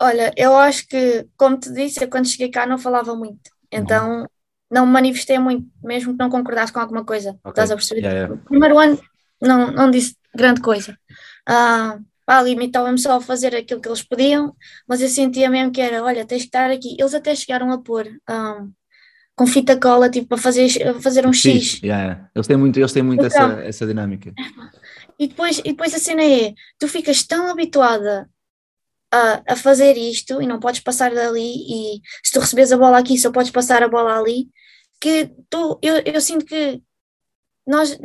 Olha, 0.00 0.32
eu 0.36 0.56
acho 0.56 0.86
que, 0.88 1.26
como 1.36 1.58
te 1.58 1.72
disse, 1.72 2.02
eu 2.02 2.08
quando 2.08 2.28
cheguei 2.28 2.48
cá 2.48 2.66
não 2.66 2.78
falava 2.78 3.14
muito. 3.14 3.50
Então 3.70 4.26
não 4.70 4.86
me 4.86 4.92
manifestei 4.92 5.38
muito, 5.38 5.66
mesmo 5.82 6.12
que 6.12 6.18
não 6.18 6.30
concordasse 6.30 6.72
com 6.72 6.80
alguma 6.80 7.04
coisa. 7.04 7.30
Ok. 7.44 7.50
Estás 7.50 7.70
a 7.70 7.74
perceber? 7.74 8.00
Yeah, 8.00 8.20
yeah. 8.20 8.42
Primeiro 8.44 8.78
ano 8.78 9.00
não, 9.42 9.70
não 9.72 9.90
disse 9.90 10.14
grande 10.34 10.60
coisa. 10.60 10.96
Ah, 11.46 11.98
pá, 12.24 12.42
limitava-me 12.42 12.98
só 12.98 13.16
a 13.16 13.20
fazer 13.20 13.54
aquilo 13.54 13.80
que 13.80 13.88
eles 13.88 14.02
pediam, 14.02 14.54
mas 14.88 15.00
eu 15.00 15.08
sentia 15.08 15.50
mesmo 15.50 15.72
que 15.72 15.80
era, 15.80 16.02
olha, 16.02 16.24
tens 16.24 16.42
que 16.42 16.48
estar 16.48 16.70
aqui. 16.70 16.96
Eles 16.98 17.14
até 17.14 17.34
chegaram 17.34 17.72
a 17.72 17.78
pôr 17.78 18.06
ah, 18.28 18.64
com 19.34 19.46
fita 19.46 19.76
cola, 19.78 20.08
tipo, 20.08 20.28
para 20.28 20.38
fazer, 20.38 20.68
fazer 21.00 21.26
um 21.26 21.32
X. 21.32 21.80
Yeah, 21.82 22.04
yeah. 22.04 22.30
Eles 22.34 22.46
têm 22.46 22.56
muito, 22.56 22.78
eles 22.78 22.92
têm 22.92 23.02
muito 23.02 23.24
Então. 23.24 23.50
essa, 23.52 23.60
essa 23.62 23.86
dinâmica. 23.86 24.32
E 25.18 25.28
depois, 25.28 25.58
e 25.58 25.64
depois 25.64 25.92
a 25.92 25.98
cena 25.98 26.24
é, 26.24 26.54
tu 26.78 26.88
ficas 26.88 27.22
tão 27.22 27.50
habituada 27.50 28.26
a, 29.10 29.42
a 29.52 29.56
fazer 29.56 29.96
isto 29.96 30.40
e 30.40 30.46
não 30.46 30.60
podes 30.60 30.80
passar 30.80 31.12
dali 31.14 31.40
e 31.40 32.00
se 32.22 32.32
tu 32.32 32.40
recebes 32.40 32.72
a 32.72 32.76
bola 32.78 32.98
aqui 32.98 33.18
só 33.18 33.30
podes 33.30 33.50
passar 33.50 33.82
a 33.82 33.88
bola 33.88 34.18
ali, 34.18 34.48
que 35.00 35.30
tu, 35.48 35.78
eu, 35.82 36.02
eu 36.04 36.20
sinto 36.20 36.44
que 36.44 36.82
nós, 37.66 37.98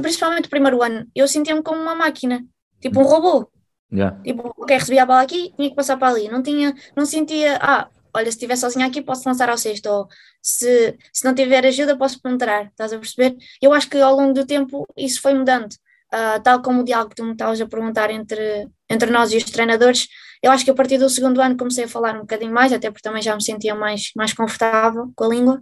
principalmente 0.00 0.46
o 0.46 0.50
primeiro 0.50 0.82
ano, 0.82 1.06
eu 1.14 1.26
sentia-me 1.28 1.62
como 1.62 1.80
uma 1.80 1.94
máquina, 1.94 2.44
tipo 2.80 3.00
um 3.00 3.04
robô. 3.04 3.50
Yeah. 3.92 4.20
Tipo, 4.22 4.54
ok, 4.56 4.76
recebia 4.76 5.02
a 5.02 5.06
bola 5.06 5.22
aqui, 5.22 5.52
tinha 5.56 5.68
que 5.68 5.76
passar 5.76 5.96
para 5.96 6.08
ali. 6.08 6.28
Não 6.28 6.42
tinha, 6.42 6.74
não 6.96 7.04
sentia, 7.04 7.58
ah, 7.60 7.88
olha, 8.14 8.26
se 8.26 8.30
estiver 8.30 8.56
sozinha 8.56 8.86
aqui 8.86 9.02
posso 9.02 9.28
lançar 9.28 9.48
ao 9.48 9.58
cesto, 9.58 9.88
ou 9.88 10.08
se, 10.40 10.96
se 11.12 11.24
não 11.24 11.34
tiver 11.34 11.64
ajuda 11.66 11.96
posso 11.96 12.20
penetrar, 12.20 12.66
estás 12.66 12.92
a 12.92 12.98
perceber? 12.98 13.36
Eu 13.60 13.72
acho 13.72 13.88
que 13.88 13.98
ao 13.98 14.14
longo 14.14 14.32
do 14.32 14.46
tempo 14.46 14.86
isso 14.96 15.20
foi 15.20 15.34
mudando. 15.34 15.74
Ah, 16.12 16.40
tal 16.40 16.60
como 16.62 16.80
o 16.80 16.84
diálogo 16.84 17.10
que 17.10 17.16
tu 17.16 17.24
me 17.24 17.32
estavas 17.32 17.60
a 17.60 17.66
perguntar 17.66 18.10
entre, 18.10 18.68
entre 18.88 19.10
nós 19.10 19.32
e 19.32 19.36
os 19.36 19.44
treinadores, 19.44 20.08
eu 20.42 20.50
acho 20.52 20.64
que 20.64 20.70
a 20.70 20.74
partir 20.74 20.98
do 20.98 21.08
segundo 21.08 21.40
ano 21.40 21.56
comecei 21.56 21.84
a 21.84 21.88
falar 21.88 22.16
um 22.16 22.20
bocadinho 22.20 22.52
mais, 22.52 22.72
até 22.72 22.90
porque 22.90 23.02
também 23.02 23.22
já 23.22 23.34
me 23.34 23.42
sentia 23.42 23.74
mais, 23.74 24.10
mais 24.16 24.32
confortável 24.32 25.12
com 25.16 25.24
a 25.24 25.28
língua. 25.28 25.60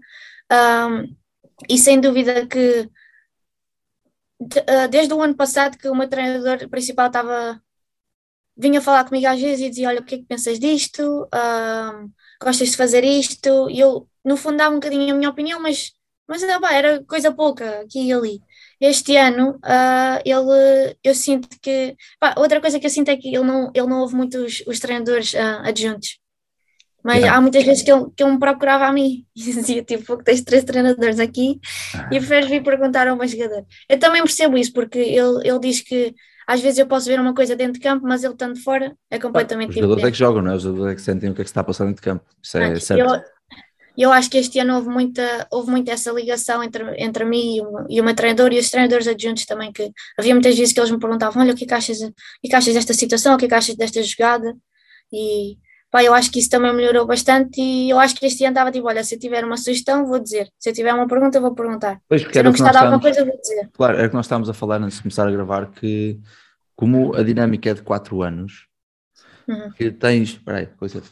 Ah, 0.51 0.89
e 1.69 1.79
sem 1.79 2.01
dúvida 2.01 2.47
que 2.47 2.89
de- 4.41 4.65
ah, 4.69 4.87
desde 4.89 5.15
o 5.15 5.23
ano 5.23 5.37
passado 5.37 5.79
que 5.79 5.89
o 5.89 5.95
meu 5.95 6.09
treinador 6.09 6.69
principal 6.69 7.09
estava 7.09 7.61
vinha 8.57 8.81
falar 8.83 9.05
comigo 9.05 9.27
às 9.27 9.41
vezes 9.41 9.67
e 9.67 9.71
dizia, 9.71 9.89
olha, 9.89 10.01
o 10.01 10.05
que 10.05 10.17
é 10.17 10.19
que 10.19 10.27
pensas 10.27 10.59
disto? 10.59 11.29
Gostas 12.43 12.71
de 12.71 12.77
fazer 12.77 13.05
isto? 13.05 13.69
E 13.71 13.81
eu, 13.81 14.09
no 14.25 14.37
fundo, 14.37 14.57
dava 14.59 14.71
um 14.75 14.79
bocadinho 14.81 15.15
a 15.15 15.17
minha 15.19 15.31
opinião, 15.31 15.61
mas, 15.61 15.93
mas 16.29 16.43
ah, 16.45 16.61
pá, 16.61 16.73
era 16.73 17.05
coisa 17.05 17.33
pouca 17.35 17.81
aqui 17.81 18.07
e 18.09 18.13
ali. 18.13 18.41
Este 18.81 19.17
ano, 19.17 19.59
ah, 19.63 20.21
ele, 20.25 20.97
eu 21.03 21.15
sinto 21.15 21.49
que. 21.61 21.97
pá, 22.21 22.35
outra 22.39 22.61
coisa 22.61 22.79
que 22.79 22.87
eu 22.87 22.91
sinto 22.91 23.09
é 23.11 23.17
que 23.17 23.29
ele 23.29 23.45
não, 23.45 23.71
ele 23.75 23.87
não 23.87 24.01
ouve 24.01 24.15
muito 24.15 24.39
os, 24.39 24.63
os 24.67 24.79
treinadores 24.79 25.35
ah, 25.35 25.63
adjuntos. 25.67 26.19
Mas 27.05 27.19
Yeah. 27.19 27.39
há 27.39 27.41
muitas 27.41 27.65
vezes 27.65 27.83
que 27.83 27.91
ele, 27.93 28.07
que 28.17 28.23
ele 28.23 28.33
me 28.33 28.39
procurava 28.39 28.87
a 28.87 28.93
mim 28.93 29.25
e 29.35 29.41
dizia, 29.43 29.83
tipo, 29.85 30.05
"Pô, 30.05 30.19
que 30.19 30.25
tens 30.25 30.43
três 30.43 30.65
treinadores 30.65 31.19
aqui 31.21 31.59
e 32.13 32.19
preferes 32.19 32.49
vir 32.51 32.63
perguntar 32.63 33.07
a 33.09 33.15
um 33.15 33.27
jogador. 33.27 33.65
Eu 33.89 33.99
também 33.99 34.23
percebo 34.23 34.59
isso, 34.59 34.73
porque 34.73 34.99
ele, 34.99 35.49
ele 35.49 35.59
diz 35.61 35.81
que 35.81 36.15
às 36.47 36.61
vezes 36.61 36.79
eu 36.79 36.87
posso 36.87 37.07
ver 37.07 37.21
uma 37.21 37.35
coisa 37.35 37.55
dentro 37.55 37.75
de 37.75 37.81
campo, 37.81 38.07
mas 38.07 38.25
ele 38.25 38.33
estando 38.33 38.59
fora 38.61 38.97
é 39.11 39.19
completamente 39.19 39.71
Os 39.71 39.75
jogadores 39.77 40.03
é 40.05 40.07
diferente. 40.11 40.13
que 40.15 40.19
jogam, 40.19 40.43
não 40.43 40.53
é? 40.53 40.55
Os 40.57 40.63
jogadores 40.63 40.93
é 40.93 40.95
que 40.97 41.03
sentem 41.03 41.31
o 41.31 41.35
que 41.35 41.41
é 41.43 41.45
que 41.45 41.49
se 41.49 41.53
está 41.53 41.63
passando 41.65 41.89
dentro 41.89 42.03
de 42.03 42.11
campo. 42.11 42.25
Isso 42.43 42.59
é 42.59 42.73
Ah, 42.73 42.81
certo. 42.81 43.23
Eu, 43.99 44.09
eu 44.09 44.13
acho 44.13 44.31
que 44.31 44.39
este 44.39 44.59
ano 44.61 44.77
houve 44.77 44.89
muita, 44.89 45.47
houve 45.51 45.71
muita 45.71 45.93
essa 45.93 46.11
ligação 46.13 46.63
entre, 46.63 46.85
entre 47.03 47.25
mim 47.25 47.57
e 47.57 47.61
o, 47.61 47.87
e 47.89 48.01
o 48.01 48.05
meu 48.05 48.15
treinador 48.15 48.53
e 48.53 48.59
os 48.59 48.71
treinadores 48.71 49.07
adjuntos 49.09 49.45
também, 49.45 49.73
que 49.73 49.91
havia 50.19 50.35
muitas 50.35 50.57
vezes 50.57 50.73
que 50.73 50.81
eles 50.81 50.91
me 50.91 50.99
perguntavam, 50.99 51.43
olha, 51.43 51.53
o 51.53 51.57
que 51.57 51.65
é 51.65 51.67
que 51.67 51.75
achas, 51.75 52.01
o 52.01 52.13
que 52.13 52.47
é 52.47 52.49
que 52.49 52.57
achas 52.57 52.75
desta 52.75 52.95
situação, 52.95 53.35
o 53.35 53.39
que 53.39 53.45
é 53.47 53.49
que 53.49 53.55
achas 53.55 53.75
desta 53.77 54.03
jogada? 54.03 54.55
E 55.13 55.57
pá, 55.91 56.05
eu 56.05 56.13
acho 56.15 56.31
que 56.31 56.39
isso 56.39 56.51
também 56.51 56.73
melhorou 56.75 57.07
bastante 57.07 57.61
e 57.61 57.89
eu 57.91 57.99
acho 57.99 58.15
que 58.15 58.27
este 58.27 58.45
ano 58.45 58.53
estava 58.53 58.71
tipo, 58.71 58.87
olha, 58.87 59.03
se 59.03 59.15
eu 59.15 59.19
tiver 59.19 59.45
uma 59.45 59.57
sugestão, 59.57 60.07
vou 60.07 60.19
dizer. 60.19 60.49
Se 60.59 60.71
eu 60.71 60.75
tiver 60.75 60.93
uma 60.95 61.09
pergunta, 61.09 61.41
vou 61.41 61.55
perguntar. 61.55 62.01
Pois, 62.09 62.23
porque 62.23 62.39
Se 62.39 62.43
não 62.43 62.51
gostar 62.53 62.71
de 62.73 62.77
alguma 62.79 63.01
coisa, 63.01 63.25
vou 63.25 63.37
dizer. 63.41 63.69
claro, 63.73 63.99
era 63.99 64.09
que 64.09 64.15
nós 64.15 64.27
estávamos 64.27 64.49
a 64.51 64.55
falar 64.55 64.81
antes 64.83 64.97
de 64.99 65.03
começar 65.03 65.27
a 65.27 65.31
gravar, 65.31 65.71
que 65.73 66.21
como 66.77 67.15
a 67.17 67.23
dinâmica 67.23 67.71
é 67.71 67.75
de 67.75 67.83
4 67.83 68.23
anos, 68.23 68.67
Uhum. 69.49 69.71
que 69.73 69.91
tens. 69.91 70.29
Espera 70.33 70.59
aí, 70.59 70.67
coisa. 70.67 71.03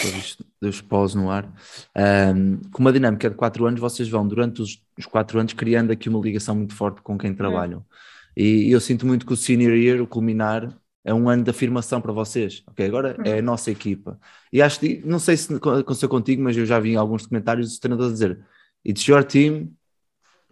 Todos 0.00 0.36
os 0.62 0.80
pós 0.82 1.14
no 1.14 1.30
ar. 1.30 1.50
Ahm, 1.94 2.60
como 2.70 2.88
a 2.88 2.92
dinâmica 2.92 3.26
é 3.26 3.30
de 3.30 3.36
4 3.36 3.64
anos, 3.66 3.80
vocês 3.80 4.08
vão, 4.08 4.26
durante 4.26 4.60
os, 4.60 4.82
os 4.98 5.06
4 5.06 5.38
anos, 5.40 5.52
criando 5.54 5.90
aqui 5.90 6.08
uma 6.08 6.20
ligação 6.20 6.54
muito 6.54 6.74
forte 6.74 7.00
com 7.02 7.16
quem 7.16 7.34
trabalham. 7.34 7.84
E 8.36 8.70
eu 8.70 8.80
sinto 8.80 9.06
muito 9.06 9.24
que 9.24 9.32
o 9.32 9.36
senior 9.36 9.72
year, 9.74 10.00
o 10.02 10.06
culminar, 10.06 10.68
é 11.02 11.14
um 11.14 11.28
ano 11.28 11.44
de 11.44 11.50
afirmação 11.50 12.00
para 12.00 12.12
vocês. 12.12 12.62
Ok, 12.66 12.84
agora 12.84 13.16
é 13.24 13.38
a 13.38 13.42
nossa 13.42 13.70
equipa. 13.70 14.18
E 14.52 14.60
acho 14.60 14.80
que, 14.80 15.00
não 15.04 15.18
sei 15.18 15.36
se 15.36 15.54
aconteceu 15.54 16.08
contigo, 16.08 16.42
mas 16.42 16.56
eu 16.56 16.66
já 16.66 16.78
vi 16.78 16.90
em 16.92 16.96
alguns 16.96 17.26
comentários 17.26 17.72
os 17.72 17.78
treinadores 17.78 18.12
dizer: 18.12 18.38
It's 18.84 19.06
your 19.06 19.24
team, 19.24 19.70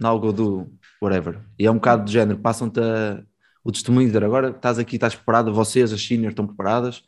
now 0.00 0.18
go 0.18 0.32
do 0.32 0.72
whatever. 1.02 1.40
E 1.58 1.66
é 1.66 1.70
um 1.70 1.74
bocado 1.74 2.04
de 2.04 2.12
género, 2.12 2.38
passam-te 2.38 2.80
a- 2.80 3.22
o 3.62 3.72
testemunho 3.72 4.06
de 4.06 4.12
dizer 4.12 4.24
agora 4.24 4.50
estás 4.50 4.78
aqui, 4.78 4.96
estás 4.96 5.14
preparado, 5.14 5.52
vocês, 5.52 5.92
as 5.92 6.00
seniors, 6.06 6.32
estão 6.32 6.46
preparadas, 6.46 7.02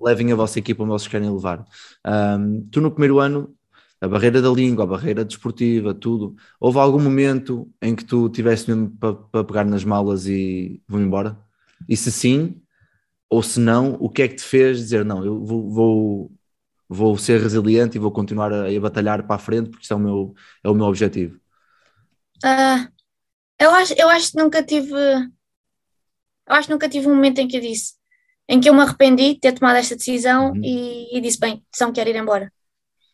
levem 0.00 0.32
a 0.32 0.36
vossa 0.36 0.58
equipa 0.58 0.82
onde 0.82 0.92
vocês 0.92 1.08
querem 1.08 1.30
levar. 1.30 1.64
Ahm, 2.04 2.68
tu 2.70 2.80
no 2.80 2.90
primeiro 2.90 3.18
ano, 3.18 3.54
a 4.00 4.08
barreira 4.08 4.40
da 4.40 4.50
língua, 4.50 4.84
a 4.84 4.86
barreira 4.86 5.24
desportiva, 5.24 5.94
tudo, 5.94 6.36
houve 6.60 6.78
algum 6.78 7.00
momento 7.00 7.68
em 7.82 7.94
que 7.96 8.04
tu 8.04 8.28
tiveste 8.28 8.70
mesmo 8.70 8.90
para 9.32 9.44
pegar 9.44 9.64
nas 9.64 9.84
malas 9.84 10.26
e 10.26 10.82
vou 10.86 11.00
embora? 11.00 11.38
E 11.88 11.96
se 11.96 12.12
sim, 12.12 12.60
ou 13.30 13.42
se 13.42 13.60
não, 13.60 13.94
o 14.00 14.10
que 14.10 14.22
é 14.22 14.28
que 14.28 14.36
te 14.36 14.42
fez 14.42 14.78
dizer 14.78 15.04
não, 15.04 15.24
eu 15.24 15.44
vou, 15.44 15.70
vou, 15.70 16.32
vou 16.88 17.18
ser 17.18 17.40
resiliente 17.40 17.96
e 17.96 18.00
vou 18.00 18.12
continuar 18.12 18.52
a, 18.52 18.68
a 18.68 18.80
batalhar 18.80 19.26
para 19.26 19.36
a 19.36 19.38
frente 19.38 19.70
porque 19.70 19.82
isto 19.82 19.92
é 19.94 19.96
o 19.96 20.00
meu, 20.00 20.34
é 20.64 20.70
o 20.70 20.74
meu 20.74 20.86
objetivo. 20.86 21.40
Ah, 22.44 22.88
eu 23.60 23.70
acho, 23.72 23.94
eu 23.98 24.08
acho 24.08 24.32
que 24.32 24.38
nunca 24.38 24.62
tive. 24.64 24.92
Eu 24.94 25.30
acho 26.48 26.66
que 26.68 26.72
nunca 26.72 26.88
tive 26.88 27.06
um 27.08 27.14
momento 27.14 27.38
em 27.40 27.48
que 27.48 27.56
eu 27.56 27.60
disse, 27.60 27.94
em 28.48 28.60
que 28.60 28.68
eu 28.68 28.74
me 28.74 28.80
arrependi 28.82 29.34
de 29.34 29.40
ter 29.40 29.52
tomado 29.52 29.76
esta 29.76 29.96
decisão 29.96 30.52
Uhum. 30.52 30.60
e, 30.64 31.18
e 31.18 31.20
disse, 31.20 31.38
bem, 31.38 31.62
decisão 31.70 31.92
quero 31.92 32.10
ir 32.10 32.16
embora. 32.16 32.52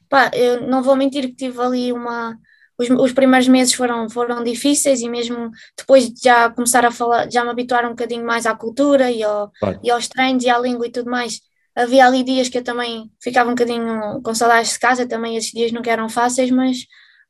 Pá, 0.09 0.31
eu 0.35 0.61
não 0.67 0.83
vou 0.83 0.97
mentir 0.97 1.27
que 1.29 1.35
tive 1.37 1.61
ali 1.61 1.93
uma. 1.93 2.39
Os, 2.79 2.91
os 2.91 3.13
primeiros 3.13 3.47
meses 3.49 3.73
foram, 3.75 4.09
foram 4.11 4.43
difíceis 4.43 5.01
e 5.01 5.09
mesmo 5.09 5.51
depois 5.79 6.09
de 6.13 6.21
já 6.25 6.51
começar 6.51 6.85
a 6.85 6.91
falar, 6.91 7.31
já 7.31 7.45
me 7.45 7.51
habituar 7.51 7.85
um 7.87 7.91
bocadinho 7.91 8.25
mais 8.27 8.47
à 8.47 8.55
cultura 8.57 9.11
e, 9.11 9.23
ao, 9.23 9.53
Claro. 9.61 9.81
e 9.83 9.91
aos 9.91 10.09
treinos 10.09 10.45
e 10.45 10.51
à 10.51 10.59
língua 10.59 10.87
e 10.87 10.91
tudo 10.93 11.11
mais. 11.11 11.41
Havia 11.77 12.07
ali 12.07 12.23
dias 12.25 12.49
que 12.49 12.59
eu 12.59 12.65
também 12.65 13.11
ficava 13.23 13.49
um 13.51 13.55
bocadinho 13.55 14.21
com 14.23 14.35
saudades 14.35 14.73
de 14.75 14.79
casa, 14.79 15.07
também 15.09 15.37
esses 15.37 15.51
dias 15.53 15.73
nunca 15.73 15.91
eram 15.91 16.09
fáceis, 16.09 16.51
mas, 16.51 16.79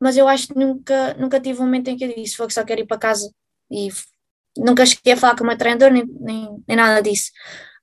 mas 0.01 0.17
eu 0.17 0.29
acho 0.29 0.49
que 0.49 0.55
nunca, 0.59 1.15
nunca 1.15 1.41
tive 1.41 1.61
um 1.61 1.65
momento 1.65 1.89
em 1.89 1.97
que 1.97 2.05
eu 2.05 2.15
disse, 2.15 2.37
foi 2.37 2.47
que 2.47 2.55
só 2.55 2.65
quero 2.65 2.81
ir 2.83 2.87
para 2.87 2.99
casa 2.99 3.31
e 3.71 3.89
nunca 4.59 4.85
cheguei 4.87 5.15
a 5.15 5.17
falar 5.17 5.37
com 5.37 5.45
o 5.45 5.47
meu 5.47 5.57
treinador 5.59 5.91
nem, 5.91 6.05
nem, 6.21 6.65
nem 6.67 6.77
nada 6.77 7.03
disso. 7.03 7.31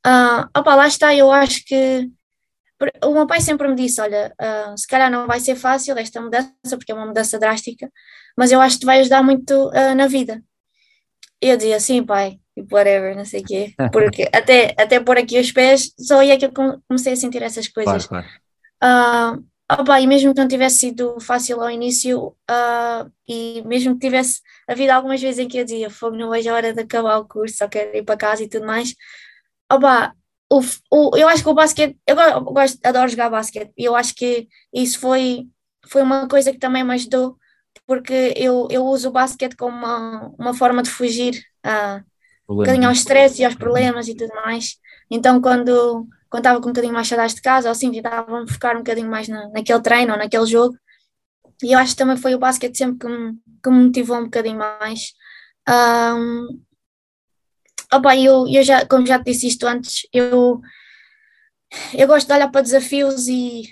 Ah, 0.05 0.49
opá, 0.57 0.75
lá 0.75 0.87
está, 0.87 1.13
eu 1.15 1.31
acho 1.31 1.63
que 1.65 2.09
o 3.03 3.13
meu 3.13 3.27
pai 3.27 3.41
sempre 3.41 3.67
me 3.67 3.75
disse, 3.75 4.01
olha, 4.01 4.33
ah, 4.39 4.73
se 4.77 4.87
calhar 4.87 5.11
não 5.11 5.27
vai 5.27 5.39
ser 5.39 5.55
fácil 5.55 5.97
esta 5.97 6.21
mudança, 6.21 6.51
porque 6.77 6.91
é 6.91 6.95
uma 6.95 7.05
mudança 7.05 7.39
drástica, 7.39 7.91
mas 8.37 8.51
eu 8.51 8.61
acho 8.61 8.75
que 8.75 8.81
te 8.81 8.85
vai 8.85 8.99
ajudar 9.01 9.23
muito 9.23 9.69
ah, 9.73 9.95
na 9.95 10.07
vida. 10.07 10.41
E 11.41 11.49
eu 11.49 11.57
dizia, 11.57 11.79
sim, 11.79 12.03
pai, 12.05 12.39
tipo, 12.57 12.75
whatever, 12.75 13.15
não 13.15 13.25
sei 13.25 13.41
o 13.41 13.45
quê, 13.45 13.73
porque 13.91 14.29
até, 14.33 14.75
até 14.77 14.99
pôr 14.99 15.17
aqui 15.17 15.39
os 15.39 15.51
pés, 15.51 15.91
só 15.99 16.19
aí 16.19 16.31
é 16.31 16.37
que 16.37 16.45
eu 16.45 16.53
com- 16.53 16.79
comecei 16.87 17.13
a 17.13 17.15
sentir 17.15 17.41
essas 17.41 17.67
coisas. 17.67 18.07
Claro, 18.07 18.07
claro. 18.07 18.27
Ah, 18.81 19.37
opa, 19.79 19.99
e 20.01 20.07
mesmo 20.07 20.33
que 20.33 20.41
não 20.41 20.47
tivesse 20.47 20.79
sido 20.79 21.19
fácil 21.19 21.61
ao 21.61 21.69
início, 21.71 22.35
e 23.27 23.61
mesmo 23.65 23.93
que 23.95 24.07
tivesse 24.07 24.41
havido 24.67 24.91
algumas 24.93 25.21
vezes 25.21 25.39
em 25.39 25.47
que 25.47 25.57
eu 25.57 25.65
dizia, 25.65 25.89
fogo, 25.89 26.15
não 26.17 26.29
vejo 26.29 26.49
a 26.49 26.53
hora 26.53 26.73
de 26.73 26.81
acabar 26.81 27.17
o 27.17 27.27
curso, 27.27 27.57
só 27.57 27.67
quero 27.67 27.95
ir 27.97 28.03
para 28.03 28.17
casa 28.17 28.43
e 28.43 28.49
tudo 28.49 28.65
mais, 28.65 28.93
opa, 29.75 30.13
o, 30.51 30.61
o, 30.91 31.17
eu 31.17 31.27
acho 31.29 31.43
que 31.43 31.49
o 31.49 31.53
basquete, 31.53 31.97
eu 32.07 32.15
go- 32.15 32.53
gosto, 32.53 32.79
adoro 32.85 33.09
jogar 33.09 33.29
basquete, 33.29 33.71
e 33.77 33.85
eu 33.85 33.95
acho 33.95 34.13
que 34.15 34.47
isso 34.73 34.99
foi, 34.99 35.47
foi 35.87 36.01
uma 36.01 36.27
coisa 36.27 36.51
que 36.51 36.59
também 36.59 36.83
me 36.83 36.93
ajudou, 36.93 37.37
porque 37.87 38.33
eu, 38.37 38.67
eu 38.71 38.85
uso 38.85 39.09
o 39.09 39.11
basquete 39.11 39.55
como 39.55 39.75
uma, 39.77 40.31
uma 40.39 40.53
forma 40.53 40.83
de 40.83 40.89
fugir 40.89 41.41
a 41.63 42.03
um 42.57 42.63
bocadinho 42.63 42.87
ao 42.87 42.93
stress 42.93 43.41
e 43.41 43.45
aos 43.45 43.55
problemas 43.55 44.07
e 44.07 44.15
tudo 44.15 44.33
mais. 44.35 44.77
Então, 45.09 45.41
quando 45.41 46.07
quando 46.29 46.41
estava 46.43 46.61
com 46.61 46.69
um 46.69 46.73
bocadinho 46.73 46.93
mais 46.93 47.07
saudades 47.09 47.35
de 47.35 47.41
casa, 47.41 47.67
ou 47.67 47.71
assim, 47.73 47.91
tentava-me 47.91 48.49
focar 48.51 48.75
um 48.75 48.79
bocadinho 48.79 49.09
mais 49.09 49.27
na, 49.27 49.49
naquele 49.49 49.81
treino 49.81 50.13
ou 50.13 50.17
naquele 50.19 50.45
jogo. 50.45 50.75
E 51.63 51.73
eu 51.73 51.79
acho 51.79 51.91
que 51.93 51.97
também 51.97 52.17
foi 52.17 52.33
o 52.35 52.39
basquete 52.39 52.77
sempre 52.77 52.97
que 52.99 53.07
me, 53.07 53.33
que 53.63 53.69
me 53.69 53.85
motivou 53.85 54.17
um 54.17 54.25
bocadinho 54.25 54.57
mais. 54.57 55.13
Ahm, 55.67 56.47
opa, 57.93 58.15
eu, 58.17 58.47
eu 58.47 58.63
já, 58.63 58.85
como 58.85 59.05
já 59.05 59.19
te 59.19 59.25
disse 59.31 59.47
isto 59.47 59.67
antes, 59.67 60.07
eu, 60.13 60.61
eu 61.93 62.07
gosto 62.07 62.27
de 62.27 62.33
olhar 62.33 62.49
para 62.51 62.61
desafios 62.61 63.27
e 63.27 63.63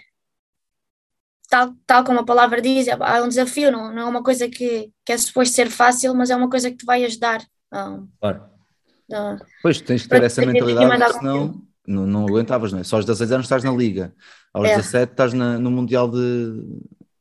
tal, 1.50 1.74
tal 1.86 2.04
como 2.04 2.20
a 2.20 2.26
palavra 2.26 2.62
diz, 2.62 2.88
é, 2.88 2.92
é 2.92 3.22
um 3.22 3.28
desafio, 3.28 3.72
não, 3.72 3.94
não 3.94 4.02
é 4.04 4.06
uma 4.06 4.24
coisa 4.24 4.48
que, 4.50 4.92
que 5.06 5.12
é 5.12 5.18
suposto 5.18 5.54
ser 5.56 5.70
fácil, 5.70 6.14
mas 6.16 6.30
é 6.30 6.36
uma 6.36 6.50
coisa 6.50 6.70
que 6.70 6.78
te 6.78 6.86
vai 6.86 7.04
ajudar. 7.06 7.42
ahm, 7.72 8.08
Claro. 8.20 8.44
ah, 9.14 9.38
Pois, 9.62 9.82
tens 9.82 10.04
que 10.04 10.10
ter 10.10 10.24
essa 10.24 10.46
mentalidade, 10.46 11.14
senão 11.14 11.62
não, 11.88 12.06
não 12.06 12.26
aguentavas, 12.28 12.72
não 12.72 12.80
é? 12.80 12.84
Só 12.84 12.98
aos 12.98 13.06
16 13.06 13.32
anos 13.32 13.46
estás 13.46 13.64
na 13.64 13.72
Liga, 13.72 14.14
aos 14.54 14.68
É. 14.70 14.76
17 14.76 15.12
estás 15.14 15.34
na- 15.34 15.58
no 15.58 15.72
Mundial 15.72 16.10
de, 16.10 16.52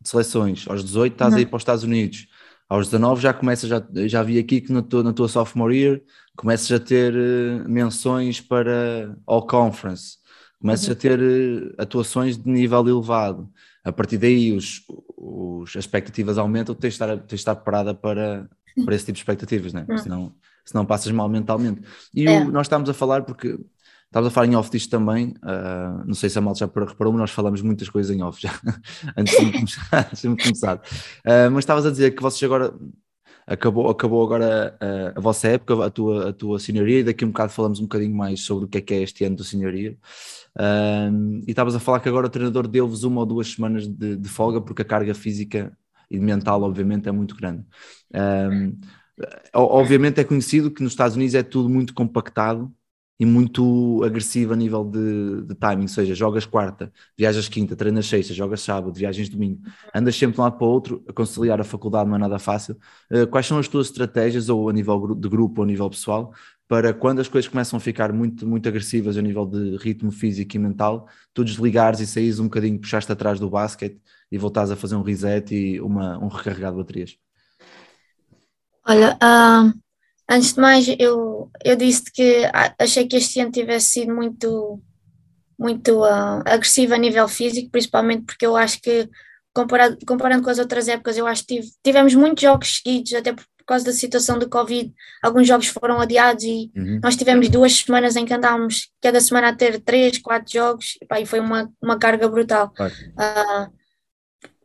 de 0.01 0.09
Seleções, 0.09 0.67
aos 0.69 0.85
18 0.85 1.15
estás 1.15 1.33
Uhum. 1.33 1.39
a 1.39 1.43
ir 1.43 1.47
para 1.47 1.57
os 1.57 1.63
Estados 1.63 1.85
Unidos, 1.85 2.27
aos 2.69 2.87
19 2.87 3.21
já 3.23 3.33
começas, 3.33 3.69
já, 3.69 3.83
já 4.07 4.23
vi 4.23 4.39
aqui 4.39 4.61
que 4.61 4.73
na 4.73 4.83
tua, 4.83 5.03
na 5.03 5.13
tua 5.13 5.29
sophomore 5.29 5.77
year 5.77 6.01
começas 6.37 6.71
a 6.71 6.79
ter 6.79 7.15
eh, 7.17 7.65
menções 7.69 8.41
para 8.41 9.17
All 9.27 9.47
Conference, 9.47 10.19
começas 10.61 10.87
Uhum. 10.87 10.93
a 10.93 10.97
ter 10.97 11.21
eh, 11.21 11.75
atuações 11.83 12.37
de 12.37 12.49
nível 12.51 12.87
elevado. 12.89 13.51
A 13.85 13.93
partir 13.93 14.19
daí 14.19 14.53
os, 14.53 14.83
os, 15.17 15.71
as 15.71 15.85
expectativas 15.85 16.37
aumentam, 16.39 16.75
tens 16.75 16.91
de 16.91 16.95
estar, 16.97 17.17
tens 17.17 17.27
de 17.29 17.35
estar 17.37 17.55
preparada 17.55 17.95
para, 17.95 18.49
para 18.85 18.95
esse 18.95 19.07
tipo 19.07 19.15
de 19.15 19.21
expectativas, 19.21 19.73
não 19.73 19.81
é? 19.83 19.87
Hum. 19.89 19.99
Senão, 19.99 20.35
senão 20.65 20.85
passas 20.87 21.11
mal 21.13 21.29
mentalmente. 21.29 21.81
E 22.15 22.27
É. 22.27 22.41
o- 22.43 22.51
nós 22.53 22.67
estamos 22.67 22.89
a 22.91 22.95
falar 22.95 23.23
porque 23.23 23.59
estávamos 24.09 24.33
a 24.33 24.35
falar 24.35 24.47
em 24.47 24.57
off 24.57 24.71
disto 24.71 24.91
também. 24.91 25.35
ah, 25.43 26.03
não 26.07 26.15
sei 26.15 26.29
se 26.29 26.39
a 26.39 26.41
malta 26.41 26.61
já 26.61 26.67
reparou, 26.67 27.13
mas 27.13 27.21
nós 27.21 27.31
falamos 27.31 27.63
muitas 27.63 27.89
coisas 27.89 28.15
em 28.15 28.23
off 28.23 28.41
já 28.41 28.51
antes 29.17 29.37
de 29.37 30.29
começar. 30.37 30.83
Ah, 31.25 31.51
mas 31.51 31.61
estavas 31.61 31.87
a 31.87 31.91
dizer 31.91 32.15
que 32.15 32.23
vocês 32.23 32.43
agora 32.51 32.75
acabou, 33.47 33.89
acabou 33.89 34.25
agora 34.25 34.77
ah, 34.81 35.13
a 35.17 35.21
vossa 35.21 35.49
época, 35.49 35.85
a 35.85 35.91
tua, 35.91 36.31
a 36.31 36.33
tua 36.33 36.59
senhoria, 36.59 37.01
e 37.01 37.05
daqui 37.05 37.25
a 37.25 37.27
um 37.27 37.31
bocado 37.31 37.53
falamos 37.53 37.81
um 37.81 37.85
bocadinho 37.85 38.15
mais 38.17 38.41
sobre 38.41 38.65
o 38.65 38.69
que 38.69 38.79
é 38.79 38.81
que 38.81 38.95
é 38.95 39.03
este 39.03 39.25
ano 39.25 39.37
da 39.37 39.45
senhoria. 39.45 39.97
Ah, 40.59 41.11
e 41.47 41.51
estavas 41.51 41.75
a 41.75 41.81
falar 41.81 42.01
que 42.01 42.09
agora 42.09 42.27
o 42.27 42.31
treinador 42.31 42.67
deu-vos 42.67 43.05
uma 43.05 43.21
ou 43.21 43.27
duas 43.27 43.53
semanas 43.53 43.87
de, 43.87 44.17
de 44.17 44.29
folga 44.29 44.61
porque 44.61 44.83
a 44.83 44.85
carga 44.85 45.15
física 45.15 45.73
e 46.11 46.19
mental, 46.19 46.63
obviamente, 46.63 47.09
é 47.09 47.13
muito 47.13 47.37
grande. 47.37 47.63
Obviamente 49.53 50.21
é 50.21 50.25
conhecido 50.25 50.71
que 50.71 50.83
nos 50.83 50.93
Estados 50.93 51.17
Unidos 51.17 51.35
é 51.35 51.43
tudo 51.43 51.69
muito 51.69 51.93
compactado 51.93 52.73
e 53.19 53.27
muito 53.27 54.03
agressivo 54.05 54.53
a 54.53 54.57
nível 54.57 54.85
de, 54.85 55.43
de 55.43 55.55
timing, 55.55 55.83
ou 55.83 55.89
seja, 55.89 56.15
jogas 56.15 56.47
quarta, 56.47 56.93
viajas 57.17 57.49
quinta, 57.49 57.75
treinas 57.75 58.07
sexta, 58.07 58.33
jogas 58.33 58.61
sábado, 58.61 58.95
viagens 58.95 59.29
domingo, 59.29 59.61
andas 59.95 60.17
sempre 60.17 60.37
de 60.37 60.41
um 60.41 60.45
lado 60.45 60.57
para 60.57 60.67
o 60.67 60.71
outro, 60.71 61.05
a 61.09 61.13
conciliar 61.13 61.61
a 61.61 61.65
faculdade 61.65 62.09
não 62.09 62.17
é 62.17 62.19
nada 62.19 62.39
fácil. 62.39 62.77
Uh, 63.11 63.27
quais 63.27 63.47
são 63.47 63.59
as 63.59 63.67
tuas 63.67 63.89
estratégias, 63.89 64.49
ou 64.49 64.69
a 64.69 64.73
nível 64.73 65.15
de 65.15 65.29
grupo 65.29 65.61
ou 65.61 65.65
a 65.65 65.67
nível 65.67 65.91
pessoal, 65.91 66.33
para 66.69 66.93
quando 66.93 67.21
as 67.21 67.29
coisas 67.29 67.49
começam 67.49 67.79
a 67.79 67.81
ficar 67.81 68.13
muito, 68.13 68.47
muito 68.47 68.69
agressivas 68.69 69.17
a 69.17 69.23
nível 69.23 69.47
de 69.47 69.77
ritmo 69.79 70.13
físico 70.13 70.55
e 70.55 70.59
mental, 70.59 71.09
tu 71.33 71.43
desligares 71.43 71.99
e 72.01 72.07
saís 72.07 72.39
um 72.39 72.45
bocadinho, 72.45 72.79
puxaste 72.79 73.11
atrás 73.11 73.41
do 73.41 73.49
basquete 73.49 73.99
e 74.31 74.37
voltares 74.37 74.71
a 74.71 74.77
fazer 74.77 74.95
um 74.95 75.03
reset 75.03 75.55
e 75.55 75.81
uma, 75.81 76.23
um 76.23 76.29
recarregado 76.29 76.77
de 76.77 76.83
baterias? 76.83 77.17
Olha, 78.87 79.19
uh, 79.23 79.88
Antes 80.31 80.53
de 80.53 80.61
mais, 80.61 80.87
eu, 80.99 81.51
eu 81.65 81.77
disse 81.77 82.13
que 82.13 82.43
achei 82.79 83.07
que 83.07 83.17
este 83.17 83.41
ano 83.41 83.51
tivesse 83.51 83.89
sido 83.89 84.15
muito, 84.15 84.81
muito 85.59 86.03
uh, 86.03 86.43
agressivo 86.45 86.95
a 86.95 86.99
nível 86.99 87.27
físico, 87.27 87.71
principalmente 87.71 88.25
porque 88.27 88.45
eu 88.45 88.55
acho 88.55 88.79
que, 88.83 89.09
comparado, 89.55 89.97
comparando 90.07 90.43
com 90.43 90.51
as 90.51 90.59
outras 90.59 90.87
épocas, 90.87 91.17
eu 91.17 91.27
acho 91.27 91.47
que 91.47 91.57
tive, 91.57 91.69
tivemos 91.83 92.15
muitos 92.15 92.43
jogos 92.43 92.77
seguidos, 92.77 93.15
até 93.15 93.33
por, 93.33 93.45
causa 93.67 93.85
da 93.85 93.93
situação 93.93 94.39
do 94.39 94.49
Covid, 94.49 94.91
alguns 95.23 95.47
jogos 95.47 95.67
foram 95.67 96.01
adiados 96.01 96.43
e 96.43 96.71
uhum. 96.75 97.01
nós 97.03 97.17
tivemos 97.17 97.51
duas 97.51 97.75
semanas 97.77 98.17
em 98.17 98.25
que 98.25 98.33
andámos 98.33 98.89
cada 98.99 99.21
semana 99.21 99.51
a 99.51 99.55
ter 99.55 99.79
três, 99.81 100.17
quatro 100.17 100.51
jogos, 100.51 100.97
e, 101.03 101.05
pá, 101.05 101.21
e 101.21 101.27
foi 101.27 101.39
uma, 101.39 101.71
uma 101.83 101.99
carga 101.99 102.27
brutal. 102.31 102.73
Uh, 102.81 103.71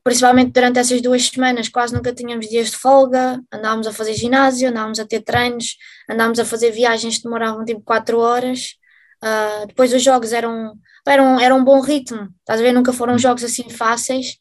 principalmente 0.04 0.52
durante 0.52 0.80
essas 0.80 1.02
duas 1.02 1.28
semanas, 1.28 1.70
quase 1.70 1.94
nunca 1.94 2.14
tínhamos 2.14 2.50
dias 2.50 2.72
de 2.72 2.78
folga, 2.78 3.42
andávamos 3.52 3.88
a 3.88 3.94
fazer 3.94 4.14
ginásio, 4.14 4.70
andávamos 4.70 5.00
a 5.00 5.06
ter 5.06 5.22
treinos, 5.22 5.78
andávamos 6.10 6.40
a 6.40 6.46
fazer 6.46 6.72
viagens 6.72 7.18
que 7.18 7.24
demoravam 7.24 7.64
tipo 7.64 7.82
4 7.82 8.20
horas. 8.20 8.76
Uh, 9.24 9.66
depois 9.68 9.94
os 9.94 10.04
jogos 10.04 10.34
eram, 10.34 10.74
eram, 11.08 11.40
eram 11.40 11.60
um 11.60 11.64
bom 11.64 11.80
ritmo, 11.80 12.28
estás 12.40 12.60
a 12.60 12.64
ver? 12.64 12.74
Nunca 12.74 12.92
foram 12.92 13.18
jogos 13.18 13.44
assim 13.44 13.70
fáceis. 13.70 14.38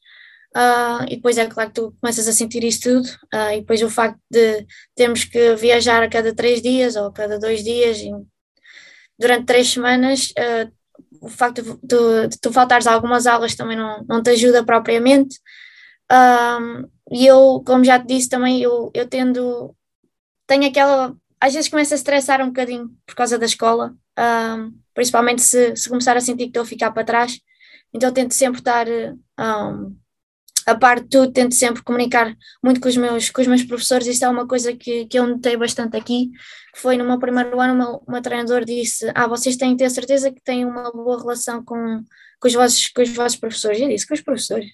Uh, 0.54 1.04
e 1.08 1.16
depois 1.16 1.38
é 1.38 1.46
claro 1.46 1.70
que 1.70 1.80
tu 1.80 1.96
começas 2.00 2.28
a 2.28 2.32
sentir 2.32 2.62
isso 2.64 2.82
tudo, 2.82 3.08
uh, 3.34 3.52
e 3.54 3.60
depois 3.60 3.82
o 3.82 3.88
facto 3.88 4.20
de 4.30 4.66
termos 4.94 5.24
que 5.24 5.54
viajar 5.54 6.02
a 6.02 6.10
cada 6.10 6.34
três 6.34 6.60
dias 6.60 6.96
ou 6.96 7.06
a 7.06 7.12
cada 7.12 7.38
dois 7.38 7.62
dias, 7.64 7.98
durante 9.18 9.46
três 9.46 9.68
semanas, 9.70 10.32
o 11.20 11.28
facto 11.28 11.62
de, 11.62 12.28
de, 12.28 12.38
tu 12.40 12.52
faltares 12.52 12.86
algumas 12.86 13.26
aulas 13.26 13.54
também 13.54 13.76
não, 13.76 14.04
não 14.08 14.22
te 14.22 14.30
ajuda 14.30 14.64
propriamente. 14.64 15.38
Um, 16.10 16.88
e 17.10 17.26
eu, 17.26 17.62
como 17.66 17.84
já 17.84 17.98
te 17.98 18.06
disse, 18.06 18.28
também 18.28 18.60
eu, 18.60 18.90
eu 18.94 19.08
tendo, 19.08 19.74
tenho 20.46 20.66
aquela, 20.68 21.14
às 21.40 21.54
vezes 21.54 21.70
começo 21.70 21.94
a 21.94 21.96
estressar 21.96 22.40
um 22.42 22.46
bocadinho 22.46 22.90
por 23.06 23.14
causa 23.14 23.38
da 23.38 23.46
escola, 23.46 23.94
um, 24.18 24.72
principalmente 24.94 25.42
se, 25.42 25.74
se 25.76 25.88
começar 25.88 26.16
a 26.16 26.20
sentir 26.20 26.44
que 26.44 26.50
estou 26.50 26.62
a 26.62 26.66
ficar 26.66 26.90
para 26.92 27.04
trás, 27.04 27.38
então 27.94 28.12
tento 28.12 28.34
sempre 28.34 28.60
estar 28.60 28.86
um, 29.38 29.96
a 30.66 30.74
parte 30.74 31.04
de 31.04 31.08
tudo, 31.08 31.32
tento 31.32 31.54
sempre 31.54 31.82
comunicar 31.82 32.34
muito 32.62 32.80
com 32.80 32.88
os 32.88 32.96
meus, 32.96 33.30
com 33.30 33.40
os 33.40 33.46
meus 33.46 33.62
professores. 33.62 34.06
Isto 34.06 34.24
é 34.24 34.28
uma 34.28 34.46
coisa 34.46 34.72
que, 34.74 35.06
que 35.06 35.18
eu 35.18 35.26
notei 35.26 35.56
bastante 35.56 35.96
aqui. 35.96 36.30
Foi 36.76 36.96
no 36.96 37.04
meu 37.04 37.18
primeiro 37.18 37.60
ano, 37.60 37.74
uma, 37.74 38.00
uma 38.06 38.22
treinador 38.22 38.64
disse: 38.64 39.10
Ah, 39.14 39.26
vocês 39.26 39.56
têm 39.56 39.76
que 39.76 39.82
ter 39.82 39.90
certeza 39.90 40.30
que 40.30 40.42
têm 40.42 40.64
uma 40.64 40.90
boa 40.90 41.18
relação 41.18 41.64
com, 41.64 42.02
com, 42.40 42.48
os, 42.48 42.54
vossos, 42.54 42.88
com 42.88 43.02
os 43.02 43.10
vossos 43.10 43.38
professores. 43.38 43.80
Eu 43.80 43.88
disse: 43.88 44.06
Com 44.06 44.14
os 44.14 44.20
professores. 44.20 44.70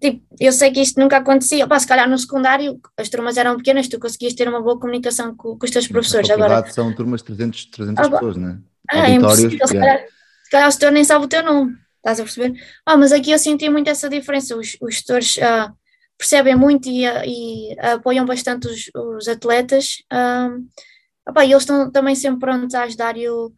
Tipo, 0.00 0.24
eu 0.40 0.50
sei 0.50 0.70
que 0.72 0.80
isto 0.80 0.98
nunca 0.98 1.18
acontecia. 1.18 1.66
Pá, 1.66 1.78
se 1.78 1.86
calhar 1.86 2.08
no 2.08 2.16
secundário 2.16 2.80
as 2.96 3.08
turmas 3.10 3.36
eram 3.36 3.56
pequenas, 3.56 3.86
tu 3.86 4.00
conseguias 4.00 4.32
ter 4.32 4.48
uma 4.48 4.62
boa 4.62 4.80
comunicação 4.80 5.36
com, 5.36 5.58
com 5.58 5.64
os 5.64 5.70
teus 5.70 5.86
professores. 5.86 6.30
Agora 6.30 6.66
são 6.70 6.94
turmas 6.94 7.20
de 7.20 7.26
300, 7.26 7.66
300 7.66 8.06
ah, 8.06 8.10
pessoas, 8.10 8.36
não 8.36 8.48
é? 8.48 8.58
Ah, 8.90 9.10
é 9.10 9.14
impossível. 9.14 9.66
Se 9.66 9.74
calhar, 9.74 10.00
se 10.42 10.50
calhar 10.50 10.68
o 10.68 10.72
setor 10.72 10.92
nem 10.92 11.04
sabe 11.04 11.24
o 11.26 11.28
teu 11.28 11.42
nome. 11.42 11.76
Estás 12.00 12.18
a 12.18 12.22
perceber? 12.24 12.58
Ah, 12.86 12.96
mas 12.96 13.12
aqui 13.12 13.30
eu 13.30 13.38
senti 13.38 13.68
muito 13.68 13.88
essa 13.88 14.08
diferença. 14.08 14.56
Os, 14.56 14.76
os 14.80 14.94
gestores 14.94 15.36
uh, 15.36 15.70
percebem 16.16 16.56
muito 16.56 16.88
e, 16.88 17.06
uh, 17.06 17.22
e 17.26 17.78
apoiam 17.78 18.24
bastante 18.24 18.68
os, 18.68 18.90
os 18.94 19.28
atletas. 19.28 19.98
Uh, 20.10 20.66
opa, 21.28 21.44
e 21.44 21.52
eles 21.52 21.62
estão 21.62 21.90
também 21.90 22.14
sempre 22.14 22.40
prontos 22.40 22.74
a 22.74 22.84
ajudar. 22.84 23.18
E 23.18 23.24
eu, 23.24 23.52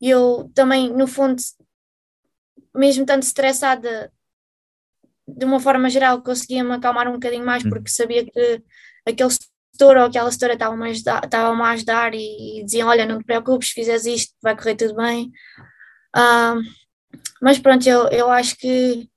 eu 0.00 0.50
também, 0.54 0.92
no 0.92 1.06
fundo, 1.06 1.42
mesmo 2.74 3.06
tanto 3.06 3.22
estressada, 3.22 4.12
de 5.26 5.44
uma 5.46 5.58
forma 5.58 5.88
geral, 5.88 6.22
conseguia-me 6.22 6.72
acalmar 6.72 7.08
um 7.08 7.14
bocadinho 7.14 7.44
mais 7.44 7.64
hum. 7.64 7.70
porque 7.70 7.90
sabia 7.90 8.24
que 8.24 8.62
aquele 9.06 9.30
setor 9.30 9.96
ou 9.96 10.04
aquela 10.04 10.30
setora 10.30 10.54
estavam-me 10.54 11.62
a 11.62 11.70
ajudar 11.70 12.14
e, 12.14 12.60
e 12.60 12.64
diziam: 12.64 12.88
Olha, 12.88 13.06
não 13.06 13.18
te 13.18 13.24
preocupes, 13.24 13.70
fizeres 13.70 14.04
isto, 14.04 14.34
vai 14.42 14.54
correr 14.54 14.74
tudo 14.76 14.94
bem. 14.94 15.32
Uh, 16.14 16.60
mas 17.42 17.58
pronto, 17.58 17.86
eu, 17.88 18.08
eu 18.08 18.30
acho 18.30 18.56
que 18.56 19.08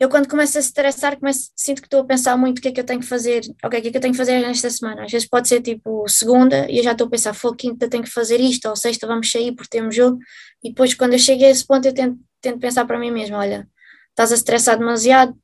eu 0.00 0.08
quando 0.08 0.28
começo 0.28 0.56
a 0.56 0.60
estressar, 0.60 1.18
começo, 1.18 1.50
sinto 1.56 1.82
que 1.82 1.86
estou 1.88 2.00
a 2.02 2.04
pensar 2.04 2.36
muito 2.36 2.58
o 2.58 2.62
que 2.62 2.68
é 2.68 2.72
que 2.72 2.80
eu 2.80 2.84
tenho 2.84 3.00
que 3.00 3.06
fazer, 3.06 3.42
ok, 3.64 3.78
o 3.78 3.82
que 3.82 3.88
é 3.88 3.90
que 3.90 3.96
eu 3.96 4.00
tenho 4.00 4.14
que 4.14 4.18
fazer 4.18 4.38
nesta 4.40 4.70
semana. 4.70 5.04
Às 5.04 5.10
vezes 5.10 5.28
pode 5.28 5.48
ser 5.48 5.60
tipo 5.60 6.08
segunda 6.08 6.70
e 6.70 6.78
eu 6.78 6.84
já 6.84 6.92
estou 6.92 7.08
a 7.08 7.10
pensar, 7.10 7.34
foi 7.34 7.56
quinta 7.56 7.88
tenho 7.90 8.04
que 8.04 8.10
fazer 8.10 8.40
isto, 8.40 8.68
ou 8.68 8.76
sexta 8.76 9.06
vamos 9.08 9.30
sair 9.30 9.52
porque 9.52 9.70
temos 9.70 9.94
jogo, 9.96 10.18
e 10.62 10.68
depois 10.68 10.94
quando 10.94 11.14
eu 11.14 11.18
chego 11.18 11.44
a 11.44 11.48
esse 11.48 11.66
ponto 11.66 11.86
eu 11.86 11.94
tento, 11.94 12.18
tento 12.40 12.60
pensar 12.60 12.84
para 12.86 12.98
mim 12.98 13.10
mesmo, 13.10 13.36
olha, 13.36 13.68
estás 14.10 14.30
a 14.30 14.36
estressar 14.36 14.78
demasiado, 14.78 15.36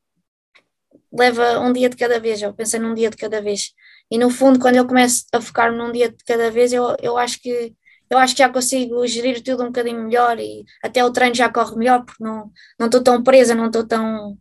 leva 1.13 1.61
um 1.61 1.73
dia 1.73 1.89
de 1.89 1.97
cada 1.97 2.21
vez, 2.21 2.41
eu 2.43 2.53
penso 2.55 2.79
num 2.79 2.95
dia 2.95 3.11
de 3.11 3.17
cada 3.17 3.41
vez. 3.41 3.73
E 4.11 4.19
no 4.19 4.31
fundo, 4.31 4.59
quando 4.59 4.77
eu 4.77 4.87
começo 4.87 5.25
a 5.33 5.41
focar 5.41 5.73
num 5.73 5.93
dia 5.93 6.09
de 6.11 6.25
cada 6.25 6.51
vez, 6.51 6.73
eu, 6.73 6.97
eu 7.01 7.17
acho 7.17 7.41
que 7.41 7.75
eu 8.11 8.19
acho 8.19 8.35
que 8.35 8.43
já 8.43 8.49
consigo 8.49 9.07
gerir 9.07 9.43
tudo 9.43 9.63
um 9.63 9.67
bocadinho 9.67 10.05
melhor 10.05 10.39
e 10.39 10.65
até 10.83 11.05
o 11.05 11.11
treino 11.11 11.35
já 11.35 11.49
corre 11.49 11.77
melhor 11.77 12.05
porque 12.05 12.23
não 12.23 12.51
não 12.79 12.87
estou 12.87 13.03
tão 13.03 13.23
presa, 13.23 13.55
não 13.55 13.67
estou 13.67 13.85
tão. 13.85 14.39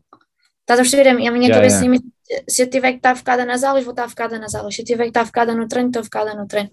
Estás 0.61 0.79
a 0.79 0.83
perceber? 0.83 1.09
A 1.09 1.13
minha, 1.13 1.31
yeah, 1.31 1.55
cabeça, 1.55 1.83
yeah. 1.83 2.03
se 2.47 2.63
eu 2.63 2.69
tiver 2.69 2.91
que 2.91 2.97
estar 2.97 3.15
focada 3.15 3.45
nas 3.45 3.63
aulas, 3.63 3.83
vou 3.83 3.91
estar 3.91 4.07
focada 4.07 4.39
nas 4.39 4.55
aulas. 4.55 4.75
Se 4.75 4.81
eu 4.81 4.85
tiver 4.85 5.03
que 5.03 5.09
estar 5.09 5.25
focada 5.25 5.53
no 5.53 5.67
treino, 5.67 5.89
estou 5.89 6.03
focada 6.03 6.33
no 6.33 6.47
treino. 6.47 6.71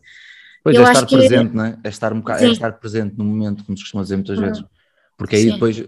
Pois 0.62 0.76
eu 0.76 0.86
é 0.86 0.93
estar 0.93 1.07
presente, 1.07 1.51
que... 1.51 1.57
não 1.57 1.64
é? 1.64 1.78
É 1.82 1.88
estar, 1.88 2.12
um 2.12 2.20
bocado, 2.20 2.45
é 2.45 2.49
estar 2.49 2.72
presente 2.72 3.16
no 3.16 3.24
momento, 3.24 3.64
como 3.64 3.76
se 3.76 3.84
costuma 3.84 4.03
dizer 4.03 4.16
muitas 4.16 4.38
uhum. 4.38 4.45
vezes. 4.45 4.64
Porque 5.16 5.36
aí 5.36 5.43
Sim. 5.43 5.53
depois 5.53 5.84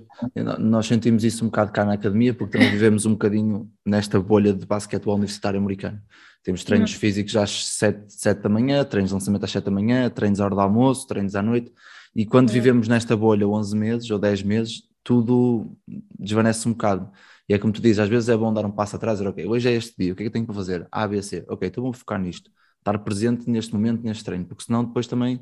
nós 0.58 0.86
sentimos 0.86 1.24
isso 1.24 1.42
um 1.44 1.48
bocado 1.48 1.72
cá 1.72 1.84
na 1.84 1.94
academia, 1.94 2.34
porque 2.34 2.52
também 2.52 2.70
vivemos 2.70 3.06
um 3.06 3.12
bocadinho 3.12 3.70
nesta 3.84 4.20
bolha 4.20 4.52
de 4.52 4.66
basquetebol 4.66 5.14
universitário 5.14 5.58
americano. 5.58 5.98
Temos 6.42 6.64
treinos 6.64 6.92
uhum. 6.92 6.98
físicos 6.98 7.36
às 7.36 7.66
7, 7.76 8.12
7 8.12 8.42
da 8.42 8.48
manhã, 8.48 8.84
treinos 8.84 9.10
de 9.10 9.14
lançamento 9.14 9.44
às 9.44 9.50
7 9.50 9.64
da 9.64 9.70
manhã, 9.70 10.10
treinos 10.10 10.40
à 10.40 10.44
hora 10.44 10.54
do 10.54 10.60
almoço, 10.60 11.06
treinos 11.06 11.36
à 11.36 11.42
noite. 11.42 11.72
E 12.14 12.26
quando 12.26 12.48
uhum. 12.48 12.54
vivemos 12.54 12.88
nesta 12.88 13.16
bolha 13.16 13.46
11 13.46 13.76
meses 13.76 14.10
ou 14.10 14.18
10 14.18 14.42
meses, 14.42 14.82
tudo 15.04 15.76
desvanece 16.18 16.68
um 16.68 16.72
bocado. 16.72 17.10
E 17.48 17.54
é 17.54 17.58
como 17.58 17.72
tu 17.72 17.80
dizes, 17.80 17.98
às 17.98 18.08
vezes 18.08 18.28
é 18.28 18.36
bom 18.36 18.52
dar 18.52 18.64
um 18.64 18.70
passo 18.70 18.96
atrás 18.96 19.18
e 19.18 19.22
dizer, 19.22 19.30
ok, 19.30 19.46
hoje 19.46 19.68
é 19.68 19.72
este 19.72 19.94
dia, 19.96 20.12
o 20.12 20.16
que 20.16 20.22
é 20.22 20.24
que 20.24 20.28
eu 20.28 20.32
tenho 20.32 20.46
para 20.46 20.54
fazer? 20.54 20.86
A, 20.90 21.06
B, 21.06 21.22
C. 21.22 21.44
Ok, 21.48 21.68
então 21.68 21.82
vou 21.82 21.92
focar 21.92 22.20
nisto. 22.20 22.50
Estar 22.78 22.98
presente 22.98 23.48
neste 23.48 23.72
momento, 23.72 24.02
neste 24.02 24.24
treino, 24.24 24.44
porque 24.44 24.64
senão 24.64 24.84
depois 24.84 25.06
também 25.06 25.40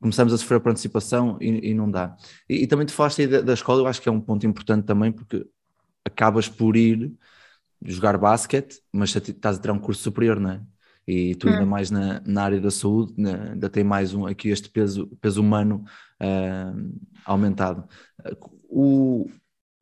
começamos 0.00 0.32
a 0.32 0.38
sofrer 0.38 0.60
por 0.60 0.70
antecipação 0.70 1.38
e, 1.40 1.70
e 1.70 1.74
não 1.74 1.90
dá. 1.90 2.16
E, 2.48 2.62
e, 2.62 2.66
também 2.66 2.86
te 2.86 2.92
falaste 2.92 3.22
aí 3.22 3.26
da, 3.26 3.40
da 3.40 3.54
escola, 3.54 3.80
eu 3.80 3.86
acho 3.86 4.00
que 4.00 4.08
é 4.08 4.12
um 4.12 4.20
ponto 4.20 4.46
importante 4.46 4.84
também, 4.84 5.10
porque 5.10 5.46
acabas 6.04 6.48
por 6.48 6.76
ir 6.76 7.12
jogar 7.84 8.18
basquete, 8.18 8.80
mas 8.92 9.14
estás 9.14 9.58
a 9.58 9.60
ter 9.60 9.70
um 9.70 9.78
curso 9.78 10.02
superior, 10.02 10.40
não 10.40 10.50
é? 10.50 10.62
E 11.06 11.36
tu 11.36 11.48
ainda 11.48 11.62
hum. 11.62 11.66
mais 11.66 11.90
na, 11.90 12.20
na 12.26 12.42
área 12.42 12.60
da 12.60 12.70
saúde, 12.70 13.14
né? 13.16 13.50
ainda 13.52 13.70
tem 13.70 13.84
mais 13.84 14.12
um, 14.12 14.26
aqui 14.26 14.48
este 14.48 14.68
peso, 14.68 15.06
peso 15.20 15.40
humano 15.40 15.84
uh, 16.20 17.00
aumentado. 17.24 17.88
O, 18.68 19.30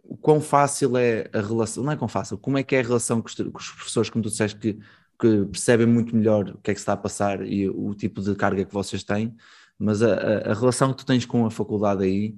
o 0.03 0.16
quão 0.18 0.38
fácil 0.40 0.97
é 0.99 1.30
a 1.32 1.40
relação, 1.40 1.82
não 1.82 1.92
é 1.92 1.97
quão 1.97 2.09
fácil, 2.09 2.36
como 2.36 2.59
é 2.59 2.62
que 2.62 2.76
é 2.76 2.80
a 2.80 2.82
relação 2.82 3.22
com 3.22 3.28
os, 3.28 3.34
com 3.34 3.59
os 3.59 3.70
professores, 3.70 4.11
como 4.11 4.22
tu 4.22 4.28
disseste, 4.28 4.59
que, 4.59 4.74
que, 5.18 5.45
percebem 5.47 5.86
muito 5.86 6.14
melhor 6.14 6.51
o 6.51 6.59
que 6.59 6.70
é 6.70 6.74
que 6.74 6.80
se 6.80 6.82
está 6.82 6.92
a 6.92 6.97
passar 6.97 7.42
e 7.47 7.70
o 7.70 7.95
tipo 7.95 8.20
de 8.20 8.34
carga 8.34 8.64
que 8.64 8.74
vocês 8.74 9.03
têm, 9.03 9.34
mas 9.78 10.03
a, 10.03 10.12
a, 10.12 10.51
a 10.51 10.55
relação 10.55 10.92
que 10.92 10.99
tu 10.99 11.07
tens 11.07 11.24
com 11.24 11.47
a 11.47 11.51
faculdade 11.51 12.05
aí 12.05 12.36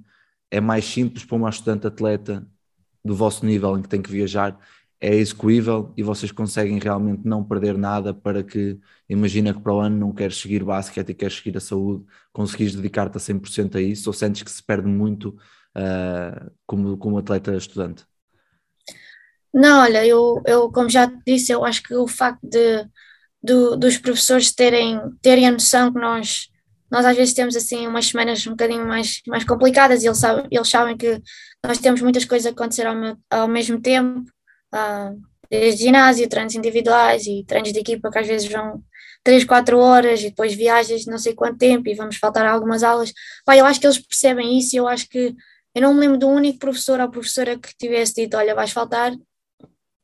é 0.49 0.61
mais 0.61 0.85
simples 0.85 1.25
para 1.25 1.35
uma 1.35 1.49
estudante 1.49 1.87
atleta 1.87 2.47
do 3.03 3.13
vosso 3.13 3.45
nível 3.45 3.77
em 3.77 3.81
que 3.81 3.89
tem 3.89 4.01
que 4.01 4.11
viajar 4.11 4.57
é 4.99 5.13
execuível 5.15 5.93
e 5.95 6.01
vocês 6.01 6.31
conseguem 6.31 6.79
realmente 6.79 7.21
não 7.23 7.43
perder 7.43 7.77
nada 7.77 8.13
para 8.13 8.43
que, 8.43 8.79
imagina 9.07 9.53
que 9.53 9.61
para 9.61 9.73
o 9.73 9.79
ano 9.79 9.97
não 9.97 10.13
queres 10.13 10.37
seguir 10.37 10.63
basquete 10.63 11.09
e 11.09 11.13
queres 11.13 11.37
seguir 11.37 11.55
a 11.57 11.61
saúde, 11.61 12.03
conseguires 12.33 12.75
dedicar-te 12.75 13.17
a 13.17 13.19
100% 13.19 13.75
a 13.75 13.81
isso 13.81 14.09
ou 14.09 14.13
sentes 14.13 14.43
que 14.43 14.51
se 14.51 14.63
perde 14.63 14.87
muito 14.87 15.29
uh, 15.75 16.51
como, 16.65 16.97
como 16.97 17.17
atleta 17.17 17.55
estudante? 17.55 18.05
Não, 19.53 19.81
olha, 19.81 20.05
eu, 20.05 20.41
eu 20.45 20.71
como 20.71 20.89
já 20.89 21.07
te 21.07 21.17
disse, 21.25 21.51
eu 21.51 21.63
acho 21.63 21.83
que 21.83 21.95
o 21.95 22.07
facto 22.07 22.41
de, 22.43 22.85
do, 23.41 23.75
dos 23.77 23.97
professores 23.97 24.53
terem, 24.53 24.99
terem 25.21 25.47
a 25.47 25.51
noção 25.51 25.93
que 25.93 25.99
nós, 25.99 26.47
nós 26.89 27.05
às 27.05 27.15
vezes 27.15 27.35
temos 27.35 27.55
assim 27.55 27.85
umas 27.85 28.07
semanas 28.07 28.45
um 28.47 28.51
bocadinho 28.51 28.85
mais, 28.85 29.21
mais 29.27 29.43
complicadas 29.43 30.03
e 30.03 30.07
eles, 30.07 30.17
sabem, 30.17 30.47
eles 30.49 30.69
sabem 30.69 30.97
que 30.97 31.21
nós 31.63 31.77
temos 31.77 32.01
muitas 32.01 32.25
coisas 32.25 32.47
a 32.47 32.49
acontecer 32.49 32.87
ao, 32.87 32.95
ao 33.29 33.47
mesmo 33.47 33.79
tempo 33.79 34.25
desde 35.49 35.83
ginásio, 35.83 36.29
treinos 36.29 36.55
individuais 36.55 37.25
e 37.25 37.43
treinos 37.45 37.71
de 37.71 37.79
equipa 37.79 38.11
que 38.11 38.19
às 38.19 38.27
vezes 38.27 38.51
vão, 38.51 38.83
3, 39.23 39.43
4 39.43 39.77
horas 39.77 40.21
e 40.21 40.29
depois 40.29 40.53
viajas 40.53 41.05
não 41.05 41.17
sei 41.17 41.33
quanto 41.33 41.57
tempo 41.57 41.89
e 41.89 41.95
vamos 41.95 42.17
faltar 42.17 42.45
algumas 42.45 42.83
aulas. 42.83 43.13
Pá, 43.45 43.57
eu 43.57 43.65
acho 43.65 43.79
que 43.79 43.85
eles 43.85 43.99
percebem 43.99 44.57
isso 44.57 44.75
e 44.75 44.79
eu 44.79 44.87
acho 44.87 45.07
que 45.09 45.35
eu 45.75 45.81
não 45.81 45.93
me 45.93 45.99
lembro 45.99 46.27
um 46.27 46.35
único 46.35 46.59
professor 46.59 46.99
ou 46.99 47.09
professora 47.09 47.57
que 47.57 47.75
tivesse 47.77 48.13
dito: 48.15 48.37
Olha, 48.37 48.55
vais 48.55 48.71
faltar, 48.71 49.13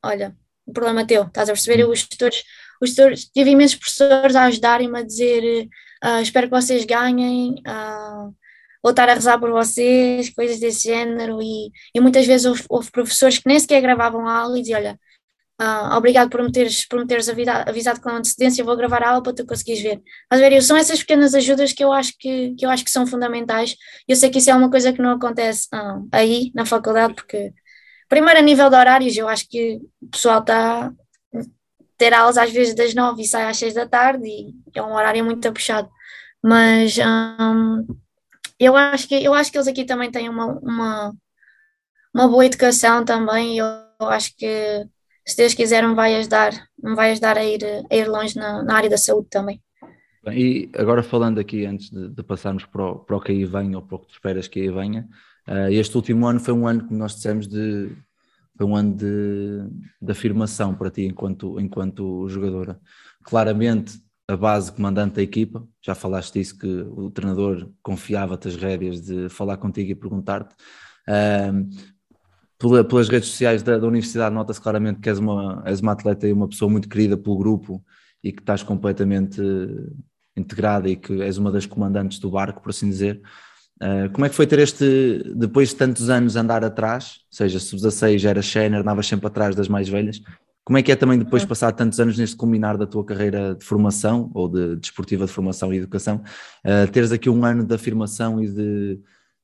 olha, 0.03 0.35
o 0.65 0.73
problema 0.73 1.01
é 1.01 1.05
teu, 1.05 1.23
estás 1.23 1.49
a 1.49 1.53
perceber? 1.53 1.85
Os 1.87 2.07
tutores, 2.07 2.43
os 2.81 2.89
tutores, 2.91 3.25
tive 3.25 3.51
imensos 3.51 3.77
professores 3.77 4.35
a 4.35 4.43
ajudarem-me 4.43 4.99
a 4.99 5.03
dizer: 5.03 5.69
uh, 6.03 6.21
Espero 6.21 6.47
que 6.47 6.61
vocês 6.61 6.85
ganhem. 6.85 7.55
Uh, 7.67 8.35
vou 8.83 8.91
estar 8.91 9.07
a 9.09 9.13
rezar 9.13 9.39
por 9.39 9.49
vocês, 9.51 10.29
coisas 10.29 10.59
desse 10.59 10.89
género, 10.89 11.41
e, 11.41 11.71
e 11.95 11.99
muitas 12.01 12.25
vezes 12.27 12.45
houve, 12.45 12.63
houve, 12.69 12.91
professores 12.91 13.39
que 13.39 13.47
nem 13.47 13.59
sequer 13.59 13.81
gravavam 13.81 14.27
a 14.27 14.37
aula 14.39 14.59
e 14.59 14.61
diziam, 14.61 14.79
olha, 14.79 14.99
uh, 15.61 15.95
obrigado 15.95 16.29
por 16.29 16.43
me 16.43 16.51
teres, 16.51 16.85
por 16.87 16.99
me 16.99 17.07
teres 17.07 17.29
avisado, 17.29 17.69
avisado 17.69 18.01
com 18.01 18.09
antecedência, 18.09 18.63
vou 18.63 18.75
gravar 18.75 19.01
a 19.03 19.09
aula 19.09 19.23
para 19.23 19.33
tu 19.33 19.45
conseguires 19.45 19.81
ver. 19.81 20.01
Mas 20.29 20.41
ver, 20.41 20.61
são 20.61 20.75
essas 20.75 20.99
pequenas 20.99 21.33
ajudas 21.33 21.71
que 21.71 21.83
eu 21.83 21.93
acho 21.93 22.13
que, 22.19 22.55
que 22.55 22.65
eu 22.65 22.69
acho 22.69 22.83
que 22.83 22.91
são 22.91 23.07
fundamentais, 23.07 23.75
eu 24.07 24.15
sei 24.15 24.29
que 24.29 24.39
isso 24.39 24.49
é 24.51 24.55
uma 24.55 24.69
coisa 24.69 24.91
que 24.91 25.01
não 25.01 25.11
acontece 25.11 25.67
uh, 25.73 26.07
aí, 26.11 26.51
na 26.53 26.65
faculdade, 26.65 27.13
porque 27.13 27.53
primeiro 28.09 28.39
a 28.39 28.43
nível 28.43 28.69
de 28.69 28.75
horários, 28.75 29.15
eu 29.17 29.29
acho 29.29 29.47
que 29.49 29.79
o 30.01 30.07
pessoal 30.09 30.39
está 30.39 30.91
ter 31.97 32.13
aulas 32.13 32.37
às 32.37 32.51
vezes 32.51 32.75
das 32.75 32.93
nove 32.93 33.21
e 33.21 33.25
sai 33.25 33.45
às 33.45 33.57
seis 33.57 33.73
da 33.73 33.87
tarde 33.87 34.27
e 34.27 34.53
é 34.75 34.81
um 34.81 34.93
horário 34.93 35.23
muito 35.23 35.51
puxado. 35.53 35.89
Mas 36.43 36.97
um, 36.97 37.85
eu 38.65 38.75
acho 38.75 39.07
que 39.07 39.15
eu 39.23 39.33
acho 39.33 39.51
que 39.51 39.57
eles 39.57 39.67
aqui 39.67 39.85
também 39.85 40.11
têm 40.11 40.29
uma, 40.29 40.45
uma, 40.45 41.13
uma 42.13 42.27
boa 42.27 42.45
educação 42.45 43.03
também. 43.03 43.57
Eu, 43.57 43.65
eu 43.99 44.07
acho 44.09 44.35
que 44.37 44.85
se 45.25 45.37
Deus 45.37 45.53
quiser 45.53 45.87
me 45.87 45.95
vai 45.95 46.15
ajudar, 46.15 46.51
me 46.81 46.95
vai 46.95 47.11
ajudar 47.11 47.37
a 47.37 47.43
ir, 47.43 47.63
a 47.89 47.95
ir 47.95 48.07
longe 48.07 48.35
na, 48.35 48.63
na 48.63 48.75
área 48.75 48.89
da 48.89 48.97
saúde 48.97 49.27
também. 49.29 49.61
E 50.31 50.69
agora 50.77 51.03
falando 51.03 51.39
aqui, 51.39 51.65
antes 51.65 51.89
de, 51.89 52.09
de, 52.09 52.23
passarmos 52.23 52.65
para 52.65 52.91
o, 52.91 52.99
para 52.99 53.17
o 53.17 53.21
que 53.21 53.31
aí 53.31 53.45
vem 53.45 53.75
ou 53.75 53.81
para 53.81 53.95
o 53.95 53.99
que 53.99 54.07
tu 54.07 54.13
esperas 54.13 54.47
que 54.47 54.61
aí 54.61 54.69
venha, 54.69 55.07
uh, 55.47 55.69
este 55.69 55.95
último 55.97 56.25
ano 56.25 56.39
foi 56.39 56.53
um 56.53 56.65
ano, 56.65 56.85
como 56.85 56.97
nós 56.97 57.15
dissemos, 57.15 57.47
de, 57.47 57.91
foi 58.57 58.65
um 58.65 58.75
ano 58.75 58.95
de, 58.95 59.67
de 60.01 60.11
afirmação 60.11 60.75
para 60.75 60.89
ti 60.89 61.03
enquanto, 61.03 61.59
enquanto 61.59 62.29
jogadora. 62.29 62.79
Claramente 63.23 63.93
a 64.27 64.37
base 64.37 64.71
comandante 64.71 65.15
da 65.15 65.21
equipa, 65.21 65.67
já 65.81 65.93
falaste 65.93 66.33
disso, 66.33 66.57
que 66.57 66.67
o 66.67 67.11
treinador 67.11 67.69
confiava-te 67.81 68.47
as 68.47 68.55
rédeas 68.55 69.01
de 69.01 69.29
falar 69.29 69.57
contigo 69.57 69.91
e 69.91 69.95
perguntar-te. 69.95 70.55
pelas 72.57 73.09
redes 73.09 73.29
sociais 73.29 73.61
da, 73.61 73.77
da 73.77 73.87
Universidade 73.87 74.33
nota-se 74.33 74.61
claramente 74.61 75.01
que 75.01 75.09
és 75.09 75.19
uma, 75.19 75.61
és 75.65 75.81
uma 75.81 75.91
atleta 75.91 76.27
e 76.27 76.31
uma 76.33 76.47
pessoa 76.47 76.71
muito 76.71 76.87
querida 76.87 77.17
pelo 77.17 77.37
grupo 77.37 77.83
e 78.23 78.31
que 78.31 78.41
estás 78.41 78.63
completamente 78.63 79.41
integrada 80.35 80.89
e 80.89 80.95
que 80.95 81.21
és 81.21 81.37
uma 81.37 81.51
das 81.51 81.65
comandantes 81.65 82.19
do 82.19 82.31
barco, 82.31 82.61
por 82.61 82.69
assim 82.69 82.89
dizer. 82.89 83.21
Uh, 83.81 84.09
como 84.13 84.25
é 84.25 84.29
que 84.29 84.35
foi 84.35 84.47
ter 84.47 84.59
este, 84.59 85.23
depois 85.35 85.69
de 85.69 85.75
tantos 85.75 86.09
anos, 86.09 86.37
andar 86.37 86.63
atrás, 86.63 87.17
ou 87.29 87.37
seja, 87.37 87.59
sub-16 87.59 88.23
era 88.23 88.41
Schener, 88.41 88.79
andavas 88.79 89.05
sempre 89.07 89.27
atrás 89.27 89.55
das 89.55 89.67
mais 89.67 89.89
velhas, 89.89 90.21
como 90.65 90.77
é 90.77 90.83
que 90.83 90.91
é 90.91 90.95
também 90.95 91.19
depois 91.19 91.41
de 91.41 91.47
passar 91.47 91.71
tantos 91.73 91.99
anos 91.99 92.17
neste 92.17 92.35
culminar 92.35 92.77
da 92.77 92.87
tua 92.87 93.05
carreira 93.05 93.53
de 93.55 93.65
formação 93.65 94.31
ou 94.33 94.47
de 94.47 94.77
desportiva 94.77 95.25
de, 95.25 95.29
de 95.29 95.35
formação 95.35 95.73
e 95.73 95.77
educação, 95.77 96.23
uh, 96.65 96.89
teres 96.91 97.11
aqui 97.11 97.29
um 97.29 97.43
ano 97.43 97.65
de 97.65 97.75
afirmação 97.75 98.41
e 98.41 98.49
de, 98.49 98.99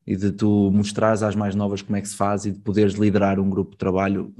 e 0.07 0.15
de 0.15 0.31
tu 0.31 0.71
mostrares 0.71 1.21
às 1.21 1.35
mais 1.35 1.55
novas 1.55 1.81
como 1.81 1.97
é 1.97 2.01
que 2.01 2.07
se 2.07 2.15
faz 2.15 2.45
e 2.45 2.51
de 2.51 2.59
poderes 2.59 2.93
liderar 2.93 3.39
um 3.39 3.49
grupo 3.49 3.71
de 3.71 3.77
trabalho? 3.77 4.33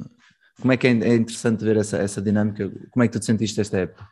Como 0.60 0.72
é 0.72 0.78
que 0.78 0.88
é, 0.88 0.92
é 0.92 1.16
interessante 1.16 1.64
ver 1.64 1.78
essa, 1.78 1.98
essa 1.98 2.22
dinâmica? 2.22 2.72
Como 2.92 3.04
é 3.04 3.08
que 3.08 3.14
tu 3.14 3.20
te 3.20 3.26
sentiste 3.26 3.60
esta 3.60 3.78
época? 3.78 4.08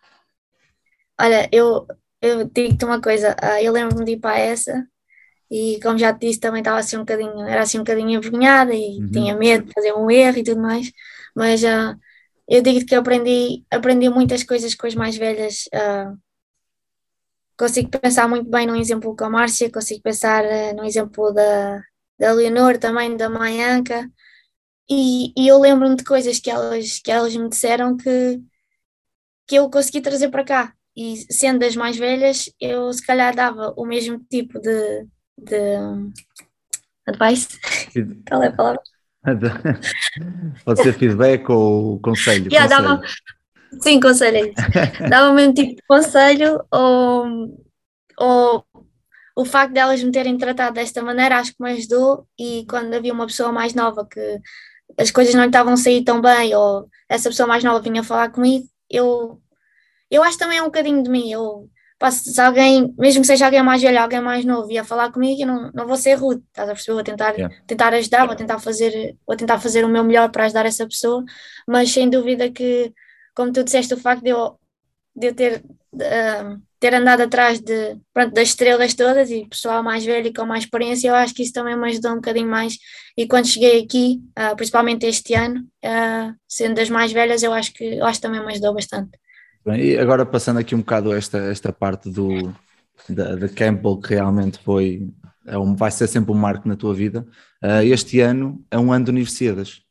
Olha, 1.20 1.50
eu, 1.52 1.88
eu 2.22 2.46
digo-te 2.46 2.84
uma 2.84 3.02
coisa, 3.02 3.36
uh, 3.42 3.64
eu 3.64 3.72
lembro-me 3.72 4.04
de 4.04 4.12
ir 4.12 4.20
para 4.20 4.38
essa 4.40 4.86
e 5.50 5.80
como 5.82 5.98
já 5.98 6.14
te 6.14 6.28
disse 6.28 6.42
também 6.42 6.60
estava 6.60 6.80
assim 6.80 6.98
um 6.98 7.02
bocadinho, 7.02 7.40
era 7.40 7.62
assim 7.62 7.78
um 7.78 7.82
bocadinho 7.82 8.10
envergonhada 8.10 8.74
e 8.74 9.00
uhum. 9.00 9.12
tinha 9.12 9.38
medo 9.38 9.66
de 9.66 9.74
fazer 9.74 9.94
um 9.94 10.12
erro 10.12 10.38
e 10.38 10.44
tudo 10.44 10.62
mais, 10.62 10.92
mas 11.34 11.64
uh, 11.64 11.98
eu 12.48 12.62
digo 12.62 12.86
que 12.86 12.96
aprendi, 12.96 13.66
aprendi 13.70 14.10
muitas 14.10 14.44
coisas 14.44 14.74
com 14.76 14.88
as 14.88 14.96
mais 14.96 15.18
velhas. 15.18 15.66
Uh, 15.74 16.18
consigo 17.58 17.90
pensar 17.90 18.28
muito 18.28 18.50
bem 18.50 18.68
num 18.68 18.76
exemplo 18.76 19.16
com 19.16 19.26
a 19.26 19.30
Márcia, 19.30 19.72
consigo 19.72 20.02
pensar 20.02 20.44
uh, 20.46 20.76
num 20.76 20.86
exemplo 20.86 21.34
da, 21.34 21.82
da 22.20 22.32
Leonor, 22.32 22.78
também 22.78 23.18
da 23.18 23.30
Maianca, 23.30 24.10
e, 24.90 25.34
e 25.38 25.48
eu 25.48 25.60
lembro-me 25.60 25.98
de 25.98 26.04
coisas 26.04 26.40
que 26.40 26.50
elas, 26.50 27.00
que 27.00 27.12
elas 27.12 27.36
me 27.36 27.50
disseram 27.50 27.98
que, 27.98 28.42
que 29.46 29.56
eu 29.56 29.70
consegui 29.70 30.02
trazer 30.02 30.30
para 30.30 30.46
cá. 30.46 30.74
E 30.96 31.18
sendo 31.32 31.60
das 31.60 31.76
mais 31.76 31.98
velhas, 31.98 32.50
eu 32.60 32.92
se 32.92 33.06
calhar 33.06 33.36
dava 33.36 33.74
o 33.78 33.86
mesmo 33.86 34.20
tipo 34.30 34.60
de, 34.60 35.06
de 35.38 35.78
advice. 37.06 37.60
Qual 38.28 38.42
é 38.42 38.48
a 38.48 38.56
palavra? 38.56 38.82
Pode 40.64 40.84
ser 40.84 40.94
feedback 40.94 41.50
ou 41.50 42.00
conselho? 42.00 42.52
Yeah, 42.52 42.68
conselho. 42.68 42.98
Dava, 42.98 43.82
sim, 43.82 44.00
conselho. 44.00 44.54
Dava 45.10 45.32
o 45.32 45.34
mesmo 45.34 45.54
tipo 45.54 45.76
de 45.76 45.82
conselho 45.88 46.64
ou, 46.72 47.50
ou 48.18 48.66
o 49.36 49.46
facto 49.46 49.74
de 49.74 49.80
elas 49.80 50.02
me 50.02 50.12
terem 50.12 50.38
tratado 50.38 50.76
desta 50.76 51.02
maneira 51.02 51.38
acho 51.38 51.52
que 51.52 51.62
me 51.62 51.72
ajudou 51.74 52.28
e 52.40 52.66
quando 52.70 52.94
havia 52.94 53.14
uma 53.14 53.28
pessoa 53.28 53.52
mais 53.52 53.74
nova 53.74 54.08
que 54.10 54.40
as 54.98 55.12
coisas 55.12 55.36
não 55.36 55.46
estavam 55.46 55.74
a 55.74 55.78
sair 55.78 56.04
tão 56.04 56.22
bem 56.22 56.56
ou 56.56 56.90
essa 57.08 57.30
pessoa 57.30 57.48
mais 57.48 57.64
nova 57.64 57.80
vinha 57.80 58.04
falar 58.04 58.30
comigo, 58.32 58.66
eu, 58.90 59.40
eu 60.10 60.24
acho 60.24 60.38
também 60.38 60.58
é 60.58 60.62
um 60.62 60.66
bocadinho 60.66 61.04
de 61.04 61.10
mim, 61.10 61.32
eu 61.32 61.70
se 62.12 62.40
alguém, 62.40 62.94
mesmo 62.98 63.22
que 63.22 63.28
seja 63.28 63.46
alguém 63.46 63.64
mais 63.64 63.82
velho, 63.82 64.00
alguém 64.00 64.22
mais 64.22 64.46
novo, 64.46 64.72
ia 64.72 64.84
falar 64.84 65.12
comigo, 65.12 65.42
eu 65.42 65.48
não, 65.48 65.72
não 65.74 65.88
vou 65.88 65.98
ser 65.98 66.14
rude, 66.14 66.44
estás 66.48 66.70
a 66.70 66.74
perceber? 66.74 66.94
Vou 66.94 67.04
tentar, 67.04 67.34
yeah. 67.34 67.56
tentar 67.66 67.94
ajudar, 67.94 68.28
vou 68.28 68.36
tentar, 68.36 68.60
fazer, 68.60 69.16
vou 69.26 69.36
tentar 69.36 69.60
fazer 69.60 69.84
o 69.84 69.90
meu 69.90 70.04
melhor 70.04 70.30
para 70.30 70.46
ajudar 70.46 70.66
essa 70.66 70.86
pessoa, 70.86 71.24
mas 71.68 71.92
sem 71.92 72.10
dúvida 72.10 72.52
que, 72.52 72.94
como 73.36 73.52
tu 73.52 73.64
disseste, 73.64 73.96
o 73.96 73.98
facto 73.98 74.24
de 74.24 74.30
eu, 74.30 74.60
de 75.16 75.28
eu 75.28 75.36
ter, 75.36 75.64
uh, 75.96 76.62
ter 76.80 76.94
andado 76.94 77.22
atrás 77.22 77.60
de, 77.60 77.98
pronto, 78.14 78.32
das 78.32 78.50
estrelas 78.50 78.94
todas 78.94 79.32
e 79.32 79.48
pessoal 79.48 79.82
mais 79.82 80.06
velho 80.06 80.28
e 80.28 80.34
com 80.34 80.46
mais 80.46 80.66
experiência, 80.66 81.10
eu 81.10 81.16
acho 81.16 81.34
que 81.34 81.42
isso 81.42 81.54
também 81.54 81.76
me 81.76 81.90
ajudou 81.90 82.12
um 82.12 82.16
bocadinho 82.16 82.48
mais. 82.48 82.78
E 83.18 83.28
quando 83.28 83.48
cheguei 83.48 83.82
aqui, 83.82 84.22
uh, 84.38 84.56
principalmente 84.56 85.08
este 85.08 85.34
ano, 85.34 85.62
uh, 85.84 86.36
sendo 86.48 86.76
das 86.76 86.92
mais 86.92 87.12
velhas, 87.12 87.42
eu 87.42 87.52
acho 87.54 87.74
que, 87.74 87.84
eu 87.84 88.06
acho 88.06 88.20
que 88.20 88.28
também 88.28 88.46
me 88.46 88.52
ajudou 88.52 88.76
bastante. 88.76 89.18
Bem, 89.68 89.82
e 89.82 89.98
agora 89.98 90.26
passando 90.26 90.60
aqui 90.60 90.74
um 90.74 90.78
bocado 90.78 91.14
esta, 91.14 91.40
esta 91.40 91.74
parte 91.74 92.10
do, 92.10 92.54
da, 93.10 93.36
da 93.36 93.50
Campbell, 93.50 93.98
que 93.98 94.14
realmente 94.14 94.58
foi, 94.60 95.10
é 95.46 95.58
um, 95.58 95.76
vai 95.76 95.92
ser 95.92 96.08
sempre 96.08 96.32
um 96.32 96.36
marco 96.36 96.70
na 96.70 96.78
tua 96.78 96.94
vida, 96.94 97.28
uh, 97.62 97.84
este 97.84 98.22
ano 98.22 98.64
é 98.72 98.80
um 98.80 98.94
ano 98.94 99.04
de 99.04 99.12
universidades. 99.12 99.82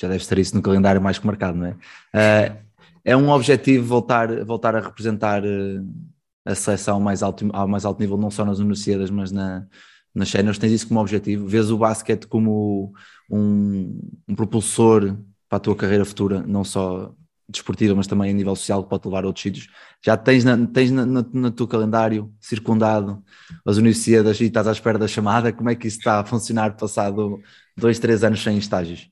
Já 0.00 0.08
deve 0.08 0.20
estar 0.20 0.36
isso 0.36 0.56
no 0.56 0.62
calendário 0.62 1.00
mais 1.00 1.16
que 1.16 1.24
marcado, 1.24 1.58
não 1.58 1.66
é? 1.66 1.70
Uh, 1.70 2.58
é 3.04 3.16
um 3.16 3.28
objetivo 3.28 3.86
voltar, 3.86 4.44
voltar 4.44 4.74
a 4.74 4.80
representar 4.80 5.44
uh, 5.44 5.88
a 6.44 6.52
seleção 6.56 6.98
mais 6.98 7.22
alto, 7.22 7.48
ao 7.52 7.68
mais 7.68 7.84
alto 7.84 8.00
nível, 8.00 8.18
não 8.18 8.32
só 8.32 8.44
nas 8.44 8.58
universidades, 8.58 9.10
mas 9.10 9.30
na, 9.30 9.64
nas 10.12 10.28
cenas. 10.28 10.58
Tens 10.58 10.72
isso 10.72 10.88
como 10.88 10.98
objetivo? 10.98 11.46
Vês 11.46 11.70
o 11.70 11.78
basquete 11.78 12.26
como 12.26 12.92
um, 13.30 13.96
um 14.26 14.34
propulsor 14.34 15.16
para 15.48 15.58
a 15.58 15.60
tua 15.60 15.76
carreira 15.76 16.04
futura, 16.04 16.42
não 16.44 16.64
só 16.64 17.14
desportiva, 17.48 17.94
mas 17.94 18.06
também 18.06 18.30
a 18.30 18.34
nível 18.34 18.54
social 18.56 18.82
que 18.82 18.90
pode 18.90 19.06
levar 19.06 19.24
a 19.24 19.26
outros 19.26 19.42
sítios. 19.42 19.68
Já 20.04 20.16
tens, 20.16 20.44
na, 20.44 20.56
tens 20.66 20.90
na, 20.90 21.04
na, 21.04 21.24
no 21.32 21.50
teu 21.50 21.66
calendário 21.66 22.32
circundado 22.40 23.22
as 23.66 23.76
universidades 23.76 24.40
e 24.40 24.44
estás 24.44 24.66
à 24.66 24.72
espera 24.72 24.98
da 24.98 25.08
chamada. 25.08 25.52
Como 25.52 25.70
é 25.70 25.74
que 25.74 25.86
isso 25.86 25.98
está 25.98 26.20
a 26.20 26.24
funcionar 26.24 26.76
passado 26.76 27.40
dois, 27.76 27.98
três 27.98 28.24
anos 28.24 28.42
sem 28.42 28.56
estágios? 28.58 29.08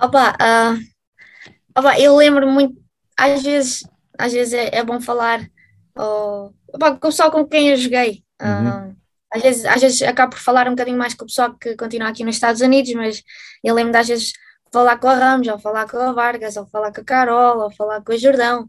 Opa, 0.00 0.30
uh, 0.32 0.78
opa 1.78 1.98
eu 2.00 2.16
lembro 2.16 2.48
muito, 2.48 2.76
às 3.16 3.42
vezes, 3.42 3.82
às 4.18 4.32
vezes 4.32 4.54
é, 4.54 4.76
é 4.76 4.84
bom 4.84 5.00
falar 5.00 5.48
oh, 5.96 6.50
opa, 6.72 6.92
com 6.92 7.08
o 7.08 7.10
pessoal 7.10 7.30
com 7.30 7.46
quem 7.46 7.70
eu 7.70 7.76
joguei. 7.76 8.22
Uh, 8.40 8.94
às, 9.32 9.42
vezes, 9.42 9.64
às 9.64 9.80
vezes 9.80 10.02
acabo 10.02 10.30
por 10.32 10.40
falar 10.40 10.68
um 10.68 10.70
bocadinho 10.70 10.96
mais 10.96 11.14
com 11.14 11.24
o 11.24 11.26
pessoal 11.26 11.54
que 11.54 11.76
continua 11.76 12.08
aqui 12.08 12.24
nos 12.24 12.36
Estados 12.36 12.60
Unidos, 12.60 12.92
mas 12.94 13.22
eu 13.62 13.74
lembro 13.74 13.92
de 13.92 13.98
às 13.98 14.08
vezes 14.08 14.32
falar 14.72 14.98
com 14.98 15.08
a 15.08 15.14
Ramos, 15.14 15.48
ou 15.48 15.58
falar 15.58 15.88
com 15.88 15.98
a 15.98 16.12
Vargas, 16.12 16.56
ou 16.56 16.66
falar 16.66 16.92
com 16.92 17.00
a 17.00 17.04
Carol, 17.04 17.60
ou 17.60 17.70
falar 17.70 18.02
com 18.02 18.12
a 18.12 18.16
Jordão, 18.16 18.68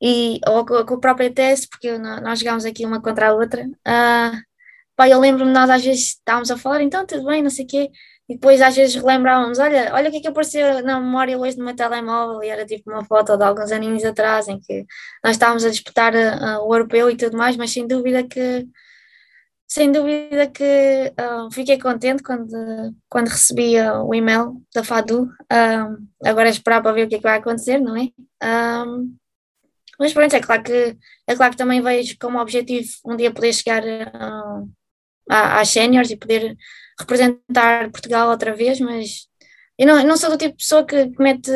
e, 0.00 0.40
ou 0.46 0.64
com, 0.66 0.84
com 0.84 0.94
a 0.94 1.00
própria 1.00 1.32
Tess, 1.32 1.66
porque 1.66 1.96
nós 1.98 2.38
jogámos 2.38 2.64
aqui 2.64 2.84
uma 2.86 3.00
contra 3.00 3.28
a 3.28 3.34
outra. 3.34 3.64
Uh, 3.66 4.36
pá, 4.96 5.08
eu 5.08 5.20
lembro-me, 5.20 5.52
nós 5.52 5.70
às 5.70 5.84
vezes 5.84 6.08
estávamos 6.16 6.50
a 6.50 6.56
falar, 6.58 6.82
então 6.82 7.06
tudo 7.06 7.26
bem, 7.26 7.42
não 7.42 7.50
sei 7.50 7.64
o 7.64 7.68
quê, 7.68 7.90
e 8.28 8.34
depois 8.34 8.60
às 8.62 8.74
vezes 8.76 8.94
relembrávamos, 8.94 9.58
olha, 9.58 9.92
olha 9.94 10.08
o 10.08 10.12
que 10.12 10.18
é 10.18 10.20
que 10.20 10.28
apareceu 10.28 10.82
na 10.82 11.00
memória 11.00 11.38
hoje 11.38 11.56
do 11.56 11.64
meu 11.64 11.74
telemóvel, 11.74 12.42
e 12.42 12.48
era 12.48 12.64
tipo 12.66 12.90
uma 12.90 13.04
foto 13.04 13.36
de 13.36 13.44
alguns 13.44 13.72
aninhos 13.72 14.04
atrás, 14.04 14.48
em 14.48 14.60
que 14.60 14.86
nós 15.24 15.32
estávamos 15.32 15.64
a 15.64 15.70
disputar 15.70 16.14
uh, 16.14 16.64
o 16.66 16.74
europeu 16.74 17.10
e 17.10 17.16
tudo 17.16 17.36
mais, 17.36 17.56
mas 17.56 17.72
sem 17.72 17.86
dúvida 17.86 18.22
que 18.24 18.66
sem 19.72 19.90
dúvida 19.90 20.50
que 20.50 21.14
uh, 21.18 21.50
fiquei 21.50 21.78
contente 21.78 22.22
quando, 22.22 22.94
quando 23.08 23.28
recebi 23.28 23.80
uh, 23.80 24.04
o 24.04 24.14
e-mail 24.14 24.62
da 24.74 24.84
FADU. 24.84 25.22
Uh, 25.22 26.06
agora 26.22 26.48
é 26.48 26.50
esperar 26.50 26.82
para 26.82 26.92
ver 26.92 27.06
o 27.06 27.08
que 27.08 27.14
é 27.14 27.18
que 27.18 27.22
vai 27.22 27.38
acontecer, 27.38 27.78
não 27.78 27.96
é? 27.96 28.10
Mas 29.98 30.12
pronto, 30.12 30.36
é 30.36 30.40
claro 30.40 30.62
que, 30.62 30.98
é 31.26 31.34
claro 31.34 31.52
que 31.52 31.56
também 31.56 31.80
vejo 31.80 32.18
como 32.20 32.38
objetivo 32.38 32.86
um 33.06 33.16
dia 33.16 33.32
poder 33.32 33.54
chegar 33.54 33.82
ah, 35.30 35.60
às 35.60 35.68
séniores 35.70 36.10
e 36.10 36.18
poder 36.18 36.54
representar 36.98 37.90
Portugal 37.90 38.28
outra 38.28 38.54
vez, 38.54 38.78
mas 38.78 39.26
eu 39.78 39.86
não, 39.86 39.98
eu 40.00 40.06
não 40.06 40.18
sou 40.18 40.28
do 40.28 40.36
tipo 40.36 40.50
de 40.50 40.64
pessoa 40.64 40.84
que, 40.84 41.08
que 41.08 41.22
mete 41.22 41.50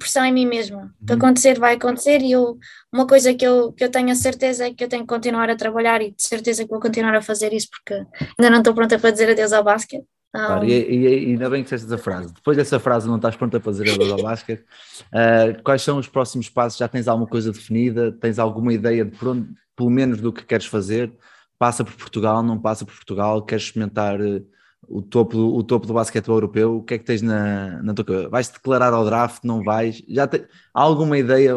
pressão 0.00 0.24
em 0.24 0.32
mim 0.32 0.46
mesma. 0.46 0.92
O 1.00 1.06
que 1.06 1.12
Uhum. 1.12 1.18
acontecer 1.18 1.58
vai 1.60 1.74
acontecer 1.76 2.20
e 2.22 2.32
eu, 2.32 2.58
uma 2.92 3.06
coisa 3.06 3.32
que 3.32 3.46
eu, 3.46 3.72
que 3.72 3.84
eu 3.84 3.90
tenho 3.90 4.10
a 4.10 4.14
certeza 4.16 4.66
é 4.66 4.74
que 4.74 4.82
eu 4.82 4.88
tenho 4.88 5.02
que 5.02 5.08
continuar 5.08 5.48
a 5.48 5.54
trabalhar 5.56 6.02
e 6.02 6.10
de 6.10 6.22
certeza 6.22 6.64
que 6.64 6.70
vou 6.70 6.80
continuar 6.80 7.14
a 7.14 7.22
fazer 7.22 7.52
isso 7.52 7.68
porque 7.70 7.94
ainda 7.94 8.50
não 8.50 8.58
estou 8.58 8.74
pronta 8.74 8.98
para 8.98 9.10
dizer 9.12 9.30
adeus 9.30 9.52
ao 9.52 9.62
basquete. 9.62 10.04
Claro, 10.32 10.64
e, 10.64 10.72
e- 10.72 11.04
e 11.04 11.26
ainda 11.32 11.50
bem 11.50 11.60
que 11.62 11.64
disseste 11.64 11.86
essa 11.86 11.98
frase. 11.98 12.32
Depois 12.32 12.56
dessa 12.56 12.78
frase, 12.80 13.06
não 13.08 13.16
estás 13.16 13.34
pronto 13.36 13.56
a 13.56 13.60
fazer 13.60 13.88
a 13.90 13.96
do 13.96 14.22
basquete. 14.22 14.64
Ah, 15.12 15.60
quais 15.64 15.82
são 15.82 15.98
os 15.98 16.08
próximos 16.08 16.48
passos? 16.48 16.78
Já 16.78 16.86
tens 16.88 17.08
alguma 17.08 17.28
coisa 17.28 17.50
definida? 17.52 18.12
Tens 18.12 18.38
alguma 18.38 18.72
ideia 18.72 19.04
de 19.04 19.10
por 19.16 19.28
onde, 19.28 19.48
pelo 19.76 19.90
menos 19.90 20.20
do 20.20 20.32
que 20.32 20.44
queres 20.44 20.66
fazer? 20.66 21.12
Passa 21.58 21.84
por 21.84 21.94
Portugal, 21.94 22.42
não 22.42 22.58
passa 22.60 22.84
por 22.86 22.94
Portugal? 22.94 23.42
Queres 23.44 23.64
experimentar 23.64 24.20
eh, 24.20 24.40
o 24.88 25.00
topo, 25.02 25.36
do- 25.36 25.54
o 25.54 25.62
topo 25.62 25.86
do 25.86 25.92
basquetebol 25.94 26.36
europeu? 26.36 26.76
O 26.78 26.82
que 26.82 26.94
é 26.94 26.98
que 26.98 27.04
tens 27.04 27.22
na, 27.22 27.82
na 27.82 27.94
tua 27.94 28.04
cabeça? 28.04 28.28
Vais-te 28.28 28.54
declarar 28.54 28.92
ao 28.92 29.04
draft? 29.04 29.44
Não 29.44 29.62
vais? 29.62 30.02
Já 30.08 30.26
te, 30.26 30.38
há 30.74 30.80
alguma 30.80 31.16
ideia? 31.18 31.54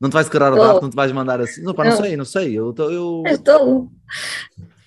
Não 0.00 0.08
te 0.10 0.12
vais 0.12 0.26
declarar 0.26 0.52
ao 0.52 0.58
draft? 0.64 0.82
Não 0.82 0.90
te 0.90 0.96
vais 0.96 1.10
mandar 1.12 1.40
assim? 1.40 1.62
Não, 1.62 1.74
pá, 1.74 1.84
não 1.84 1.90
Não. 1.92 1.98
sei, 1.98 2.16
não 2.16 2.24
sei. 2.24 2.52
Eu, 2.58 2.72
tô- 2.72 2.90
eu... 2.90 3.22
Estou. 3.26 3.90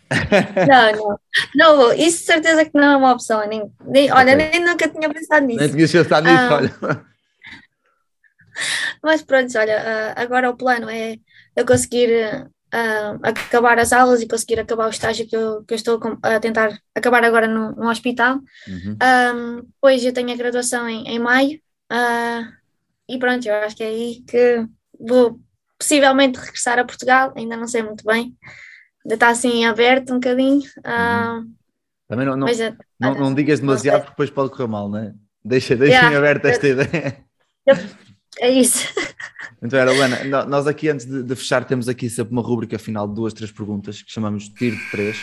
não, 0.68 1.18
não, 1.56 1.78
não. 1.78 1.94
Isso 1.94 2.20
de 2.20 2.26
certeza 2.26 2.66
que 2.66 2.72
não 2.74 2.84
é 2.94 2.98
uma 2.98 3.12
opção. 3.14 3.48
Nem, 3.48 3.72
nem- 3.86 4.12
olha, 4.12 4.34
Ok. 4.34 4.50
nem 4.52 4.66
nunca 4.66 4.88
tinha 4.88 5.10
pensado 5.14 5.46
nisso. 5.46 5.60
Nem 5.60 5.70
tinhas 5.70 5.92
pensado 5.92 6.28
nisso, 6.28 6.44
Ah. 6.44 6.56
olha. 6.56 7.06
Mas 9.04 9.22
pronto, 9.22 9.58
olha, 9.58 10.14
ah, 10.16 10.22
agora 10.22 10.50
o 10.50 10.56
plano 10.58 10.90
é 10.90 11.18
eu 11.56 11.66
conseguir 11.66 12.10
ah, 12.72 13.18
acabar 13.24 13.80
as 13.80 13.92
aulas 13.94 14.22
e 14.22 14.28
conseguir 14.28 14.60
acabar 14.60 14.88
o 14.88 14.92
estágio 14.92 15.28
que 15.28 15.36
eu, 15.36 15.64
que 15.64 15.74
eu 15.74 15.76
estou 15.76 16.00
a 16.22 16.40
tentar 16.40 16.80
acabar 16.96 17.24
agora 17.24 17.48
no, 17.48 17.72
no 17.74 17.90
hospital. 17.90 18.40
Uhum. 18.68 18.98
Um, 19.02 19.56
depois 19.64 20.04
eu 20.04 20.14
tenho 20.14 20.32
a 20.32 20.36
graduação 20.36 20.88
em, 20.88 21.08
em 21.08 21.20
maio 21.20 21.60
ah, 21.90 22.48
e 23.08 23.18
pronto, 23.18 23.48
eu 23.48 23.56
acho 23.56 23.76
que 23.76 23.84
é 23.84 23.88
aí 23.88 24.24
que 24.28 24.66
vou 25.00 25.40
possivelmente 25.80 26.38
regressar 26.40 26.78
a 26.78 26.84
Portugal, 26.86 27.34
ainda 27.36 27.56
não 27.58 27.68
sei 27.68 27.82
muito 27.82 28.04
bem, 28.04 28.36
ainda 29.04 29.16
está 29.16 29.30
assim 29.30 29.66
aberto 29.66 30.12
um 30.12 30.20
bocadinho, 30.20 30.62
ah, 30.84 31.42
Também 32.08 32.26
não, 32.26 32.36
não, 32.36 32.48
mas 32.48 32.60
é- 32.60 32.76
Não, 33.00 33.16
não 33.16 33.34
digas 33.34 33.60
demasiado 33.60 34.02
porque 34.04 34.12
depois 34.12 34.30
pode 34.30 34.52
correr 34.52 34.68
mal, 34.68 34.90
não 34.90 35.00
é? 35.00 35.14
Deixa, 35.44 35.76
deixa 35.76 35.94
Yeah. 35.94 36.14
em 36.14 36.18
aberto 36.18 36.46
esta 36.46 36.68
ideia. 36.68 37.26
é 38.40 38.50
isso. 38.50 38.88
Então, 39.62 39.78
era, 39.78 39.92
Luana, 39.92 40.46
nós 40.46 40.68
aqui 40.68 40.88
antes 40.90 41.06
de, 41.06 41.22
de 41.22 41.36
fechar 41.36 41.66
temos 41.66 41.90
aqui 41.90 42.10
sempre 42.10 42.32
uma 42.32 42.42
rúbrica 42.42 42.80
final 42.80 43.08
de 43.08 43.14
duas, 43.14 43.34
três 43.34 43.52
perguntas 43.52 44.02
que 44.02 44.12
chamamos 44.12 44.44
de 44.44 44.54
tiro 44.54 44.78
de 44.78 44.92
três, 44.92 45.18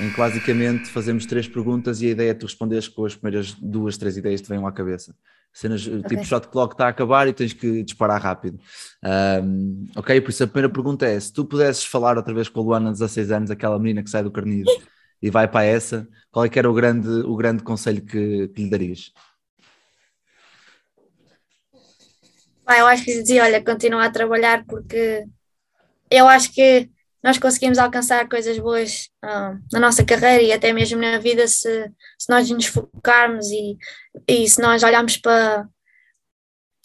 em 0.00 0.10
que 0.10 0.16
basicamente 0.16 0.88
fazemos 0.88 1.26
três 1.26 1.46
perguntas 1.46 2.00
e 2.00 2.06
a 2.06 2.10
ideia 2.10 2.30
é 2.30 2.34
tu 2.34 2.46
responderes 2.46 2.88
com 2.88 3.04
as 3.04 3.14
primeiras 3.14 3.52
duas, 3.52 3.98
três 3.98 4.16
ideias 4.16 4.40
que 4.40 4.46
te 4.46 4.50
venham 4.50 4.66
à 4.66 4.72
cabeça. 4.72 5.14
Cenas, 5.52 5.82
tipo 5.82 6.24
shot 6.24 6.48
clock 6.48 6.74
está 6.74 6.86
a 6.86 6.88
acabar 6.88 7.28
e 7.28 7.32
tens 7.32 7.52
que 7.52 7.84
disparar 7.84 8.20
rápido. 8.20 8.58
Ahm, 9.00 9.84
ok, 9.94 10.20
por 10.20 10.30
isso 10.30 10.42
a 10.42 10.48
primeira 10.48 10.68
pergunta 10.68 11.06
é: 11.06 11.18
se 11.20 11.32
tu 11.32 11.44
pudesses 11.44 11.84
falar 11.84 12.16
outra 12.16 12.34
vez 12.34 12.48
com 12.48 12.60
a 12.60 12.62
Luana, 12.64 12.86
de 12.86 12.98
16 12.98 13.30
anos, 13.30 13.50
aquela 13.52 13.78
menina 13.78 14.02
que 14.02 14.10
sai 14.10 14.24
do 14.24 14.32
carnido 14.32 14.68
e 15.22 15.30
vai 15.30 15.46
para 15.46 15.64
essa, 15.64 16.08
qual 16.32 16.44
é 16.44 16.48
que 16.48 16.58
era 16.58 16.68
o 16.68 16.74
grande, 16.74 17.08
o 17.08 17.36
grande 17.36 17.62
conselho 17.62 18.02
que, 18.02 18.48
que 18.48 18.62
lhe 18.64 18.68
darias? 18.68 19.12
Eu 22.66 22.86
acho 22.86 23.04
que 23.04 23.22
dizia, 23.22 23.44
olha, 23.44 23.62
continua 23.62 24.06
a 24.06 24.10
trabalhar 24.10 24.64
porque 24.66 25.24
eu 26.10 26.26
acho 26.26 26.52
que 26.52 26.90
nós 27.22 27.38
conseguimos 27.38 27.78
alcançar 27.78 28.28
coisas 28.28 28.58
boas 28.58 29.08
ah, 29.22 29.56
na 29.72 29.80
nossa 29.80 30.04
carreira 30.04 30.42
e 30.42 30.52
até 30.52 30.72
mesmo 30.72 31.00
na 31.00 31.18
vida 31.18 31.48
se, 31.48 31.90
se 32.18 32.28
nós 32.28 32.50
nos 32.50 32.66
focarmos 32.66 33.46
e, 33.50 33.78
e 34.28 34.48
se 34.48 34.60
nós 34.60 34.82
olharmos 34.82 35.16
para, 35.16 35.66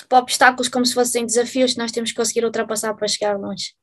para 0.07 0.19
obstáculos 0.19 0.69
como 0.69 0.85
se 0.85 0.93
fossem 0.93 1.25
desafios 1.25 1.75
nós 1.75 1.91
temos 1.91 2.11
que 2.11 2.17
conseguir 2.17 2.45
ultrapassar 2.45 2.93
para 2.93 3.07
chegar 3.07 3.37
longe. 3.37 3.73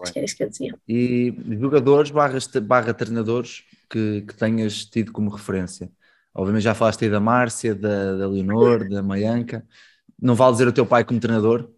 Acho 0.00 0.12
que 0.14 0.18
era 0.18 0.24
isso 0.24 0.36
que 0.36 0.44
eu 0.44 0.48
dizia. 0.48 0.74
E 0.88 1.34
jogadores 1.60 2.10
barra, 2.10 2.38
barra 2.62 2.94
treinadores 2.94 3.64
que, 3.90 4.22
que 4.22 4.34
tenhas 4.34 4.86
tido 4.86 5.12
como 5.12 5.30
referência? 5.30 5.90
Obviamente 6.34 6.62
já 6.62 6.74
falaste 6.74 7.04
aí 7.04 7.10
da 7.10 7.20
Márcia, 7.20 7.74
da, 7.74 8.16
da 8.16 8.26
Leonor, 8.26 8.88
da 8.88 9.02
Maianca. 9.02 9.62
Não 10.20 10.34
vale 10.34 10.52
dizer 10.52 10.68
o 10.68 10.72
teu 10.72 10.84
pai 10.86 11.04
como 11.04 11.18
treinador? 11.20 11.70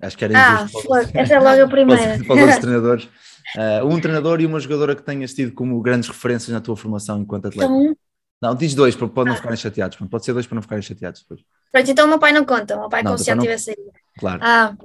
Acho 0.00 0.16
que 0.18 0.24
era 0.24 0.34
Ah, 0.38 0.54
injusto 0.64 0.88
para, 0.88 1.04
foi, 1.04 1.20
essa 1.20 1.34
é 1.34 1.38
logo 1.40 1.62
a 1.62 1.68
primeira. 1.68 2.24
para 2.24 2.34
os 2.34 2.40
outros 2.40 2.58
treinadores. 2.58 3.08
Ah, 3.56 3.84
um 3.84 4.00
treinador 4.00 4.40
e 4.40 4.46
uma 4.46 4.60
jogadora 4.60 4.94
que 4.94 5.02
tenhas 5.02 5.32
tido 5.32 5.52
como 5.52 5.80
grandes 5.80 6.08
referências 6.08 6.50
na 6.50 6.60
tua 6.60 6.76
formação 6.76 7.20
enquanto 7.22 7.46
atleta. 7.48 7.72
Então, 7.72 7.96
Não, 8.42 8.54
diz 8.54 8.74
dois 8.74 8.94
para, 8.94 9.08
para 9.08 9.24
não 9.24 9.32
Ah. 9.32 9.36
ficarem 9.36 9.56
chateados. 9.56 9.96
Pode 10.10 10.24
ser 10.24 10.34
dois 10.34 10.46
para 10.46 10.56
não 10.56 10.62
ficarem 10.62 10.82
chateados 10.82 11.22
depois. 11.22 11.40
pronto, 11.72 11.90
então 11.90 12.04
o 12.06 12.08
meu 12.08 12.18
pai 12.18 12.32
não 12.32 12.44
conta, 12.44 12.76
o 12.76 12.80
meu 12.80 12.88
pai 12.90 13.02
Não, 13.02 13.12
como 13.12 13.16
teu 13.16 13.24
se 13.24 13.30
já 13.30 13.34
não- 13.34 13.42
tivesse 13.42 13.70
aí. 13.70 13.76
Claro. 14.18 14.40
Ah, 14.44 14.76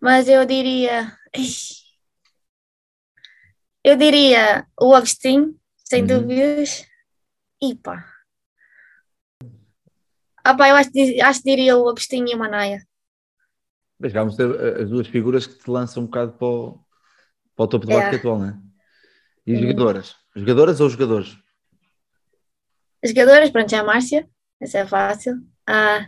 mas 0.00 0.26
eu 0.28 0.44
diria. 0.46 1.12
Eu 3.84 3.96
diria 3.96 4.66
o 4.80 4.94
Agostinho, 4.94 5.54
sem 5.84 6.02
Uhum. 6.02 6.06
dúvidas. 6.06 6.86
E 7.60 7.74
pá. 7.74 8.04
Ah, 10.44 10.54
pá, 10.56 10.68
eu 10.68 10.76
acho, 10.76 10.90
acho 11.24 11.42
que 11.42 11.50
diria 11.50 11.76
o 11.76 11.88
Agostinho 11.88 12.28
e 12.28 12.34
o 12.34 12.38
Manaia. 12.38 12.80
Mas 13.98 14.12
vamos 14.12 14.36
ter 14.36 14.48
eh, 14.50 14.82
as 14.82 14.90
duas 14.90 15.06
figuras 15.06 15.46
que 15.46 15.58
te 15.62 15.70
lançam 15.70 16.02
um 16.02 16.06
bocado 16.06 16.32
para 16.32 16.46
o, 16.46 16.78
para 17.56 17.64
o 17.64 17.68
topo 17.68 17.86
do 17.86 17.92
É. 17.92 17.96
basquetebol, 18.00 18.38
não 18.40 18.46
é? 18.48 18.58
E 19.46 19.54
Uhum. 19.54 19.60
jogadoras? 19.62 20.16
Jogadoras 20.36 20.80
ou 20.80 20.90
jogadores? 20.90 21.36
As 23.02 23.10
jogadoras, 23.10 23.50
pronto, 23.50 23.74
é 23.74 23.78
a 23.78 23.84
Márcia, 23.84 24.28
essa 24.60 24.78
é 24.78 24.86
fácil. 24.86 25.34
Ah, 25.66 26.06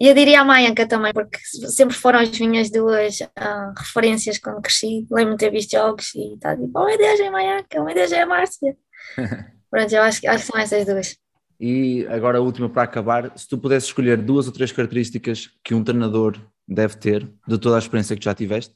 e 0.00 0.08
eu 0.08 0.14
diria 0.14 0.40
a 0.40 0.44
Maianca 0.44 0.86
também, 0.88 1.12
porque 1.12 1.38
sempre 1.70 1.96
foram 1.96 2.20
as 2.20 2.38
minhas 2.40 2.70
duas 2.70 3.18
ah, 3.36 3.72
referências 3.78 4.38
quando 4.38 4.62
cresci. 4.62 5.06
Lembro-me 5.10 5.38
de 5.38 5.44
ter 5.46 5.50
visto 5.52 5.72
jogos 5.72 6.14
e 6.14 6.38
tá 6.40 6.56
tipo, 6.56 6.72
oh 6.78 6.86
meu 6.86 6.98
Deus, 6.98 7.20
é 7.20 7.28
a 7.28 7.32
Maianca, 7.32 7.80
oh 7.80 7.84
meu 7.84 7.94
Deus, 7.94 8.12
é 8.12 8.22
a 8.22 8.26
Márcia. 8.26 8.76
pronto, 9.70 9.92
eu 9.94 10.02
acho, 10.02 10.28
acho 10.28 10.46
que 10.46 10.52
são 10.52 10.60
essas 10.60 10.86
duas. 10.86 11.16
E 11.58 12.06
agora 12.08 12.38
a 12.38 12.40
última 12.40 12.68
para 12.68 12.82
acabar, 12.82 13.36
se 13.38 13.48
tu 13.48 13.56
pudesses 13.58 13.88
escolher 13.88 14.20
duas 14.20 14.46
ou 14.46 14.52
três 14.52 14.72
características 14.72 15.50
que 15.62 15.74
um 15.74 15.84
treinador 15.84 16.36
deve 16.66 16.96
ter, 16.96 17.30
de 17.46 17.58
toda 17.58 17.76
a 17.76 17.78
experiência 17.78 18.16
que 18.16 18.24
já 18.24 18.34
tiveste, 18.34 18.74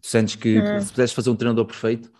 tu 0.00 0.08
sentes 0.08 0.36
que 0.36 0.58
Hum. 0.58 0.80
se 0.80 0.90
pudesses 0.90 1.14
fazer 1.14 1.30
um 1.30 1.36
treinador 1.36 1.66
perfeito, 1.66 2.10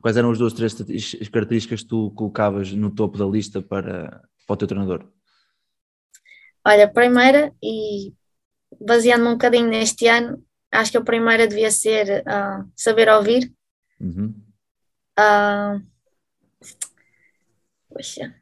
quais 0.00 0.16
eram 0.16 0.30
as 0.30 0.38
duas 0.38 0.52
ou 0.52 0.56
três 0.56 0.74
as 1.20 1.28
características 1.28 1.82
que 1.82 1.88
tu 1.88 2.10
colocavas 2.12 2.72
no 2.72 2.90
topo 2.90 3.18
da 3.18 3.26
lista 3.26 3.60
para, 3.60 4.22
para 4.46 4.54
o 4.54 4.56
teu 4.56 4.68
treinador? 4.68 5.04
Olha, 6.64 6.84
a 6.84 6.88
primeira, 6.88 7.52
e 7.62 8.12
baseando-me 8.80 9.30
um 9.30 9.32
bocadinho 9.32 9.68
neste 9.68 10.06
ano, 10.08 10.42
acho 10.70 10.90
que 10.92 10.98
a 10.98 11.04
primeira 11.04 11.46
devia 11.46 11.70
ser 11.70 12.22
ah, 12.26 12.64
saber 12.76 13.08
ouvir. 13.08 13.52
Uhum. 14.00 14.34
Ah, 15.16 15.80
poxa. 17.88 18.39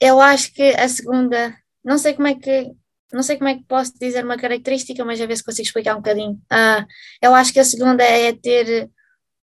Eu 0.00 0.20
acho 0.20 0.52
que 0.52 0.62
a 0.74 0.88
segunda, 0.88 1.56
não 1.84 1.98
sei 1.98 2.14
como 2.14 2.28
é 2.28 2.34
que, 2.34 2.72
não 3.12 3.22
sei 3.22 3.36
como 3.38 3.48
é 3.48 3.56
que 3.56 3.64
posso 3.64 3.92
dizer 3.98 4.24
uma 4.24 4.36
característica, 4.36 5.04
mas 5.04 5.20
a 5.20 5.26
ver 5.26 5.36
se 5.36 5.44
consigo 5.44 5.66
explicar 5.66 5.94
um 5.94 5.98
bocadinho. 5.98 6.40
Ah, 6.50 6.86
eu 7.22 7.34
acho 7.34 7.52
que 7.52 7.60
a 7.60 7.64
segunda 7.64 8.02
é 8.04 8.32
ter 8.34 8.90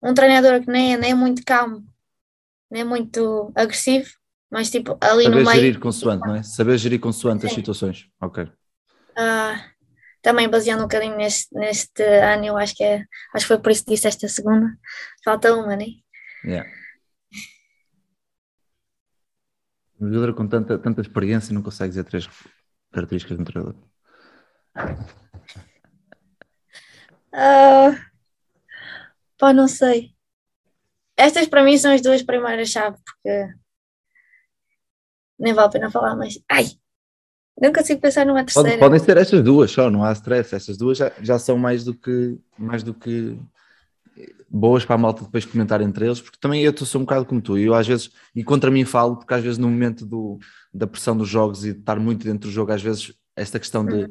um 0.04 0.14
treinador 0.14 0.62
que 0.62 0.72
nem, 0.72 0.96
é- 0.96 0.98
nem 0.98 1.12
é 1.12 1.16
muito 1.16 1.44
calmo, 1.46 1.86
nem 2.72 2.82
é 2.84 2.86
muito 2.86 3.52
agressivo, 3.56 4.10
mas 4.52 4.72
tipo 4.72 4.98
ali 5.02 5.30
no 5.30 5.32
Saber 5.32 5.46
meio. 5.46 5.48
gerir 5.62 5.80
consoante, 5.80 6.26
não 6.26 6.36
é? 6.36 6.44
Saber 6.44 6.78
gerir 6.78 7.00
consoante 7.00 7.46
as 7.46 7.52
Sim. 7.52 7.56
situações. 7.56 8.08
Ok. 8.22 8.48
Ah, 9.18 9.70
também 10.22 10.50
baseando 10.50 10.82
um 10.84 10.88
bocadinho 10.88 11.18
neste, 11.18 11.54
neste 11.56 12.04
ano, 12.04 12.46
eu 12.46 12.58
acho 12.58 12.76
que 12.76 12.84
é, 12.84 12.98
acho 13.34 13.46
que 13.46 13.50
foi 13.54 13.60
por 13.62 13.72
isso 13.72 13.86
que 13.86 13.92
disse 13.94 14.08
esta 14.08 14.28
segunda. 14.30 14.68
Falta 15.26 15.54
uma, 15.56 15.76
né? 15.76 15.86
Yeah. 16.44 16.64
Um 20.04 20.12
jogador 20.12 20.34
com 20.34 20.48
tanta, 20.48 20.78
tanta 20.78 21.02
experiência 21.02 21.54
não 21.54 21.62
consegue 21.62 21.90
dizer 21.90 22.04
três 22.04 22.28
características 22.92 23.38
de 23.38 23.42
um 23.42 23.46
treinador. 23.46 23.76
Ah, 27.32 27.96
pá, 29.38 29.54
não 29.54 29.68
sei. 29.68 30.14
Estas 31.16 31.48
para 31.48 31.64
mim 31.64 31.78
são 31.78 31.94
as 31.94 32.02
duas 32.02 32.22
primeiras 32.22 32.70
chaves, 32.70 33.00
porque 33.06 33.54
nem 35.40 35.54
vale 35.54 35.68
a 35.68 35.72
pena 35.72 35.90
falar, 35.90 36.18
mas 36.18 36.38
ai, 36.52 36.66
não 37.60 37.72
consigo 37.72 38.02
pensar 38.02 38.26
numa 38.26 38.44
terceira. 38.44 38.78
podem 38.78 39.00
ser 39.00 39.16
estas 39.16 39.42
duas 39.42 39.72
só, 39.72 39.90
não 39.90 40.04
há 40.04 40.12
stress. 40.12 40.54
Estas 40.54 40.78
duas 40.78 40.98
já, 40.98 41.14
já 41.22 41.40
são 41.40 41.58
mais 41.58 41.86
do 41.86 41.94
que 41.94 42.38
mais 42.58 42.84
do 42.84 42.94
que 42.94 43.40
boas 44.50 44.86
para 44.86 44.96
a 44.96 44.98
malta 44.98 45.24
depois 45.24 45.46
comentar 45.46 45.82
entre 45.82 46.06
eles, 46.06 46.22
porque 46.22 46.38
também 46.40 46.64
eu 46.64 46.76
sou 46.86 47.02
um 47.02 47.06
bocado 47.06 47.26
como 47.26 47.42
tu, 47.42 47.58
e 47.58 47.64
eu 47.66 47.74
às 47.74 47.88
vezes, 47.88 48.12
e 48.36 48.44
contra 48.44 48.70
mim 48.72 48.86
falo, 48.86 49.18
porque 49.18 49.34
às 49.34 49.44
vezes 49.44 49.58
no 49.58 49.70
momento 49.70 50.06
do, 50.06 50.38
da 50.74 50.86
pressão 50.88 51.18
dos 51.18 51.28
jogos 51.30 51.66
e 51.66 51.74
de 51.74 51.80
estar 51.80 52.00
muito 52.00 52.24
dentro 52.26 52.50
do 52.50 52.52
jogo, 52.54 52.72
às 52.72 52.82
vezes 52.82 53.14
esta 53.36 53.60
questão 53.60 53.88
de 53.88 54.10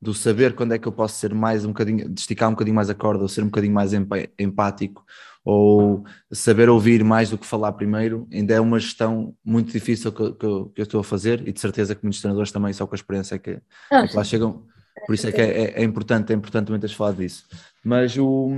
do 0.00 0.12
saber 0.12 0.54
quando 0.54 0.72
é 0.74 0.78
que 0.78 0.86
eu 0.86 0.92
posso 0.92 1.18
ser 1.18 1.32
mais 1.34 1.64
um 1.64 1.68
bocadinho, 1.68 2.08
de 2.10 2.20
esticar 2.20 2.48
um 2.48 2.52
bocadinho 2.52 2.74
mais 2.74 2.90
a 2.90 2.94
corda, 2.94 3.22
ou 3.22 3.28
ser 3.28 3.40
um 3.42 3.46
bocadinho 3.46 3.72
mais 3.72 3.92
empático, 4.38 5.02
ou 5.44 6.04
saber 6.32 6.68
ouvir 6.68 7.02
mais 7.04 7.30
do 7.30 7.38
que 7.38 7.46
falar 7.46 7.72
primeiro, 7.72 8.26
ainda 8.32 8.52
é 8.54 8.60
uma 8.60 8.78
gestão 8.78 9.34
muito 9.44 9.72
difícil 9.72 10.12
que, 10.12 10.20
eu- 10.22 10.34
que 10.34 10.46
que 10.74 10.80
eu 10.80 10.82
estou 10.84 11.00
a 11.00 11.04
fazer 11.04 11.46
e 11.48 11.52
de 11.52 11.60
certeza 11.60 11.94
que 11.94 12.02
muitos 12.02 12.20
treinadores 12.20 12.52
também 12.52 12.72
só 12.72 12.86
com 12.86 12.94
a 12.94 12.96
experiência 12.96 13.36
é 13.36 13.38
que, 13.38 13.60
é 14.00 14.08
que 14.08 14.16
lá 14.16 14.24
chegam. 14.24 14.66
Por 15.06 15.14
isso 15.14 15.26
é 15.26 15.32
que 15.32 15.40
é, 15.40 15.64
é- 15.78 15.80
é 15.82 15.84
importante, 15.84 16.32
é 16.32 16.36
importante 16.36 16.66
também 16.66 16.80
teres 16.80 16.96
falado 16.96 17.16
disso. 17.18 17.46
Mas, 17.82 18.16
o, 18.18 18.48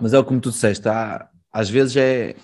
mas 0.00 0.12
é 0.12 0.18
o 0.18 0.24
como 0.24 0.40
tu 0.40 0.50
disseste, 0.50 0.88
há, 0.88 1.28
às 1.52 1.68
vezes 1.70 1.96
é, 1.96 2.34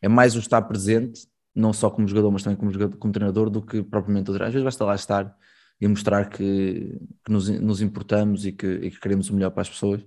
é 0.00 0.08
mais 0.08 0.36
o 0.36 0.38
estar 0.38 0.62
presente, 0.62 1.26
não 1.54 1.72
só 1.72 1.90
como 1.90 2.08
jogador, 2.08 2.30
mas 2.30 2.42
também 2.42 2.56
como, 2.56 2.70
jogador, 2.70 2.96
como 2.96 3.12
treinador, 3.12 3.50
do 3.50 3.62
que 3.62 3.82
propriamente 3.82 4.30
outro. 4.30 4.44
Às 4.44 4.52
vezes 4.52 4.64
basta 4.64 4.84
lá 4.84 4.94
estar 4.94 5.36
e 5.80 5.88
mostrar 5.88 6.28
que, 6.28 6.96
que 7.24 7.32
nos, 7.32 7.48
nos 7.48 7.82
importamos 7.82 8.46
e 8.46 8.52
que, 8.52 8.66
e 8.66 8.90
que 8.90 9.00
queremos 9.00 9.28
o 9.30 9.34
melhor 9.34 9.50
para 9.50 9.62
as 9.62 9.68
pessoas. 9.68 10.00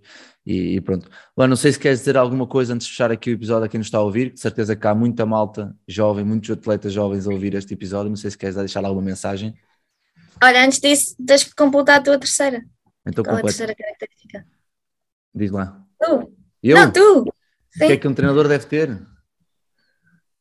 E, 0.46 0.78
e 0.78 0.82
pronto. 0.82 1.10
Lá, 1.36 1.48
não 1.48 1.58
sei 1.58 1.74
se 1.74 1.80
queres 1.80 2.00
dizer 2.00 2.16
alguma 2.16 2.48
coisa 2.48 2.74
antes 2.74 2.88
de 2.88 2.94
fechar 2.94 3.12
aqui 3.12 3.32
o 3.32 3.34
episódio 3.34 3.66
a 3.66 3.70
quem 3.70 3.78
nos 3.78 3.88
está 3.88 3.98
a 3.98 4.02
ouvir, 4.02 4.32
de 4.32 4.40
certeza 4.40 4.74
que 4.74 4.88
há 4.88 4.96
muita 4.96 5.26
malta 5.26 5.76
jovem, 5.86 6.24
muitos 6.24 6.50
atletas 6.50 6.94
jovens 6.94 7.28
a 7.28 7.32
ouvir 7.32 7.56
este 7.56 7.74
episódio. 7.74 8.10
Não 8.10 8.16
sei 8.16 8.32
se 8.32 8.38
queres 8.38 8.56
deixar 8.56 8.86
alguma 8.86 9.06
mensagem. 9.06 9.54
Olha, 10.42 10.66
antes 10.66 10.80
disso, 10.80 11.16
tens 11.26 11.44
que 11.44 11.54
completar 11.54 12.00
a 12.00 12.04
tua 12.04 12.18
terceira. 12.18 12.64
Então, 13.06 13.24
Qual 13.24 13.36
é 13.36 13.40
a 13.40 13.44
terceira 13.44 13.76
característica? 13.76 14.48
Diz 15.34 15.52
lá. 15.52 15.84
Tu. 16.02 16.45
Eu? 16.66 16.78
Não, 16.78 16.92
tu. 16.92 17.22
O 17.22 17.32
que 17.78 17.84
é 17.94 17.98
que 17.98 18.08
um 18.08 18.14
treinador 18.14 18.48
deve 18.48 18.66
ter? 18.66 19.00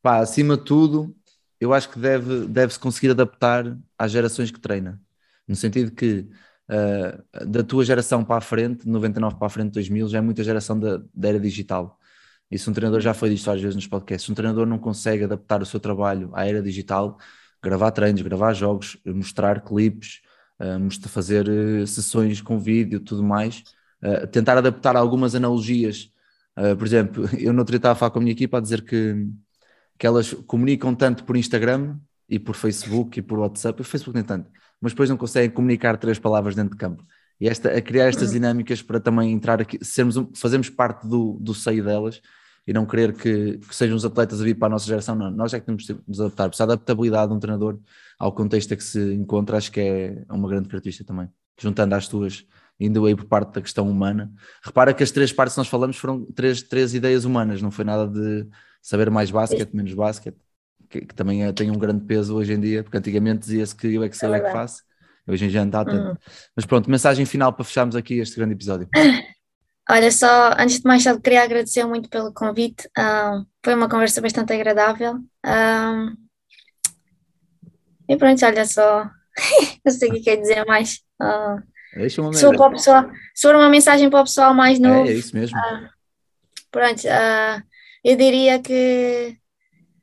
Pá, 0.01 0.21
acima 0.21 0.57
de 0.57 0.65
tudo, 0.65 1.15
eu 1.61 1.75
acho 1.75 1.91
que 1.91 1.99
deve, 1.99 2.47
deve-se 2.47 2.79
conseguir 2.79 3.11
adaptar 3.11 3.77
às 3.99 4.11
gerações 4.11 4.51
que 4.51 4.59
treina. 4.59 4.99
No 5.47 5.55
sentido 5.55 5.91
que 5.91 6.27
ah, 6.67 7.23
da 7.45 7.63
tua 7.63 7.85
geração 7.85 8.25
para 8.25 8.39
a 8.39 8.41
frente, 8.41 8.85
de 8.85 8.91
99 8.91 9.37
para 9.37 9.47
a 9.47 9.51
frente, 9.51 9.73
2000, 9.73 10.09
já 10.09 10.17
é 10.19 10.21
muita 10.23 10.43
geração 10.43 10.81
da, 10.81 11.03
da 11.13 11.29
era 11.29 11.39
digital. 11.39 11.99
Isso 12.51 12.71
um 12.71 12.73
treinador 12.73 13.01
já 13.03 13.13
foi 13.13 13.29
disto 13.29 13.51
às 13.51 13.61
vezes 13.61 13.75
nos 13.77 13.87
podcasts. 13.87 14.25
Se 14.25 14.33
um 14.33 14.35
treinador 14.35 14.65
não 14.67 14.79
consegue 14.79 15.25
adaptar 15.25 15.61
o 15.61 15.67
seu 15.67 15.79
trabalho 15.79 16.31
à 16.33 16.47
era 16.47 16.63
digital, 16.63 17.19
gravar 17.63 17.91
treinos, 17.91 18.23
gravar 18.23 18.55
jogos, 18.55 18.97
mostrar 19.05 19.61
clipes, 19.61 20.23
mostra- 20.81 21.09
fazer 21.11 21.47
eh, 21.49 21.85
sessões 21.87 22.41
com 22.41 22.59
vídeo, 22.59 23.01
tudo 23.01 23.23
mais, 23.23 23.63
ah, 24.03 24.27
tentar 24.27 24.57
adaptar 24.57 24.97
algumas 24.97 25.35
analogias 25.35 26.11
Uh, 26.57 26.77
por 26.77 26.87
exemplo, 26.87 27.29
eu 27.39 27.53
no 27.53 27.61
outro 27.61 27.73
dia 27.73 27.79
estava 27.79 27.93
a 27.93 27.97
falar 27.97 28.11
com 28.11 28.19
a 28.19 28.23
minha 28.23 28.33
equipa 28.33 28.59
a 28.59 28.61
dizer 28.61 28.85
que, 28.85 29.27
que 29.99 30.07
elas 30.07 30.33
comunicam 30.47 30.95
tanto 30.95 31.25
por 31.25 31.37
Instagram 31.37 31.99
e 32.29 32.39
por 32.39 32.55
Facebook 32.55 33.19
e 33.19 33.23
por 33.23 33.39
WhatsApp, 33.39 33.81
o 33.81 33.85
Facebook 33.85 34.15
nem 34.15 34.25
tanto, 34.25 34.51
mas 34.81 34.93
depois 34.93 35.11
não 35.11 35.17
conseguem 35.17 35.51
comunicar 35.51 35.97
três 35.97 36.19
palavras 36.19 36.55
dentro 36.55 36.73
de 36.73 36.79
campo. 36.79 37.05
E 37.41 37.49
esta, 37.49 37.77
a 37.77 37.83
criar 37.83 38.07
estas 38.07 38.31
dinâmicas 38.31 38.81
para 38.81 39.01
também 39.01 39.33
entrar 39.33 39.61
aqui, 39.61 39.79
sermos, 39.85 40.17
fazermos 40.35 40.71
parte 40.71 41.07
do, 41.07 41.37
do 41.41 41.53
seio 41.53 41.85
delas 41.85 42.21
e 42.67 42.73
não 42.73 42.87
querer 42.87 43.13
que, 43.13 43.59
que 43.59 43.75
sejam 43.75 43.97
os 43.97 44.05
atletas 44.05 44.41
a 44.41 44.45
vir 44.45 44.55
para 44.55 44.69
a 44.69 44.71
nossa 44.71 44.87
geração, 44.87 45.15
não, 45.15 45.31
nós 45.31 45.53
é 45.53 45.61
que 45.61 45.67
temos 45.67 45.85
de 45.85 45.97
nos 46.07 46.21
adaptar. 46.21 46.49
Precisa 46.49 46.67
da 46.67 46.73
adaptabilidade 46.75 47.29
de 47.29 47.37
um 47.37 47.41
treinador 47.41 47.79
ao 48.19 48.33
contexto 48.33 48.73
a 48.73 48.77
que 48.77 48.85
se 48.85 49.13
encontra, 49.15 49.57
acho 49.57 49.71
que 49.71 49.81
é 49.81 50.25
uma 50.31 50.49
grande 50.49 50.69
característica 50.69 51.07
também. 51.07 51.29
Juntando 51.61 51.95
às 51.95 52.09
tuas, 52.09 52.47
indo 52.79 53.05
aí 53.07 53.15
por 53.15 53.27
parte 53.27 53.53
da 53.55 53.63
questão 53.63 53.89
humana. 53.89 54.33
Repara 54.63 54.93
que 54.95 55.03
as 55.03 55.11
três 55.11 55.33
partes 55.33 55.55
que 55.55 55.61
nós 55.61 55.69
falamos 55.69 55.97
foram 55.97 56.25
três, 56.33 56.63
três 56.63 56.95
ideias 56.95 57.25
humanas, 57.25 57.63
não 57.63 57.71
foi 57.71 57.85
nada 57.85 58.07
de 58.09 58.47
saber 58.83 59.11
mais 59.11 59.31
basquete, 59.31 59.73
menos 59.75 59.95
basquete, 59.95 60.37
que, 60.89 61.01
que 61.03 61.15
também 61.15 61.45
é- 61.45 61.53
tem 61.53 61.71
um 61.71 61.79
grande 61.79 62.05
peso 62.05 62.35
hoje 62.37 62.53
em 62.53 62.61
dia, 62.61 62.83
porque 62.83 62.97
antigamente 62.99 63.41
dizia-se 63.41 63.75
que 63.75 63.95
eu 63.95 64.03
é 64.03 64.09
que 64.09 64.17
sei, 64.17 64.29
eu 64.29 64.35
é 64.35 64.39
que 64.39 64.45
verdade. 64.45 64.71
faço, 64.71 64.83
hoje 65.27 65.45
em 65.45 65.49
dia 65.49 65.67
tanto. 65.67 65.91
Uhum. 65.91 66.15
Mas 66.55 66.67
pronto, 66.67 66.91
mensagem 66.91 67.25
final 67.25 67.53
para 67.53 67.65
fecharmos 67.65 67.97
aqui 67.97 68.19
este 68.19 68.37
grande 68.37 68.55
episódio. 68.55 68.89
Olha, 69.91 70.11
só 70.11 70.53
antes 70.59 70.81
de 70.81 70.87
mais 70.87 71.03
só 71.03 71.19
queria 71.19 71.43
agradecer 71.43 71.85
muito 71.85 72.09
pelo 72.09 72.33
convite. 72.33 72.89
Ah, 72.97 73.43
foi 73.63 73.75
uma 73.75 73.89
conversa 73.89 74.21
bastante 74.21 74.53
agradável. 74.55 75.19
Ah, 75.45 76.07
e 78.09 78.17
pronto, 78.17 78.45
olha 78.45 78.67
só. 78.67 79.05
Não 79.85 79.93
sei 79.93 80.09
o 80.11 80.13
que 80.15 80.21
quer 80.21 80.37
dizer 80.37 80.65
mais. 80.67 81.01
Ah, 81.21 81.63
Deixa 81.97 82.21
uma 82.21 82.31
merda. 82.31 82.57
para 82.57 82.67
o 82.67 82.71
pessoal, 82.73 83.11
se 83.35 83.43
for 83.43 83.55
uma 83.55 83.69
mensagem 83.69 84.11
para 84.11 84.21
o 84.21 84.25
pessoal 84.25 84.55
mais 84.55 84.79
novo, 84.79 85.09
É, 85.09 85.13
é 85.13 85.15
isso 85.15 85.35
mesmo. 85.35 85.59
Pronto, 86.71 87.03
ah, 87.09 87.63
eu 88.03 88.17
diria 88.17 88.61
que 88.61 89.37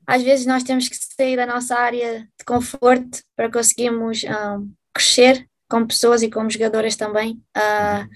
às 0.07 0.23
vezes 0.23 0.45
nós 0.45 0.63
temos 0.63 0.87
que 0.87 0.95
sair 0.95 1.35
da 1.35 1.45
nossa 1.45 1.75
área 1.75 2.21
de 2.21 2.45
conforto 2.45 3.19
para 3.35 3.51
conseguirmos 3.51 4.23
ah, 4.25 4.59
crescer 4.93 5.45
como 5.69 5.87
pessoas 5.87 6.21
e 6.21 6.29
como 6.29 6.49
jogadoras 6.49 6.95
também. 6.95 7.41
Ah, 7.55 8.07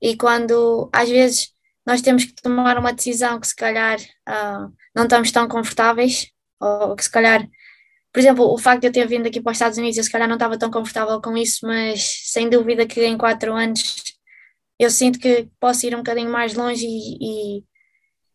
e 0.00 0.16
quando 0.16 0.88
às 0.92 1.08
vezes 1.08 1.52
nós 1.86 2.02
temos 2.02 2.24
que 2.24 2.34
tomar 2.34 2.78
uma 2.78 2.92
decisão 2.92 3.40
que 3.40 3.46
se 3.46 3.56
calhar 3.56 3.98
ah, 4.26 4.68
não 4.94 5.04
estamos 5.04 5.30
tão 5.30 5.46
confortáveis, 5.48 6.30
ou 6.60 6.96
que 6.96 7.04
se 7.04 7.10
calhar, 7.10 7.48
por 8.18 8.22
exemplo, 8.22 8.52
o 8.52 8.58
facto 8.58 8.80
de 8.80 8.88
eu 8.88 8.92
ter 8.92 9.06
vindo 9.06 9.28
aqui 9.28 9.40
para 9.40 9.52
os 9.52 9.56
Estados 9.56 9.78
Unidos, 9.78 9.96
eu 9.96 10.02
se 10.02 10.10
calhar 10.10 10.26
não 10.26 10.34
estava 10.34 10.58
tão 10.58 10.72
confortável 10.72 11.22
com 11.22 11.36
isso, 11.36 11.64
mas 11.64 12.02
sem 12.24 12.50
dúvida 12.50 12.84
que 12.84 13.00
em 13.04 13.16
quatro 13.16 13.54
anos 13.54 14.02
eu 14.76 14.90
sinto 14.90 15.20
que 15.20 15.48
posso 15.60 15.86
ir 15.86 15.94
um 15.94 15.98
bocadinho 15.98 16.28
mais 16.28 16.52
longe 16.52 16.84
e, 16.84 17.58
e 17.60 17.64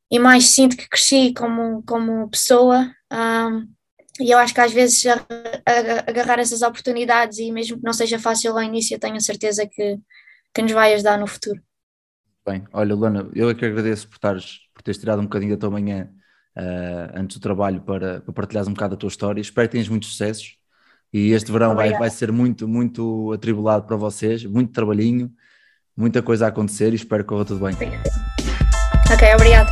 e 0.10 0.20
mais 0.20 0.46
sinto 0.46 0.78
que 0.78 0.88
cresci 0.88 1.34
como, 1.34 1.84
como 1.84 2.30
pessoa. 2.30 2.90
um, 3.12 3.68
e 4.22 4.32
eu 4.32 4.38
acho 4.38 4.54
que 4.54 4.62
às 4.62 4.72
vezes 4.72 5.04
agarrar 6.08 6.40
essas 6.40 6.62
oportunidades 6.62 7.40
e 7.40 7.52
mesmo 7.52 7.76
que 7.76 7.84
não 7.84 7.92
seja 7.92 8.18
fácil 8.18 8.54
ao 8.54 8.64
início, 8.64 8.96
eu 8.96 9.00
tenho 9.00 9.20
certeza 9.20 9.68
que, 9.68 10.00
que 10.54 10.62
nos 10.62 10.72
vai 10.72 10.94
ajudar 10.94 11.18
no 11.18 11.28
futuro. 11.28 11.62
Bem, 12.46 12.64
olha, 12.72 12.96
Luana, 12.96 13.30
eu 13.36 13.50
é 13.50 13.54
que 13.54 13.66
agradeço 13.66 14.08
por, 14.08 14.16
estares, 14.16 14.60
por 14.74 14.82
teres 14.82 14.98
tirado 14.98 15.20
um 15.20 15.26
bocadinho 15.26 15.58
da 15.58 15.60
tua 15.60 15.72
manhã 15.72 16.10
ah, 16.56 17.12
antes 17.16 17.38
do 17.38 17.42
trabalho 17.42 17.82
para, 17.82 18.22
para 18.22 18.34
partilhares 18.34 18.68
um 18.68 18.74
bocado 18.74 18.96
a 18.96 18.98
tua 18.98 19.08
história. 19.08 19.42
Espero 19.42 19.68
que 19.68 19.74
tenhas 19.74 19.90
muitos 19.90 20.10
sucessos 20.10 20.58
e 21.12 21.32
este 21.32 21.52
verão 21.52 21.76
vai, 21.76 21.92
vai 21.92 22.10
ser 22.10 22.32
muito, 22.32 22.68
muito 22.68 23.32
atribulado 23.34 23.86
para 23.86 23.96
vocês, 23.96 24.44
muito 24.46 24.72
trabalhinho, 24.72 25.32
muita 25.96 26.22
coisa 26.22 26.46
a 26.46 26.50
acontecer 26.50 26.92
e 26.92 26.96
espero 26.96 27.24
que 27.24 27.30
corra 27.30 27.46
tudo 27.46 27.66
bem. 27.66 27.76
Ok, 29.12 29.36
obrigada. 29.36 29.70